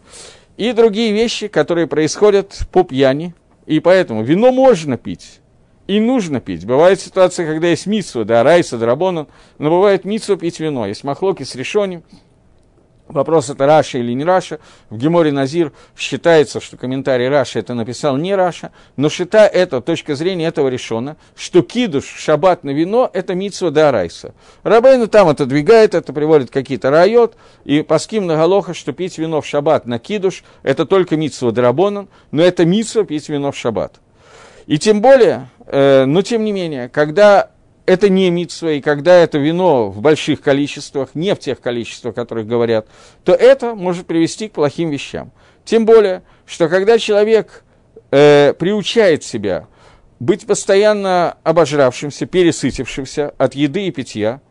и 0.56 0.72
другие 0.72 1.12
вещи, 1.12 1.48
которые 1.48 1.88
происходят 1.88 2.60
по 2.72 2.84
пьяни. 2.84 3.34
И 3.66 3.80
поэтому 3.80 4.24
вино 4.24 4.52
можно 4.52 4.98
пить, 4.98 5.40
и 5.88 6.00
нужно 6.00 6.42
пить. 6.42 6.66
Бывает 6.66 7.00
ситуация, 7.00 7.46
когда 7.46 7.68
есть 7.68 7.86
митсва, 7.86 8.24
да, 8.24 8.44
райса, 8.44 8.78
драбонан, 8.78 9.28
но 9.58 9.70
бывает 9.70 10.06
митсва 10.06 10.38
пить 10.38 10.60
вино. 10.60 10.86
Есть 10.86 11.04
махлоки 11.04 11.44
с 11.44 11.56
решением, 11.56 12.04
Вопрос, 13.08 13.49
это 13.49 13.66
Раша 13.66 13.97
или 13.97 14.14
не 14.14 14.24
Раша. 14.24 14.60
В 14.89 14.97
Геморе 14.97 15.34
Назир 15.34 15.74
считается, 15.95 16.62
что 16.62 16.78
комментарий 16.78 17.28
Раша 17.28 17.60
это 17.60 17.74
написал 17.74 18.16
не 18.16 18.34
Раша, 18.34 18.72
но 18.95 19.10
считая 19.10 19.47
это, 19.47 19.82
точка 19.82 20.16
зрения 20.16 20.47
этого 20.47 20.70
решена, 20.70 21.18
что 21.36 21.64
кидуш, 21.64 22.06
шаббат 22.06 22.64
на 22.64 22.70
вино– 22.70 23.10
это 23.14 23.36
митсва 23.36 23.72
да 23.72 23.91
райса. 23.91 24.34
Рабейну 24.64 25.08
там 25.08 25.28
это 25.28 25.45
двигает, 25.45 25.95
это 25.95 26.14
приводит 26.14 26.49
какие-то 26.49 26.91
райот, 26.91 27.36
и 27.66 27.82
по 27.82 27.99
ским 27.99 28.26
на 28.26 28.38
галоха, 28.38 28.74
что 28.74 28.93
пить 28.93 29.18
вино 29.18 29.41
в 29.41 29.45
шаббат 29.45 29.86
на 29.86 29.99
кидуш– 29.99 30.43
это 30.64 30.86
только 30.86 31.18
митсва 31.18 31.51
драбонан, 31.51 32.08
но 32.32 32.41
это 32.41 32.66
митсва 32.66 33.04
пить 33.04 33.28
вино 33.28 33.51
в 33.51 33.58
шаббат. 33.58 33.99
И 34.66 34.80
тем 34.80 35.01
более, 35.01 35.49
э, 35.66 36.06
но 36.06 36.22
тем 36.22 36.45
не 36.45 36.54
менее, 36.54 36.88
когда 36.88 37.49
это 37.86 38.10
не 38.10 38.30
митсва, 38.30 38.72
и 38.72 38.82
когда 38.82 39.16
это 39.16 39.38
вино 39.38 39.90
в 39.90 40.00
больших 40.02 40.42
количествах, 40.42 41.10
не 41.16 41.36
в 41.36 41.40
тех 41.40 41.60
количествах, 41.60 42.14
о 42.14 42.16
которых 42.16 42.48
говорят, 42.48 42.88
то 43.24 43.34
это 43.34 43.76
может 43.76 44.08
привести 44.08 44.48
к 44.48 44.54
плохим 44.54 44.90
вещам. 44.90 45.32
Тем 45.66 45.86
более, 45.86 46.24
что 46.46 46.70
когда 46.70 46.98
человек 46.98 47.64
э, 48.12 48.54
приучает 48.58 49.24
себя 49.24 49.68
быть 50.20 50.46
постоянно 50.46 51.38
обожравшимся, 51.44 52.26
пересытившимся 52.26 53.34
от 53.38 53.56
еды 53.56 53.88
и 53.88 53.92
питья, 53.92 54.42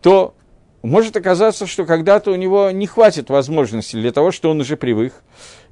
то 0.00 0.34
может 0.82 1.16
оказаться, 1.16 1.66
что 1.66 1.84
когда-то 1.84 2.30
у 2.30 2.36
него 2.36 2.70
не 2.70 2.86
хватит 2.86 3.30
возможности 3.30 3.96
для 3.96 4.12
того, 4.12 4.30
что 4.30 4.50
он 4.50 4.60
уже 4.60 4.76
привык, 4.76 5.12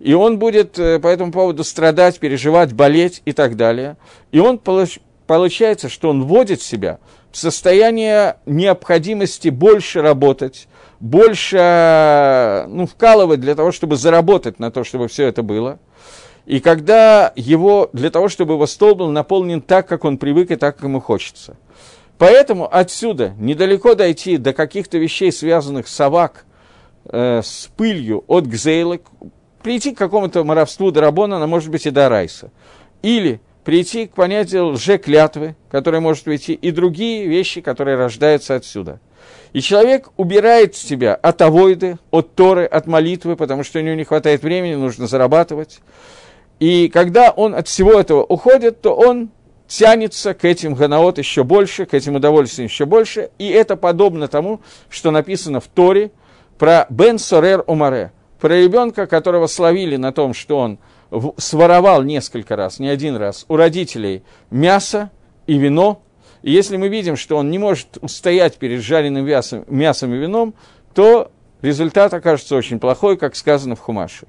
и 0.01 0.13
он 0.13 0.39
будет 0.39 0.79
э, 0.79 0.99
по 0.99 1.07
этому 1.07 1.33
поводу 1.33 1.65
страдать, 1.65 2.19
переживать, 2.19 2.73
болеть 2.73 3.23
и 3.25 3.33
так 3.33 3.57
далее. 3.57 3.97
И 4.33 4.39
он 4.39 4.59
получается, 5.27 5.89
что 5.89 6.11
он 6.11 6.25
вводит 6.25 6.63
себя 6.63 6.99
в 7.31 7.37
состояние 7.37 8.37
необходимости 8.47 9.49
больше 9.49 10.03
работать, 10.03 10.69
больше 11.01 12.65
ну, 12.69 12.87
вкалывать 12.87 13.41
для 13.41 13.55
того, 13.55 13.73
чтобы 13.73 13.97
заработать 13.97 14.59
на 14.59 14.71
то, 14.71 14.85
чтобы 14.85 15.09
все 15.09 15.27
это 15.27 15.43
было. 15.43 15.79
И 16.47 16.61
когда 16.61 17.33
его, 17.35 17.91
для 17.93 18.11
того, 18.11 18.29
чтобы 18.29 18.55
его 18.55 18.67
стол 18.67 18.95
был 18.95 19.11
наполнен 19.11 19.61
так, 19.61 19.89
как 19.89 20.05
он 20.05 20.17
привык 20.17 20.53
и 20.53 20.57
так, 20.57 20.77
как 20.77 20.85
ему 20.85 21.01
хочется. 21.01 21.57
Поэтому 22.19 22.73
отсюда 22.73 23.35
недалеко 23.37 23.95
дойти 23.95 24.37
до 24.37 24.53
каких-то 24.53 24.97
вещей, 24.97 25.33
связанных 25.33 25.89
с 25.89 26.01
авак, 26.01 26.47
э, 27.05 27.43
с 27.45 27.69
пылью 27.77 28.25
от 28.29 28.47
гзейлы, 28.47 29.01
прийти 29.63 29.93
к 29.93 29.99
какому-то 29.99 30.45
моровству 30.45 30.93
Дарабона, 30.93 31.43
а 31.43 31.47
может 31.47 31.71
быть 31.71 31.85
и 31.87 31.91
до 31.91 32.09
Райса. 32.09 32.53
Или 33.03 33.41
прийти 33.67 34.07
к 34.07 34.13
понятию 34.13 34.67
лже-клятвы, 34.67 35.57
которое 35.69 35.99
может 35.99 36.23
прийти, 36.23 36.53
и 36.53 36.71
другие 36.71 37.27
вещи, 37.27 37.61
которые 37.61 37.97
рождаются 37.97 38.55
отсюда. 38.55 39.01
И 39.53 39.61
человек 39.61 40.11
убирает 40.17 40.77
себя 40.77 41.17
от 41.17 41.43
авойды, 41.43 41.99
от 42.13 42.37
Торы, 42.37 42.65
от 42.65 42.87
молитвы, 42.87 43.35
потому 43.35 43.65
что 43.65 43.81
у 43.81 43.83
него 43.83 43.97
не 43.97 44.05
хватает 44.05 44.45
времени, 44.45 44.77
нужно 44.77 45.09
зарабатывать. 45.09 45.81
И 46.61 46.89
когда 46.89 47.33
он 47.33 47.57
от 47.57 47.67
всего 47.67 47.95
этого 47.95 48.23
уходит, 48.23 48.83
то 48.83 48.95
он 48.95 49.31
тянется 49.67 50.33
к 50.33 50.45
этим 50.45 50.75
ганаот 50.75 51.19
еще 51.19 51.43
больше, 51.43 51.87
к 51.87 51.95
этим 51.95 52.15
удовольствиям 52.15 52.69
еще 52.69 52.85
больше. 52.85 53.31
И 53.37 53.49
это 53.49 53.75
подобно 53.75 54.29
тому, 54.29 54.61
что 54.89 55.11
написано 55.11 55.59
в 55.59 55.67
Торе 55.67 56.13
про 56.57 56.87
Бен 56.89 57.19
Сорер 57.19 57.65
Умаре, 57.67 58.13
про 58.41 58.63
ребенка, 58.63 59.09
которого 59.09 59.49
словили 59.49 59.97
на 59.97 60.13
том, 60.13 60.35
что 60.35 60.57
он 60.59 60.79
своровал 61.37 62.03
несколько 62.03 62.57
раз, 62.57 62.79
не 62.79 62.89
один 62.89 63.17
раз, 63.17 63.45
у 63.49 63.57
родителей 63.57 64.23
мясо 64.51 65.11
и 65.47 65.57
вино, 65.59 66.03
и 66.43 66.51
если 66.51 66.77
мы 66.77 66.89
видим, 66.89 67.17
что 67.17 67.37
он 67.37 67.51
не 67.51 67.59
может 67.59 67.99
устоять 68.01 68.57
перед 68.57 68.81
жареным 68.81 69.27
мясом, 69.27 69.65
мясом 69.69 70.15
и 70.15 70.19
вином, 70.19 70.55
то 70.95 71.31
результат 71.63 72.15
окажется 72.15 72.57
очень 72.57 72.79
плохой, 72.79 73.17
как 73.17 73.37
сказано 73.37 73.77
в 73.77 73.81
Хумаше. 73.81 74.27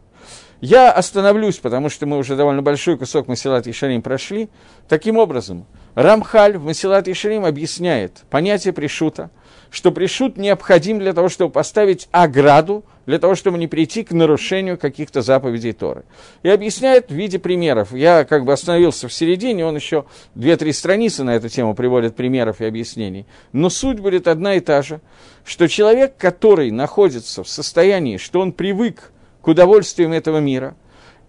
Я 0.60 0.92
остановлюсь, 0.92 1.58
потому 1.58 1.90
что 1.90 2.08
мы 2.08 2.18
уже 2.18 2.36
довольно 2.36 2.64
большой 2.64 2.98
кусок 2.98 3.28
Масилат 3.28 3.68
Ишарим 3.68 4.02
прошли. 4.02 4.50
Таким 4.88 5.18
образом, 5.18 5.68
Рамхаль 5.94 6.58
в 6.58 6.66
Масилат 6.66 7.08
Ишарим 7.08 7.46
объясняет 7.46 8.24
понятие 8.32 8.74
пришута, 8.74 9.30
что 9.72 9.92
пришут 9.92 10.38
необходим 10.38 11.00
для 11.00 11.14
того, 11.14 11.30
чтобы 11.30 11.52
поставить 11.52 12.08
ограду, 12.12 12.84
для 13.06 13.20
того, 13.20 13.36
чтобы 13.36 13.58
не 13.58 13.68
прийти 13.68 14.04
к 14.04 14.12
нарушению 14.12 14.78
каких-то 14.78 15.22
заповедей 15.22 15.74
Торы. 15.74 16.04
И 16.44 16.50
объясняет 16.50 17.10
в 17.10 17.14
виде 17.14 17.40
примеров. 17.40 17.94
Я 17.94 18.26
как 18.26 18.46
бы 18.46 18.54
остановился 18.54 19.08
в 19.08 19.14
середине, 19.14 19.66
он 19.66 19.76
еще 19.76 20.06
две-три 20.36 20.74
страницы 20.74 21.24
на 21.24 21.36
эту 21.36 21.50
тему 21.50 21.74
приводит 21.74 22.16
примеров 22.16 22.62
и 22.62 22.66
объяснений. 22.66 23.26
Но 23.54 23.70
суть 23.70 24.00
будет 24.00 24.28
одна 24.28 24.56
и 24.56 24.60
та 24.60 24.82
же, 24.82 25.02
что 25.46 25.68
человек, 25.68 26.18
который 26.18 26.72
находится 26.72 27.44
в 27.44 27.48
состоянии, 27.48 28.18
что 28.18 28.42
он 28.42 28.52
привык 28.52 29.12
к 29.42 29.48
удовольствиям 29.48 30.14
этого 30.14 30.40
мира– 30.40 30.76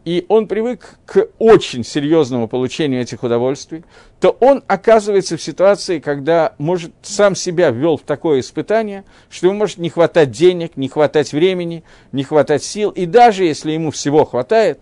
и 0.08 0.24
он 0.28 0.46
привык 0.46 0.94
к 1.04 1.28
очень 1.38 1.84
серьезному 1.84 2.48
получению 2.48 3.02
этих 3.02 3.22
удовольствий, 3.22 3.84
то 4.20 4.30
он 4.40 4.64
оказывается 4.66 5.36
в 5.36 5.42
ситуации, 5.42 5.98
когда 5.98 6.54
может 6.56 6.92
сам 7.02 7.34
себя 7.34 7.68
ввел 7.68 7.98
в 7.98 8.04
такое 8.04 8.40
испытание, 8.40 9.04
что 9.28 9.48
ему 9.48 9.58
может 9.58 9.76
не 9.76 9.90
хватать 9.90 10.30
денег, 10.30 10.78
не 10.78 10.88
хватать 10.88 11.34
времени, 11.34 11.84
не 12.12 12.24
хватать 12.24 12.64
сил, 12.64 12.88
и 12.88 13.04
даже 13.04 13.44
если 13.44 13.72
ему 13.72 13.90
всего 13.90 14.24
хватает, 14.24 14.80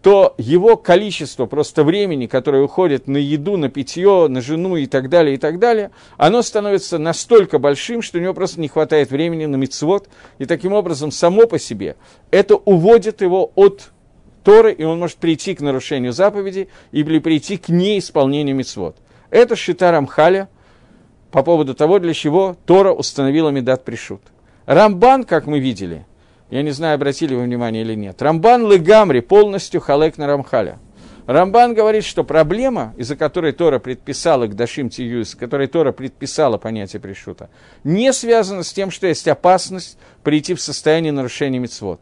то 0.00 0.34
его 0.38 0.78
количество 0.78 1.44
просто 1.44 1.84
времени, 1.84 2.26
которое 2.26 2.62
уходит 2.62 3.06
на 3.06 3.18
еду, 3.18 3.58
на 3.58 3.68
питье, 3.68 4.26
на 4.26 4.40
жену 4.40 4.76
и 4.76 4.86
так 4.86 5.10
далее, 5.10 5.34
и 5.34 5.38
так 5.38 5.58
далее, 5.58 5.90
оно 6.16 6.40
становится 6.40 6.96
настолько 6.96 7.58
большим, 7.58 8.00
что 8.00 8.16
у 8.16 8.22
него 8.22 8.32
просто 8.32 8.58
не 8.58 8.68
хватает 8.68 9.10
времени 9.10 9.44
на 9.44 9.56
мицвод, 9.56 10.08
и 10.38 10.46
таким 10.46 10.72
образом 10.72 11.10
само 11.10 11.46
по 11.46 11.58
себе 11.58 11.96
это 12.30 12.56
уводит 12.56 13.20
его 13.20 13.52
от 13.54 13.91
Торы, 14.42 14.72
и 14.72 14.84
он 14.84 14.98
может 14.98 15.16
прийти 15.16 15.54
к 15.54 15.60
нарушению 15.60 16.12
заповеди 16.12 16.68
или 16.90 17.18
прийти 17.18 17.56
к 17.56 17.68
неисполнению 17.68 18.56
мецвод. 18.56 18.96
Это 19.30 19.56
Шита 19.56 19.90
Рамхаля 19.90 20.48
по 21.30 21.42
поводу 21.42 21.74
того, 21.74 21.98
для 21.98 22.14
чего 22.14 22.56
Тора 22.66 22.92
установила 22.92 23.48
Медат 23.48 23.84
Пришут. 23.84 24.22
Рамбан, 24.66 25.24
как 25.24 25.46
мы 25.46 25.58
видели, 25.58 26.04
я 26.50 26.62
не 26.62 26.70
знаю, 26.70 26.96
обратили 26.96 27.34
вы 27.34 27.42
внимание 27.44 27.82
или 27.82 27.94
нет, 27.94 28.20
Рамбан 28.20 28.70
Легамри 28.70 29.20
полностью 29.20 29.80
халек 29.80 30.18
на 30.18 30.26
Рамхаля. 30.26 30.78
Рамбан 31.26 31.74
говорит, 31.74 32.04
что 32.04 32.24
проблема, 32.24 32.94
из-за 32.96 33.16
которой 33.16 33.52
Тора 33.52 33.78
предписала 33.78 34.46
к 34.48 34.56
Дашим 34.56 34.90
Тию, 34.90 35.24
которой 35.38 35.68
Тора 35.68 35.92
предписала 35.92 36.58
понятие 36.58 37.00
Пришута, 37.00 37.48
не 37.84 38.12
связана 38.12 38.64
с 38.64 38.72
тем, 38.72 38.90
что 38.90 39.06
есть 39.06 39.28
опасность 39.28 39.98
прийти 40.24 40.54
в 40.54 40.60
состояние 40.60 41.12
нарушения 41.12 41.60
мецвод. 41.60 42.00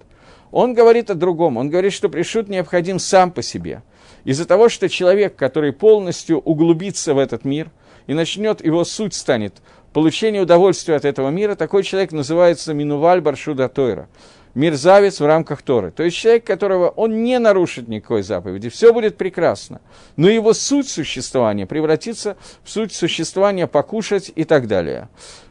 Он 0.51 0.75
говорит 0.75 1.11
о 1.11 1.15
другом. 1.15 1.57
Он 1.57 1.71
говорит, 1.71 1.93
что 1.93 2.09
пришут 2.09 2.49
необходим 2.49 2.99
сам 2.99 3.31
по 3.31 3.43
себе. 3.43 3.83
Из-за 4.25 4.47
того, 4.47 4.69
что 4.69 4.89
человек, 4.89 5.37
который 5.37 5.73
полностью 5.73 6.39
углубится 6.39 7.15
в 7.15 7.19
этот 7.19 7.45
мир 7.45 7.71
и 8.07 8.15
начнет, 8.15 8.65
его 8.65 8.85
суть 8.85 9.15
станет 9.15 9.55
получение 9.93 10.43
удовольствия 10.43 10.97
от 10.97 11.05
этого 11.05 11.31
мира, 11.31 11.55
такой 11.55 11.83
человек 11.83 12.13
называется 12.13 12.75
Минуваль 12.75 13.21
Баршуда 13.21 13.69
Тойра. 13.69 14.09
Мирзавец 14.55 15.21
в 15.21 15.27
рамках 15.27 15.63
Торы. 15.63 15.93
То 15.93 16.03
есть 16.03 16.17
человек, 16.17 16.45
которого 16.45 16.89
он 16.89 17.23
не 17.23 17.39
нарушит 17.39 17.87
никакой 17.87 18.23
заповеди, 18.23 18.69
все 18.69 18.93
будет 18.93 19.17
прекрасно. 19.17 19.81
Но 20.17 20.29
его 20.29 20.55
суть 20.55 20.89
существования 20.89 21.67
превратится 21.67 22.37
в 22.65 22.71
суть 22.71 22.93
существования 22.93 23.69
покушать 23.69 24.33
и 24.35 24.43
так 24.45 24.67
далее. 24.67 25.09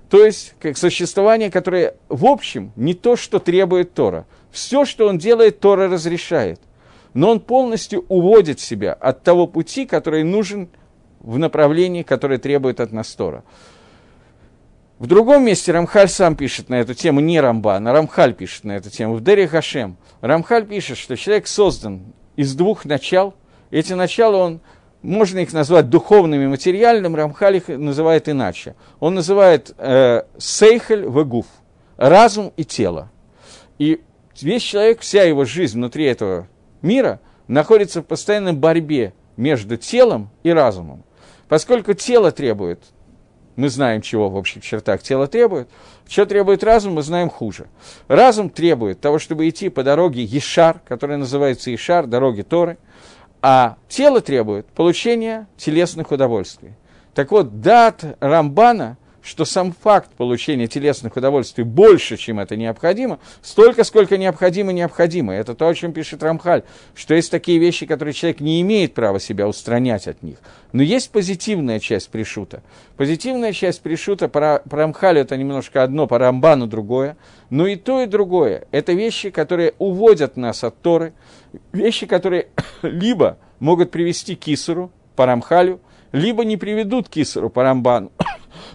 То 0.10 0.26
есть, 0.26 0.56
как 0.60 0.78
существование, 0.78 1.52
которое, 1.52 1.96
в 2.08 2.26
общем, 2.26 2.72
не 2.76 2.94
то, 2.94 3.16
что 3.16 3.40
требует 3.40 3.94
Тора– 3.94 4.26
все, 4.52 4.86
что 4.86 5.08
он 5.08 5.18
делает, 5.18 5.60
Тора 5.60 5.88
разрешает. 5.88 6.60
Но 7.14 7.32
он 7.32 7.40
полностью 7.40 8.06
уводит 8.08 8.60
себя 8.60 8.94
от 8.94 9.24
того 9.24 9.48
пути, 9.48 9.86
который 9.86 10.24
нужен 10.24 10.70
в 11.20 11.38
направлении, 11.38 12.04
которое 12.04 12.38
требует 12.40 12.80
от 12.80 12.92
нас 12.92 13.14
Тора. 13.14 13.44
В 15.00 15.08
другом 15.08 15.46
месте 15.46 15.72
Рамхаль 15.72 16.10
сам 16.10 16.36
пишет 16.36 16.70
на 16.70 16.76
эту 16.76 16.94
тему, 16.94 17.20
не 17.20 17.40
Рамбан, 17.40 17.88
а 17.88 17.94
Рамхаль 17.94 18.34
пишет 18.34 18.66
на 18.66 18.74
эту 18.74 18.90
тему. 18.90 19.16
В 19.16 19.24
Дере 19.24 19.48
Хашем 19.48 19.98
Рамхаль 20.22 20.66
пишет, 20.66 20.98
что 20.98 21.16
человек 21.16 21.48
создан 21.48 22.14
из 22.36 22.54
двух 22.54 22.86
начал. 22.86 23.34
Эти 23.72 23.94
начала 23.94 24.38
он, 24.38 24.62
можно 25.02 25.40
их 25.40 25.54
назвать 25.54 25.90
духовными, 25.90 26.48
материальным, 26.48 27.16
Рамхаль 27.16 27.58
их 27.58 27.68
называет 27.68 28.28
иначе. 28.28 28.76
Он 29.00 29.16
называет 29.16 29.74
э, 29.78 30.24
сейхель 30.38 31.04
вегуф, 31.04 31.46
разум 31.98 32.52
и 32.58 32.66
тело. 32.66 33.10
И 33.78 34.02
весь 34.42 34.64
человек, 34.64 35.02
вся 35.02 35.24
его 35.24 35.46
жизнь 35.46 35.78
внутри 35.78 36.06
этого 36.06 36.48
мира 36.82 37.20
находится 37.48 38.02
в 38.02 38.06
постоянной 38.06 38.54
борьбе 38.54 39.14
между 39.38 39.78
телом 39.78 40.30
и 40.44 40.52
разумом. 40.52 41.04
Поскольку 41.48 41.94
тело 41.94 42.32
требует, 42.32 42.80
мы 43.56 43.70
знаем, 43.70 44.02
чего 44.02 44.30
в 44.30 44.36
общих 44.36 44.64
чертах 44.64 45.02
тело 45.02 45.28
требует, 45.28 45.70
что 46.08 46.26
требует 46.26 46.64
разум, 46.64 46.94
мы 46.94 47.02
знаем 47.02 47.30
хуже. 47.30 47.68
Разум 48.08 48.50
требует 48.50 49.02
того, 49.02 49.20
чтобы 49.20 49.50
идти 49.50 49.70
по 49.70 49.84
дороге 49.84 50.24
Ешар, 50.24 50.80
которая 50.88 51.18
называется 51.18 51.72
Ешар, 51.72 52.06
дороги 52.06 52.42
Торы, 52.42 52.78
а 53.42 53.78
тело 53.88 54.22
требует 54.22 54.68
получения 54.68 55.48
телесных 55.58 56.12
удовольствий. 56.12 56.74
Так 57.14 57.32
вот, 57.32 57.62
дат 57.62 58.18
Рамбана– 58.20 58.98
что 59.22 59.46
сам 59.46 59.74
факт 59.74 60.10
получения 60.18 60.68
телесных 60.68 61.16
удовольствий 61.16 61.64
больше, 61.64 62.18
чем 62.18 62.40
это 62.40 62.56
необходимо, 62.56 63.20
столько, 63.42 63.84
сколько 63.84 64.18
необходимо, 64.18 64.72
необходимо. 64.72 65.34
Это 65.34 65.54
то, 65.56 65.68
о 65.68 65.74
чем 65.74 65.94
пишет 65.94 66.24
Рамхаль, 66.24 66.64
что 66.96 67.14
есть 67.14 67.32
такие 67.32 67.60
вещи, 67.60 67.86
которые 67.86 68.14
человек 68.14 68.40
не 68.40 68.62
имеет 68.62 68.94
права 68.94 69.20
себя 69.20 69.48
устранять 69.48 70.08
от 70.08 70.24
них. 70.24 70.38
Но 70.72 70.84
есть 70.84 71.12
позитивная 71.12 71.80
часть 71.80 72.10
пришута. 72.10 72.62
Позитивная 72.98 73.54
часть 73.54 73.82
пришута 73.82 74.30
по, 74.30 74.62
по 74.68 74.78
Рамхалю 74.78 75.22
это 75.22 75.36
немножко 75.38 75.84
одно, 75.84 76.08
по 76.08 76.18
Рамбану 76.18 76.68
другое. 76.68 77.18
Но 77.50 77.68
и 77.68 77.76
то, 77.76 78.02
и 78.02 78.06
другое– 78.06 78.68
это 78.72 78.94
вещи, 78.94 79.32
которые 79.32 79.74
уводят 79.80 80.38
нас 80.38 80.64
от 80.64 80.80
Торы, 80.82 81.14
вещи, 81.72 82.06
которые 82.06 82.48
либо 82.82 83.38
могут 83.60 83.92
привести 83.92 84.36
к 84.36 84.40
Кисару 84.40 84.92
по 85.16 85.26
Рамхалю, 85.26 85.80
либо 86.12 86.46
не 86.46 86.58
приведут 86.58 87.08
к 87.08 87.12
Кисару 87.12 87.50
по 87.50 87.64
Рамбану 87.64 88.12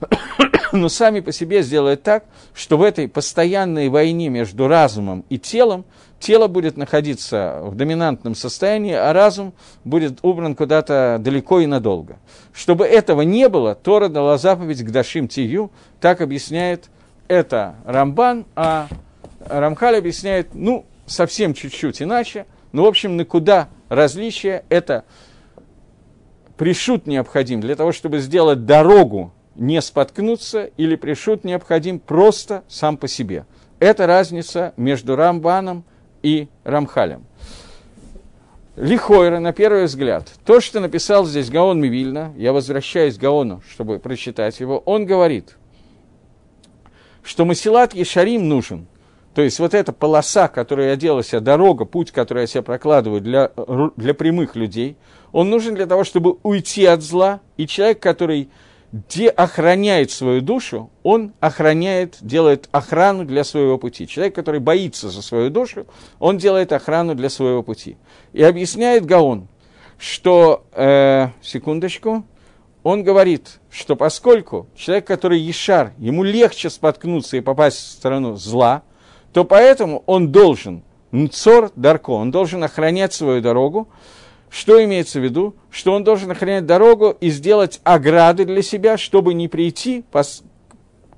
но 0.72 0.88
сами 0.88 1.20
по 1.20 1.32
себе 1.32 1.62
сделают 1.62 2.02
так, 2.02 2.24
что 2.52 2.76
в 2.76 2.82
этой 2.82 3.08
постоянной 3.08 3.88
войне 3.88 4.28
между 4.28 4.68
разумом 4.68 5.24
и 5.28 5.38
телом 5.38 5.84
тело 6.18 6.48
будет 6.48 6.76
находиться 6.76 7.60
в 7.62 7.74
доминантном 7.74 8.34
состоянии, 8.34 8.94
а 8.94 9.12
разум 9.12 9.52
будет 9.84 10.18
убран 10.22 10.54
куда-то 10.54 11.18
далеко 11.20 11.60
и 11.60 11.66
надолго. 11.66 12.18
Чтобы 12.52 12.86
этого 12.86 13.22
не 13.22 13.48
было, 13.48 13.74
Тора 13.74 14.08
дала 14.08 14.38
заповедь 14.38 14.82
к 14.82 14.90
Дашим 14.90 15.28
Тию, 15.28 15.70
так 16.00 16.20
объясняет 16.20 16.90
это 17.28 17.76
Рамбан, 17.84 18.46
а 18.56 18.88
Рамхаль 19.46 19.96
объясняет, 19.96 20.54
ну, 20.54 20.86
совсем 21.06 21.54
чуть-чуть 21.54 22.02
иначе, 22.02 22.46
но, 22.74 22.82
в 22.82 22.86
общем, 22.86 23.16
на 23.16 23.24
куда 23.24 23.68
различие, 23.88 24.64
это 24.68 25.04
пришут 26.56 27.06
необходим 27.06 27.60
для 27.60 27.76
того, 27.76 27.92
чтобы 27.92 28.18
сделать 28.18 28.66
дорогу 28.66 29.32
не 29.54 29.80
споткнуться 29.80 30.64
или 30.76 30.96
пришут 30.96 31.44
необходим 31.44 32.00
просто 32.00 32.64
сам 32.66 32.96
по 32.96 33.06
себе. 33.06 33.46
Это 33.78 34.08
разница 34.08 34.74
между 34.76 35.14
Рамбаном 35.14 35.84
и 36.24 36.48
Рамхалем. 36.64 37.24
Лихойра, 38.74 39.38
на 39.38 39.52
первый 39.52 39.84
взгляд, 39.84 40.28
то, 40.44 40.60
что 40.60 40.80
написал 40.80 41.26
здесь 41.26 41.50
Гаон 41.50 41.80
Мивильна, 41.80 42.34
я 42.36 42.52
возвращаюсь 42.52 43.16
к 43.16 43.20
Гаону, 43.20 43.62
чтобы 43.70 44.00
прочитать 44.00 44.58
его, 44.58 44.78
он 44.78 45.06
говорит, 45.06 45.56
что 47.22 47.44
Масилат 47.44 47.94
Ешарим 47.94 48.48
нужен. 48.48 48.88
То 49.35 49.43
есть 49.43 49.59
вот 49.59 49.74
эта 49.74 49.93
полоса, 49.93 50.49
которую 50.49 50.89
я 50.89 50.97
делаю 50.97 51.24
себе, 51.24 51.41
дорога, 51.41 51.85
путь, 51.85 52.12
который 52.12 52.43
я 52.43 52.47
себе 52.47 52.62
прокладываю 52.62 53.20
для, 53.20 53.51
для 53.97 54.14
прямых 54.14 54.55
людей, 54.55 54.97
он 55.32 55.51
нужен 55.51 55.74
для 55.74 55.87
того, 55.87 56.05
чтобы 56.05 56.39
уйти 56.45 56.85
от 56.87 57.03
зла, 57.03 57.41
и 57.57 57.66
человек, 57.66 58.01
который 58.01 58.49
где 58.93 59.28
охраняет 59.28 60.12
свою 60.12 60.41
душу, 60.41 60.89
он 61.03 61.32
охраняет, 61.41 62.18
делает 62.20 62.68
охрану 62.70 63.24
для 63.24 63.43
своего 63.43 63.76
пути. 63.76 64.07
Человек, 64.07 64.37
который 64.37 64.61
боится 64.61 65.09
за 65.09 65.20
свою 65.20 65.51
душу, 65.51 65.89
он 66.20 66.39
делает 66.39 66.72
охрану 66.72 67.16
для 67.16 67.28
своего 67.28 67.64
пути. 67.64 67.97
И 68.32 68.41
объясняет 68.45 69.05
Гаон, 69.05 69.49
что, 69.99 70.64
э, 70.70 71.30
секундочку, 71.43 72.24
он 72.85 73.03
говорит, 73.03 73.59
что 73.68 73.97
поскольку 73.97 74.68
человек, 74.76 75.09
который 75.09 75.41
ешар, 75.41 75.93
ему 75.99 76.22
легче 76.22 76.70
споткнуться 76.70 77.37
и 77.37 77.41
попасть 77.41 77.78
в 77.78 77.91
сторону 77.95 78.37
зла, 78.37 78.85
то 79.35 79.45
поэтому 79.45 80.05
он 80.07 80.30
должен, 80.30 80.85
нцор 81.11 81.72
дарко, 81.74 82.11
он 82.11 82.30
должен 82.30 82.62
охранять 82.62 83.12
свою 83.12 83.43
дорогу, 83.43 83.89
что 84.49 84.82
имеется 84.85 85.18
в 85.18 85.24
виду? 85.24 85.57
Что 85.70 85.93
он 85.93 86.05
должен 86.05 86.30
охранять 86.30 86.66
дорогу 86.66 87.16
и 87.20 87.30
сделать 87.30 87.80
ограды 87.82 88.45
для 88.45 88.62
себя, 88.62 88.97
чтобы 88.97 89.35
не 89.35 89.49
прийти 89.49 90.05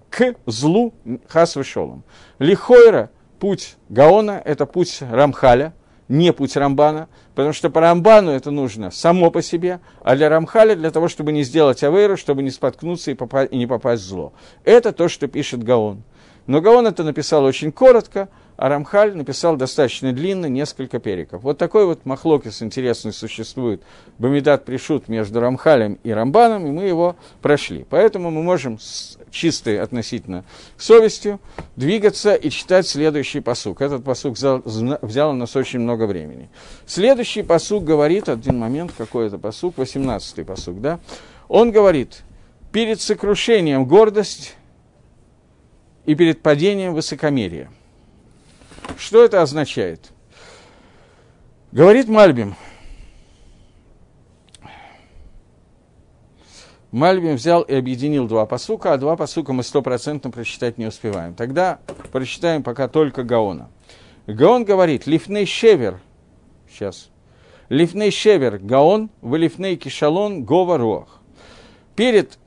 к 0.08 0.34
злу 0.46 0.94
Хасвешолом. 1.28 2.04
Лихойра, 2.38 3.10
путь 3.38 3.76
Гаона, 3.90 4.40
это 4.42 4.64
путь 4.64 5.00
Рамхаля, 5.02 5.74
не 6.08 6.32
путь 6.32 6.56
Рамбана, 6.56 7.08
потому 7.34 7.52
что 7.52 7.68
по 7.68 7.82
Рамбану 7.82 8.30
это 8.30 8.50
нужно 8.50 8.90
само 8.90 9.30
по 9.30 9.42
себе, 9.42 9.80
а 10.02 10.16
для 10.16 10.30
Рамхаля 10.30 10.74
для 10.74 10.90
того, 10.90 11.08
чтобы 11.08 11.32
не 11.32 11.42
сделать 11.42 11.82
авейру, 11.82 12.16
чтобы 12.16 12.42
не 12.42 12.50
споткнуться 12.50 13.10
и, 13.10 13.14
попасть, 13.14 13.52
и 13.52 13.58
не 13.58 13.66
попасть 13.66 14.04
в 14.04 14.06
зло. 14.06 14.32
Это 14.64 14.92
то, 14.92 15.08
что 15.08 15.26
пишет 15.26 15.62
Гаон. 15.62 16.02
Но 16.46 16.60
Гаон 16.60 16.86
это 16.86 17.02
написал 17.02 17.44
очень 17.44 17.72
коротко, 17.72 18.28
а 18.56 18.68
Рамхаль 18.68 19.14
написал 19.14 19.56
достаточно 19.56 20.12
длинно, 20.12 20.46
несколько 20.46 20.98
периков. 20.98 21.42
Вот 21.42 21.58
такой 21.58 21.84
вот 21.86 22.06
махлокис 22.06 22.62
интересный 22.62 23.12
существует, 23.12 23.82
Бамидат 24.18 24.64
Пришут 24.64 25.08
между 25.08 25.40
Рамхалем 25.40 25.98
и 26.02 26.10
Рамбаном, 26.10 26.66
и 26.66 26.70
мы 26.70 26.84
его 26.84 27.16
прошли. 27.42 27.84
Поэтому 27.90 28.30
мы 28.30 28.42
можем 28.42 28.78
с 28.78 29.18
чистой 29.30 29.80
относительно 29.80 30.44
совестью 30.78 31.38
двигаться 31.76 32.34
и 32.34 32.48
читать 32.48 32.86
следующий 32.86 33.40
посук. 33.40 33.82
Этот 33.82 34.04
посук 34.04 34.36
взял, 34.36 34.62
взял 34.64 35.30
у 35.30 35.34
нас 35.34 35.54
очень 35.54 35.80
много 35.80 36.04
времени. 36.04 36.48
Следующий 36.86 37.42
посук 37.42 37.84
говорит, 37.84 38.28
один 38.28 38.58
момент, 38.58 38.92
какой 38.96 39.26
это 39.26 39.36
посук, 39.36 39.76
18-й 39.76 40.44
посук, 40.44 40.80
да? 40.80 40.98
Он 41.48 41.70
говорит, 41.70 42.22
перед 42.72 43.00
сокрушением 43.00 43.84
гордость 43.84 44.55
и 46.06 46.14
перед 46.14 46.40
падением 46.40 46.94
высокомерие. 46.94 47.70
Что 48.96 49.24
это 49.24 49.42
означает? 49.42 50.12
Говорит 51.72 52.08
Мальбим. 52.08 52.54
Мальбим 56.92 57.34
взял 57.34 57.62
и 57.62 57.74
объединил 57.74 58.26
два 58.26 58.46
посука, 58.46 58.94
а 58.94 58.96
два 58.96 59.16
посука 59.16 59.52
мы 59.52 59.62
стопроцентно 59.62 60.30
прочитать 60.30 60.78
не 60.78 60.86
успеваем. 60.86 61.34
Тогда 61.34 61.80
прочитаем 62.12 62.62
пока 62.62 62.88
только 62.88 63.22
Гаона. 63.22 63.68
Гаон 64.26 64.64
говорит, 64.64 65.06
лифней 65.06 65.44
шевер, 65.44 66.00
сейчас, 66.70 67.10
лифней 67.68 68.10
шевер 68.10 68.58
Гаон, 68.58 69.10
в 69.20 69.34
лифней 69.36 69.76
кишалон 69.76 70.44
гова 70.44 70.78
руах. 70.78 71.20
Перед 71.96 72.38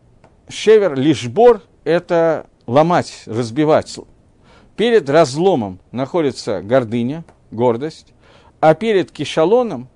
шевер 0.48 0.96
лишбор– 0.96 1.62
это 1.84 2.49
ломать, 2.70 3.24
разбивать, 3.26 3.98
Перед 4.76 5.10
разломом 5.10 5.80
находится 5.92 6.62
гордыня, 6.62 7.26
гордость, 7.52 8.14
а 8.62 8.74
перед 8.76 9.12
кишалоном, 9.12 9.90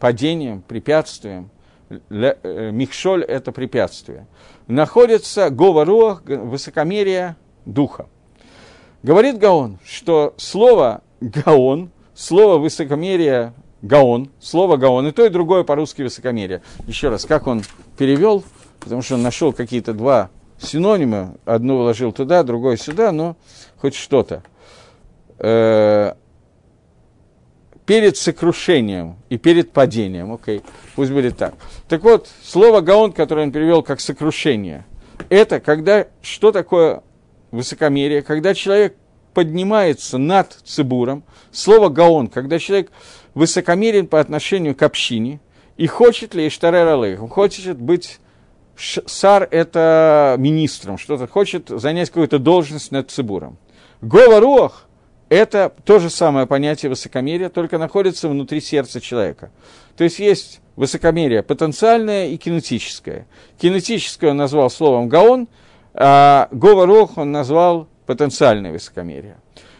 падением, 0.00 0.62
препятствием, 0.62 1.50
э, 1.88 2.70
михшоль– 2.72 3.22
это 3.28 3.52
препятствие, 3.52 4.26
находится 4.66 5.50
говоруах, 5.50 6.22
высокомерие 6.24 7.36
духа. 7.66 8.08
Говорит 9.04 9.38
Гаон, 9.38 9.78
что 9.84 10.34
слово 10.38 11.02
«гаон», 11.20 11.90
слово 12.14 12.58
«высокомерие» 12.58 13.52
Гаон, 13.82 14.30
слово 14.40 14.76
Гаон, 14.76 15.06
и 15.06 15.12
то, 15.12 15.24
и 15.24 15.28
другое 15.28 15.62
по-русски 15.62 16.02
высокомерие. 16.02 16.62
Еще 16.88 17.10
раз, 17.10 17.26
как 17.26 17.46
он 17.46 17.62
перевел, 17.96 18.42
потому 18.80 19.02
что 19.02 19.14
он 19.14 19.22
нашел 19.22 19.52
какие-то 19.52 19.92
два 19.94 20.30
синонимы, 20.60 21.36
одну 21.44 21.78
вложил 21.78 22.12
туда, 22.12 22.42
другое 22.42 22.76
сюда, 22.76 23.12
но 23.12 23.36
хоть 23.78 23.94
что-то. 23.94 24.42
Э, 25.38 26.14
перед 27.86 28.16
сокрушением 28.16 29.16
и 29.30 29.38
перед 29.38 29.72
падением, 29.72 30.32
окей, 30.32 30.58
okay, 30.58 30.64
пусть 30.94 31.10
будет 31.10 31.38
так. 31.38 31.54
Так 31.88 32.02
вот, 32.02 32.28
слово 32.42 32.80
«гаон», 32.80 33.12
которое 33.12 33.46
он 33.46 33.52
перевел 33.52 33.82
как 33.82 34.00
«сокрушение», 34.00 34.84
это 35.30 35.60
когда, 35.60 36.06
что 36.20 36.52
такое 36.52 37.02
высокомерие, 37.50 38.22
когда 38.22 38.54
человек 38.54 38.94
поднимается 39.32 40.18
над 40.18 40.52
цибуром, 40.64 41.24
слово 41.50 41.88
«гаон», 41.88 42.28
когда 42.28 42.58
человек 42.58 42.90
высокомерен 43.34 44.06
по 44.06 44.20
отношению 44.20 44.74
к 44.74 44.82
общине, 44.82 45.40
и 45.76 45.86
хочет 45.86 46.34
ли 46.34 46.48
Иштарер 46.48 46.88
Алейх, 46.88 47.20
хочет 47.30 47.78
быть 47.78 48.18
Сар– 48.78 49.48
это 49.50 50.36
министром, 50.38 50.98
что-то 50.98 51.26
хочет 51.26 51.68
занять 51.68 52.08
какую-то 52.10 52.38
должность 52.38 52.92
над 52.92 53.10
Цибуром. 53.10 53.58
Говоруах– 54.00 54.86
это 55.28 55.72
то 55.84 55.98
же 55.98 56.10
самое 56.10 56.46
понятие 56.46 56.90
высокомерия, 56.90 57.48
только 57.48 57.78
находится 57.78 58.28
внутри 58.28 58.60
сердца 58.60 59.00
человека. 59.00 59.50
То 59.96 60.04
есть 60.04 60.20
есть 60.20 60.60
высокомерие 60.76 61.42
потенциальное 61.42 62.28
и 62.28 62.36
кинетическое. 62.36 63.26
Кинетическое 63.58 64.30
он 64.30 64.36
назвал 64.36 64.70
словом 64.70 65.08
гаон, 65.08 65.48
а 65.92 66.48
говоруах 66.52 67.18
он 67.18 67.32
назвал 67.32 67.88
потенциальное 68.06 68.70
высокомерие. 68.70 69.38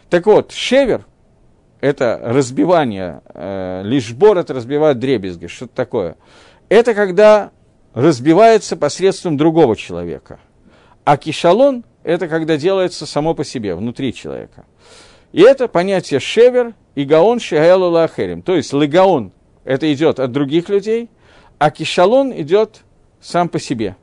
Так 0.09 0.25
вот, 0.25 0.51
шевер– 0.51 1.05
это 1.79 2.19
разбивание, 2.21 3.21
э, 3.33 3.81
лишь 3.85 4.11
бор– 4.11 4.37
это 4.39 4.53
разбивает 4.53 4.99
дребезги, 4.99 5.47
что-то 5.47 5.73
такое. 5.73 6.17
Это 6.67 6.93
когда 6.93 7.51
разбивается 7.93 8.77
посредством 8.77 9.37
другого 9.37 9.75
человека. 9.75 10.39
А 11.03 11.17
кишалон– 11.17 11.83
это 12.03 12.27
когда 12.27 12.57
делается 12.57 13.05
само 13.05 13.33
по 13.33 13.43
себе, 13.43 13.75
внутри 13.75 14.13
человека. 14.13 14.65
И 15.31 15.41
это 15.41 15.67
понятие 15.67 16.19
шевер 16.19 16.73
и 16.95 17.03
гаон 17.03 17.39
шегаэлу 17.39 17.89
лахерим. 17.89 18.41
То 18.41 18.55
есть 18.55 18.73
легаон– 18.73 19.31
это 19.63 19.91
идет 19.93 20.19
от 20.19 20.31
других 20.31 20.69
людей, 20.69 21.09
а 21.57 21.71
кишалон 21.71 22.31
идет 22.33 22.81
сам 23.21 23.49
по 23.49 23.59
себе, 23.59 23.95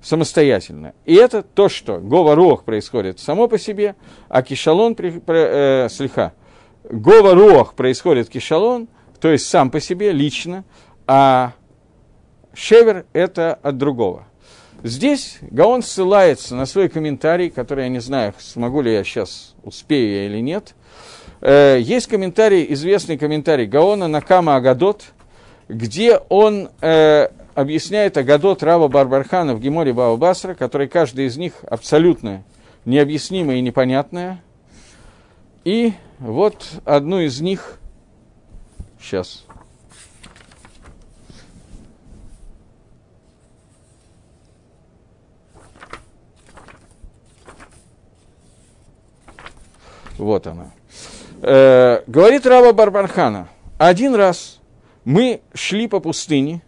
самостоятельно. 0.00 0.94
И 1.04 1.14
это 1.14 1.42
то, 1.42 1.68
что 1.68 1.98
Гова 1.98 2.34
Руах 2.34 2.64
происходит 2.64 3.18
само 3.18 3.48
по 3.48 3.58
себе, 3.58 3.96
а 4.28 4.42
кишалон, 4.42 4.96
э, 4.98 5.88
слегка, 5.90 6.32
Гова 6.84 7.34
Руах 7.34 7.74
происходит 7.74 8.28
кишалон, 8.28 8.88
то 9.20 9.30
есть 9.30 9.46
сам 9.46 9.70
по 9.70 9.80
себе, 9.80 10.12
лично, 10.12 10.64
а 11.06 11.52
Шевер– 12.54 13.06
это 13.12 13.54
от 13.54 13.78
другого. 13.78 14.26
Здесь 14.82 15.38
Гаон 15.42 15.82
ссылается 15.82 16.56
на 16.56 16.66
свой 16.66 16.88
комментарий, 16.88 17.50
который 17.50 17.84
я 17.84 17.88
не 17.88 18.00
знаю, 18.00 18.34
смогу 18.38 18.82
ли 18.82 18.92
я 18.92 19.04
сейчас, 19.04 19.54
успею 19.62 20.12
я 20.12 20.26
или 20.26 20.40
нет. 20.40 20.74
Э, 21.40 21.78
есть 21.80 22.08
комментарий, 22.08 22.66
известный 22.70 23.16
комментарий 23.16 23.66
Гаона 23.66 24.08
Накама 24.08 24.56
Агадот, 24.56 25.04
где 25.68 26.18
он 26.28 26.70
э, 26.80 27.28
объясняет 27.54 28.16
Агадот 28.16 28.62
Рава 28.62 28.88
Барбархана 28.88 29.54
в 29.54 29.60
Геморе 29.60 29.92
Баба 29.92 30.16
Басра, 30.16 30.54
который 30.54 30.88
каждый 30.88 31.26
из 31.26 31.36
них 31.36 31.54
абсолютно 31.68 32.44
необъяснимое 32.84 33.56
и 33.56 33.60
непонятное. 33.60 34.42
И 35.64 35.92
вот 36.18 36.66
одну 36.84 37.20
из 37.20 37.40
них, 37.40 37.78
сейчас, 39.00 39.44
Вот 50.18 50.46
она. 50.46 50.72
Э, 51.40 52.02
говорит 52.06 52.46
Рава 52.46 52.72
Барбархана, 52.72 53.48
один 53.78 54.14
раз 54.14 54.60
мы 55.04 55.40
шли 55.54 55.88
по 55.88 56.00
пустыне, 56.00 56.62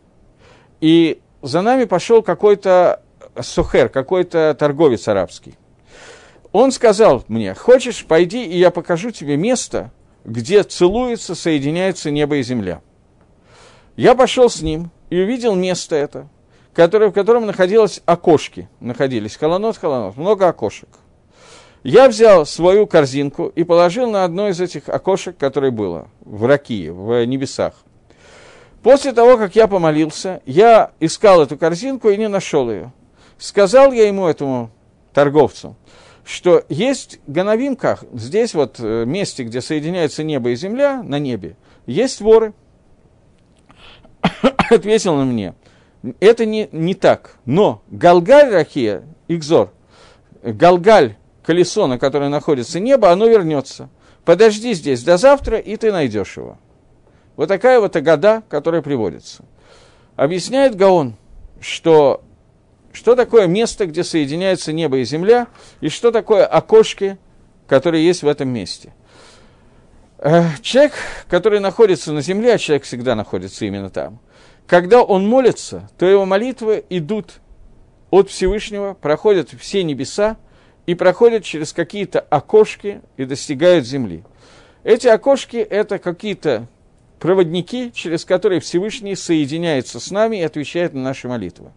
и 0.80 1.20
за 1.42 1.62
нами 1.62 1.84
пошел 1.84 2.22
какой-то 2.22 3.00
сухер, 3.40 3.88
какой-то 3.88 4.56
торговец 4.58 5.06
арабский. 5.08 5.54
Он 6.52 6.72
сказал 6.72 7.24
мне, 7.28 7.54
хочешь, 7.54 8.04
пойди, 8.04 8.44
и 8.44 8.58
я 8.58 8.70
покажу 8.70 9.10
тебе 9.10 9.36
место, 9.36 9.90
где 10.24 10.62
целуются, 10.62 11.34
соединяются 11.34 12.10
небо 12.10 12.36
и 12.36 12.42
земля. 12.42 12.80
Я 13.96 14.14
пошел 14.14 14.48
с 14.48 14.62
ним 14.62 14.90
и 15.10 15.20
увидел 15.20 15.54
место 15.54 15.96
это, 15.96 16.28
которое, 16.72 17.10
в 17.10 17.12
котором 17.12 17.46
находилось 17.46 18.02
окошки, 18.06 18.68
находились, 18.80 19.36
холонот, 19.36 19.76
холонот, 19.76 20.16
много 20.16 20.48
окошек. 20.48 20.88
Я 21.84 22.08
взял 22.08 22.46
свою 22.46 22.86
корзинку 22.86 23.52
и 23.54 23.62
положил 23.62 24.10
на 24.10 24.24
одно 24.24 24.48
из 24.48 24.58
этих 24.58 24.88
окошек, 24.88 25.36
которое 25.36 25.70
было 25.70 26.08
в 26.22 26.46
Ракии, 26.46 26.88
в 26.88 27.22
небесах. 27.26 27.74
После 28.82 29.12
того, 29.12 29.36
как 29.36 29.54
я 29.54 29.68
помолился, 29.68 30.40
я 30.46 30.92
искал 30.98 31.42
эту 31.42 31.58
корзинку 31.58 32.08
и 32.08 32.16
не 32.16 32.26
нашел 32.26 32.70
ее. 32.70 32.90
Сказал 33.36 33.92
я 33.92 34.08
ему, 34.08 34.26
этому 34.26 34.70
торговцу, 35.12 35.76
что 36.24 36.64
есть 36.70 37.20
гановинка, 37.26 37.98
здесь 38.14 38.54
вот 38.54 38.76
э, 38.78 39.04
месте, 39.04 39.44
где 39.44 39.60
соединяется 39.60 40.24
небо 40.24 40.50
и 40.50 40.56
земля, 40.56 41.02
на 41.02 41.18
небе, 41.18 41.54
есть 41.84 42.22
воры. 42.22 42.54
Ответил 44.70 45.16
на 45.16 45.26
мне, 45.26 45.54
это 46.20 46.46
не, 46.46 46.66
не 46.72 46.94
так, 46.94 47.36
но 47.44 47.82
Галгаль 47.90 48.50
Рахия, 48.50 49.02
Игзор, 49.28 49.70
Галгаль 50.42 51.16
колесо, 51.44 51.86
на 51.86 51.98
которое 51.98 52.30
находится 52.30 52.80
небо, 52.80 53.10
оно 53.10 53.26
вернется. 53.26 53.88
Подожди 54.24 54.72
здесь 54.72 55.02
до 55.02 55.16
завтра, 55.16 55.58
и 55.58 55.76
ты 55.76 55.92
найдешь 55.92 56.36
его. 56.36 56.58
Вот 57.36 57.48
такая 57.48 57.80
вот 57.80 57.94
агада, 57.96 58.42
которая 58.48 58.80
приводится. 58.80 59.44
Объясняет 60.16 60.76
Гаон, 60.76 61.16
что, 61.60 62.22
что 62.92 63.16
такое 63.16 63.46
место, 63.46 63.86
где 63.86 64.04
соединяются 64.04 64.72
небо 64.72 64.98
и 64.98 65.04
земля, 65.04 65.48
и 65.80 65.88
что 65.88 66.10
такое 66.10 66.46
окошки, 66.46 67.18
которые 67.66 68.06
есть 68.06 68.22
в 68.22 68.28
этом 68.28 68.48
месте. 68.48 68.94
Э, 70.18 70.44
человек, 70.62 70.94
который 71.28 71.60
находится 71.60 72.12
на 72.12 72.22
земле, 72.22 72.54
а 72.54 72.58
человек 72.58 72.84
всегда 72.84 73.14
находится 73.14 73.66
именно 73.66 73.90
там, 73.90 74.20
когда 74.66 75.02
он 75.02 75.28
молится, 75.28 75.90
то 75.98 76.06
его 76.06 76.24
молитвы 76.24 76.84
идут 76.88 77.40
от 78.10 78.30
Всевышнего, 78.30 78.94
проходят 78.94 79.50
все 79.58 79.82
небеса, 79.82 80.36
и 80.86 80.94
проходят 80.94 81.44
через 81.44 81.72
какие-то 81.72 82.20
окошки 82.20 83.00
и 83.16 83.24
достигают 83.24 83.86
земли. 83.86 84.22
Эти 84.82 85.06
окошки– 85.06 85.56
это 85.70 85.98
какие-то 85.98 86.66
проводники, 87.18 87.90
через 87.92 88.24
которые 88.24 88.60
Всевышний 88.60 89.16
соединяется 89.16 89.98
с 89.98 90.10
нами 90.10 90.38
и 90.38 90.42
отвечает 90.42 90.92
на 90.92 91.02
наши 91.02 91.26
молитвы. 91.26 91.72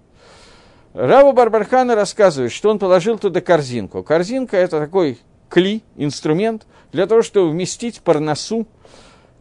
Рава 0.93 1.31
Барбархана 1.31 1.95
рассказывает, 1.95 2.51
что 2.51 2.69
он 2.69 2.79
положил 2.79 3.17
туда 3.17 3.39
корзинку. 3.39 4.03
Корзинка– 4.03 4.57
это 4.57 4.79
такой 4.79 5.19
кли, 5.47 5.83
инструмент, 5.95 6.65
для 6.91 7.05
того, 7.05 7.21
чтобы 7.21 7.49
вместить 7.51 8.01
парносу, 8.01 8.67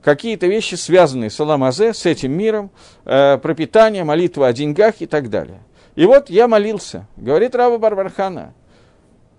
какие-то 0.02 0.46
вещи, 0.46 0.76
связанные 0.76 1.30
с 1.30 1.40
Аламазе, 1.40 1.92
с 1.92 2.06
этим 2.06 2.32
миром, 2.32 2.70
э, 3.04 3.38
пропитание, 3.38 4.04
молитва 4.04 4.46
о 4.46 4.52
деньгах 4.52 5.00
и 5.00 5.06
так 5.06 5.30
далее. 5.30 5.60
И 5.96 6.04
вот 6.04 6.30
я 6.30 6.46
молился, 6.46 7.08
говорит 7.16 7.56
Рава 7.56 7.78
Барбархана– 7.78 8.54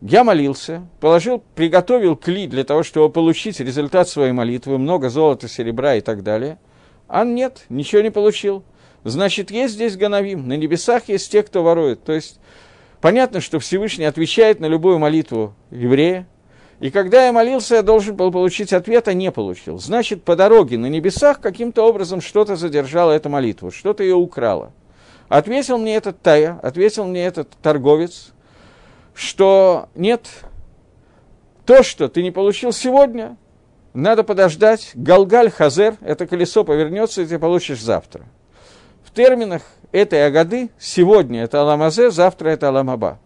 я 0.02 0.24
молился, 0.24 0.88
положил, 1.00 1.44
приготовил 1.56 2.16
кли 2.16 2.46
для 2.48 2.64
того, 2.64 2.84
чтобы 2.84 3.12
получить 3.12 3.60
результат 3.60 4.08
своей 4.08 4.32
молитвы, 4.32 4.78
много 4.78 5.10
золота, 5.10 5.48
серебра 5.48 5.96
и 5.96 6.02
так 6.02 6.24
далее. 6.24 6.60
А 7.08 7.24
нет, 7.24 7.66
ничего 7.70 8.02
не 8.02 8.12
получил. 8.12 8.64
Значит, 9.04 9.50
есть 9.50 9.74
здесь 9.74 9.98
Ганавим, 9.98 10.48
на 10.48 10.54
небесах 10.54 11.08
есть 11.08 11.32
те, 11.32 11.42
кто 11.42 11.64
ворует. 11.64 12.04
То 12.04 12.14
есть, 12.14 12.40
понятно, 13.02 13.42
что 13.42 13.60
Всевышний 13.60 14.06
отвечает 14.06 14.60
на 14.60 14.68
любую 14.68 15.00
молитву 15.00 15.56
еврея, 15.72 16.28
и 16.80 16.92
когда 16.92 17.26
я 17.26 17.34
молился, 17.34 17.76
я 17.76 17.82
должен 17.82 18.16
был 18.16 18.32
получить 18.32 18.74
ответ, 18.74 19.08
а 19.08 19.14
не 19.14 19.32
получил. 19.32 19.80
Значит, 19.80 20.24
по 20.24 20.36
дороге 20.36 20.78
на 20.78 20.86
небесах 20.86 21.42
каким-то 21.42 21.82
образом 21.82 22.22
что-то 22.22 22.56
задержало 22.56 23.14
эту 23.14 23.30
молитву, 23.30 23.72
что-то 23.72 24.04
ее 24.04 24.14
украло. 24.14 24.74
Ответил 25.28 25.80
мне 25.80 25.96
этот 25.96 26.22
Тая, 26.22 26.60
ответил 26.62 27.06
мне 27.06 27.26
этот 27.26 27.50
торговец– 27.64 28.34
что 29.18 29.90
нет, 29.96 30.28
то, 31.66 31.82
что 31.82 32.08
ты 32.08 32.22
не 32.22 32.30
получил 32.30 32.72
сегодня, 32.72 33.36
надо 33.94 34.24
подождать, 34.24 34.92
Галгаль 34.94 35.50
Хазер, 35.50 35.96
это 36.02 36.28
колесо 36.28 36.64
повернется, 36.64 37.24
и 37.24 37.26
ты 37.26 37.40
получишь 37.40 37.82
завтра. 37.82 38.26
В 39.04 39.12
терминах 39.12 39.64
этой 39.92 40.24
Агады 40.28 40.70
сегодня 40.78 41.44
это 41.44 41.62
Аламазе, 41.62 42.12
завтра 42.12 42.50
это 42.50 42.70
Аламаба. 42.70 43.20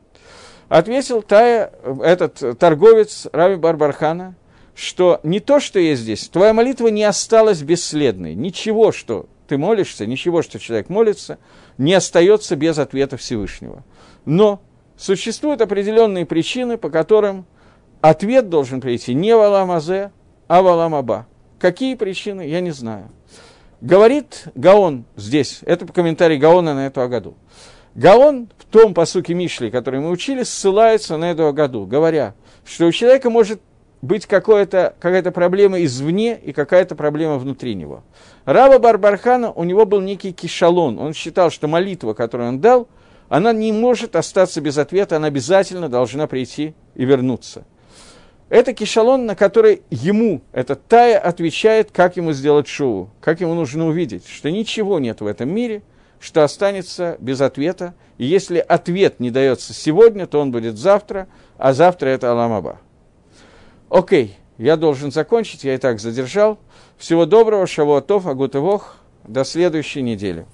Ответил 0.69 1.21
Тая, 1.21 1.73
этот 2.01 2.57
торговец 2.57 3.27
Рави 3.33 3.57
Барбархана, 3.57 4.35
что 4.73 5.19
не 5.23 5.41
то, 5.41 5.59
что 5.59 5.77
есть 5.77 6.03
здесь, 6.03 6.29
твоя 6.29 6.53
молитва 6.53 6.87
не 6.87 7.03
осталась 7.03 7.61
бесследной. 7.61 8.33
Ничего, 8.33 8.93
что 8.93 9.25
ты 9.49 9.57
молишься, 9.57 10.05
ничего, 10.05 10.41
что 10.41 10.57
человек 10.57 10.87
молится, 10.87 11.37
не 11.77 11.93
остается 11.93 12.55
без 12.55 12.79
ответа 12.79 13.17
Всевышнего. 13.17 13.83
Но 14.23 14.61
существуют 15.01 15.61
определенные 15.61 16.25
причины, 16.25 16.77
по 16.77 16.89
которым 16.89 17.45
ответ 18.01 18.49
должен 18.49 18.79
прийти 18.81 19.15
не 19.15 19.35
в 19.35 19.41
Аламазе, 19.41 20.11
а 20.47 20.61
в 20.61 20.67
Аламаба. 20.67 21.25
Какие 21.59 21.95
причины, 21.95 22.47
я 22.47 22.61
не 22.61 22.71
знаю. 22.71 23.09
Говорит 23.81 24.45
Гаон 24.53 25.05
здесь, 25.15 25.61
это 25.65 25.87
комментарий 25.87 26.37
Гаона 26.37 26.75
на 26.75 26.85
эту 26.85 27.07
году. 27.09 27.33
Гаон 27.95 28.49
в 28.59 28.65
том 28.65 28.93
посуке 28.93 29.33
Мишли, 29.33 29.71
который 29.71 29.99
мы 29.99 30.11
учили, 30.11 30.43
ссылается 30.43 31.17
на 31.17 31.31
эту 31.31 31.51
году, 31.51 31.87
говоря, 31.87 32.35
что 32.63 32.85
у 32.85 32.91
человека 32.91 33.31
может 33.31 33.59
быть 34.03 34.27
какая-то 34.27 35.31
проблема 35.33 35.83
извне 35.83 36.37
и 36.37 36.53
какая-то 36.53 36.95
проблема 36.95 37.37
внутри 37.37 37.73
него. 37.73 38.03
Раба 38.45 38.77
Барбархана, 38.77 39.51
у 39.51 39.63
него 39.63 39.85
был 39.85 39.99
некий 39.99 40.31
кишалон. 40.31 40.99
Он 40.99 41.13
считал, 41.13 41.49
что 41.49 41.67
молитва, 41.67 42.13
которую 42.13 42.49
он 42.49 42.61
дал– 42.61 42.87
она 43.31 43.53
не 43.53 43.71
может 43.71 44.17
остаться 44.17 44.59
без 44.59 44.77
ответа, 44.77 45.15
она 45.15 45.27
обязательно 45.27 45.87
должна 45.87 46.27
прийти 46.27 46.73
и 46.95 47.05
вернуться. 47.05 47.63
Это 48.49 48.73
кишалон, 48.73 49.25
на 49.25 49.37
который 49.37 49.83
ему, 49.89 50.41
этот 50.51 50.85
Тая, 50.87 51.17
отвечает, 51.17 51.91
как 51.91 52.17
ему 52.17 52.33
сделать 52.33 52.67
шоу, 52.67 53.09
как 53.21 53.39
ему 53.39 53.53
нужно 53.53 53.87
увидеть, 53.87 54.27
что 54.27 54.51
ничего 54.51 54.99
нет 54.99 55.21
в 55.21 55.27
этом 55.27 55.47
мире, 55.49 55.81
что 56.19 56.43
останется 56.43 57.15
без 57.21 57.39
ответа, 57.39 57.93
и 58.17 58.25
если 58.25 58.57
ответ 58.57 59.21
не 59.21 59.31
дается 59.31 59.73
сегодня, 59.73 60.27
то 60.27 60.41
он 60.41 60.51
будет 60.51 60.77
завтра, 60.77 61.29
а 61.57 61.71
завтра 61.71 62.09
это 62.09 62.33
Аламаба. 62.33 62.81
Окей, 63.89 64.35
Я 64.57 64.75
должен 64.75 65.13
закончить, 65.13 65.63
я 65.63 65.75
и 65.75 65.77
так 65.77 66.01
задержал. 66.01 66.59
Всего 66.97 67.25
доброго, 67.25 67.65
шавуатов, 67.65 68.27
агутывох. 68.27 68.97
До 69.23 69.45
следующей 69.45 70.01
недели. 70.01 70.45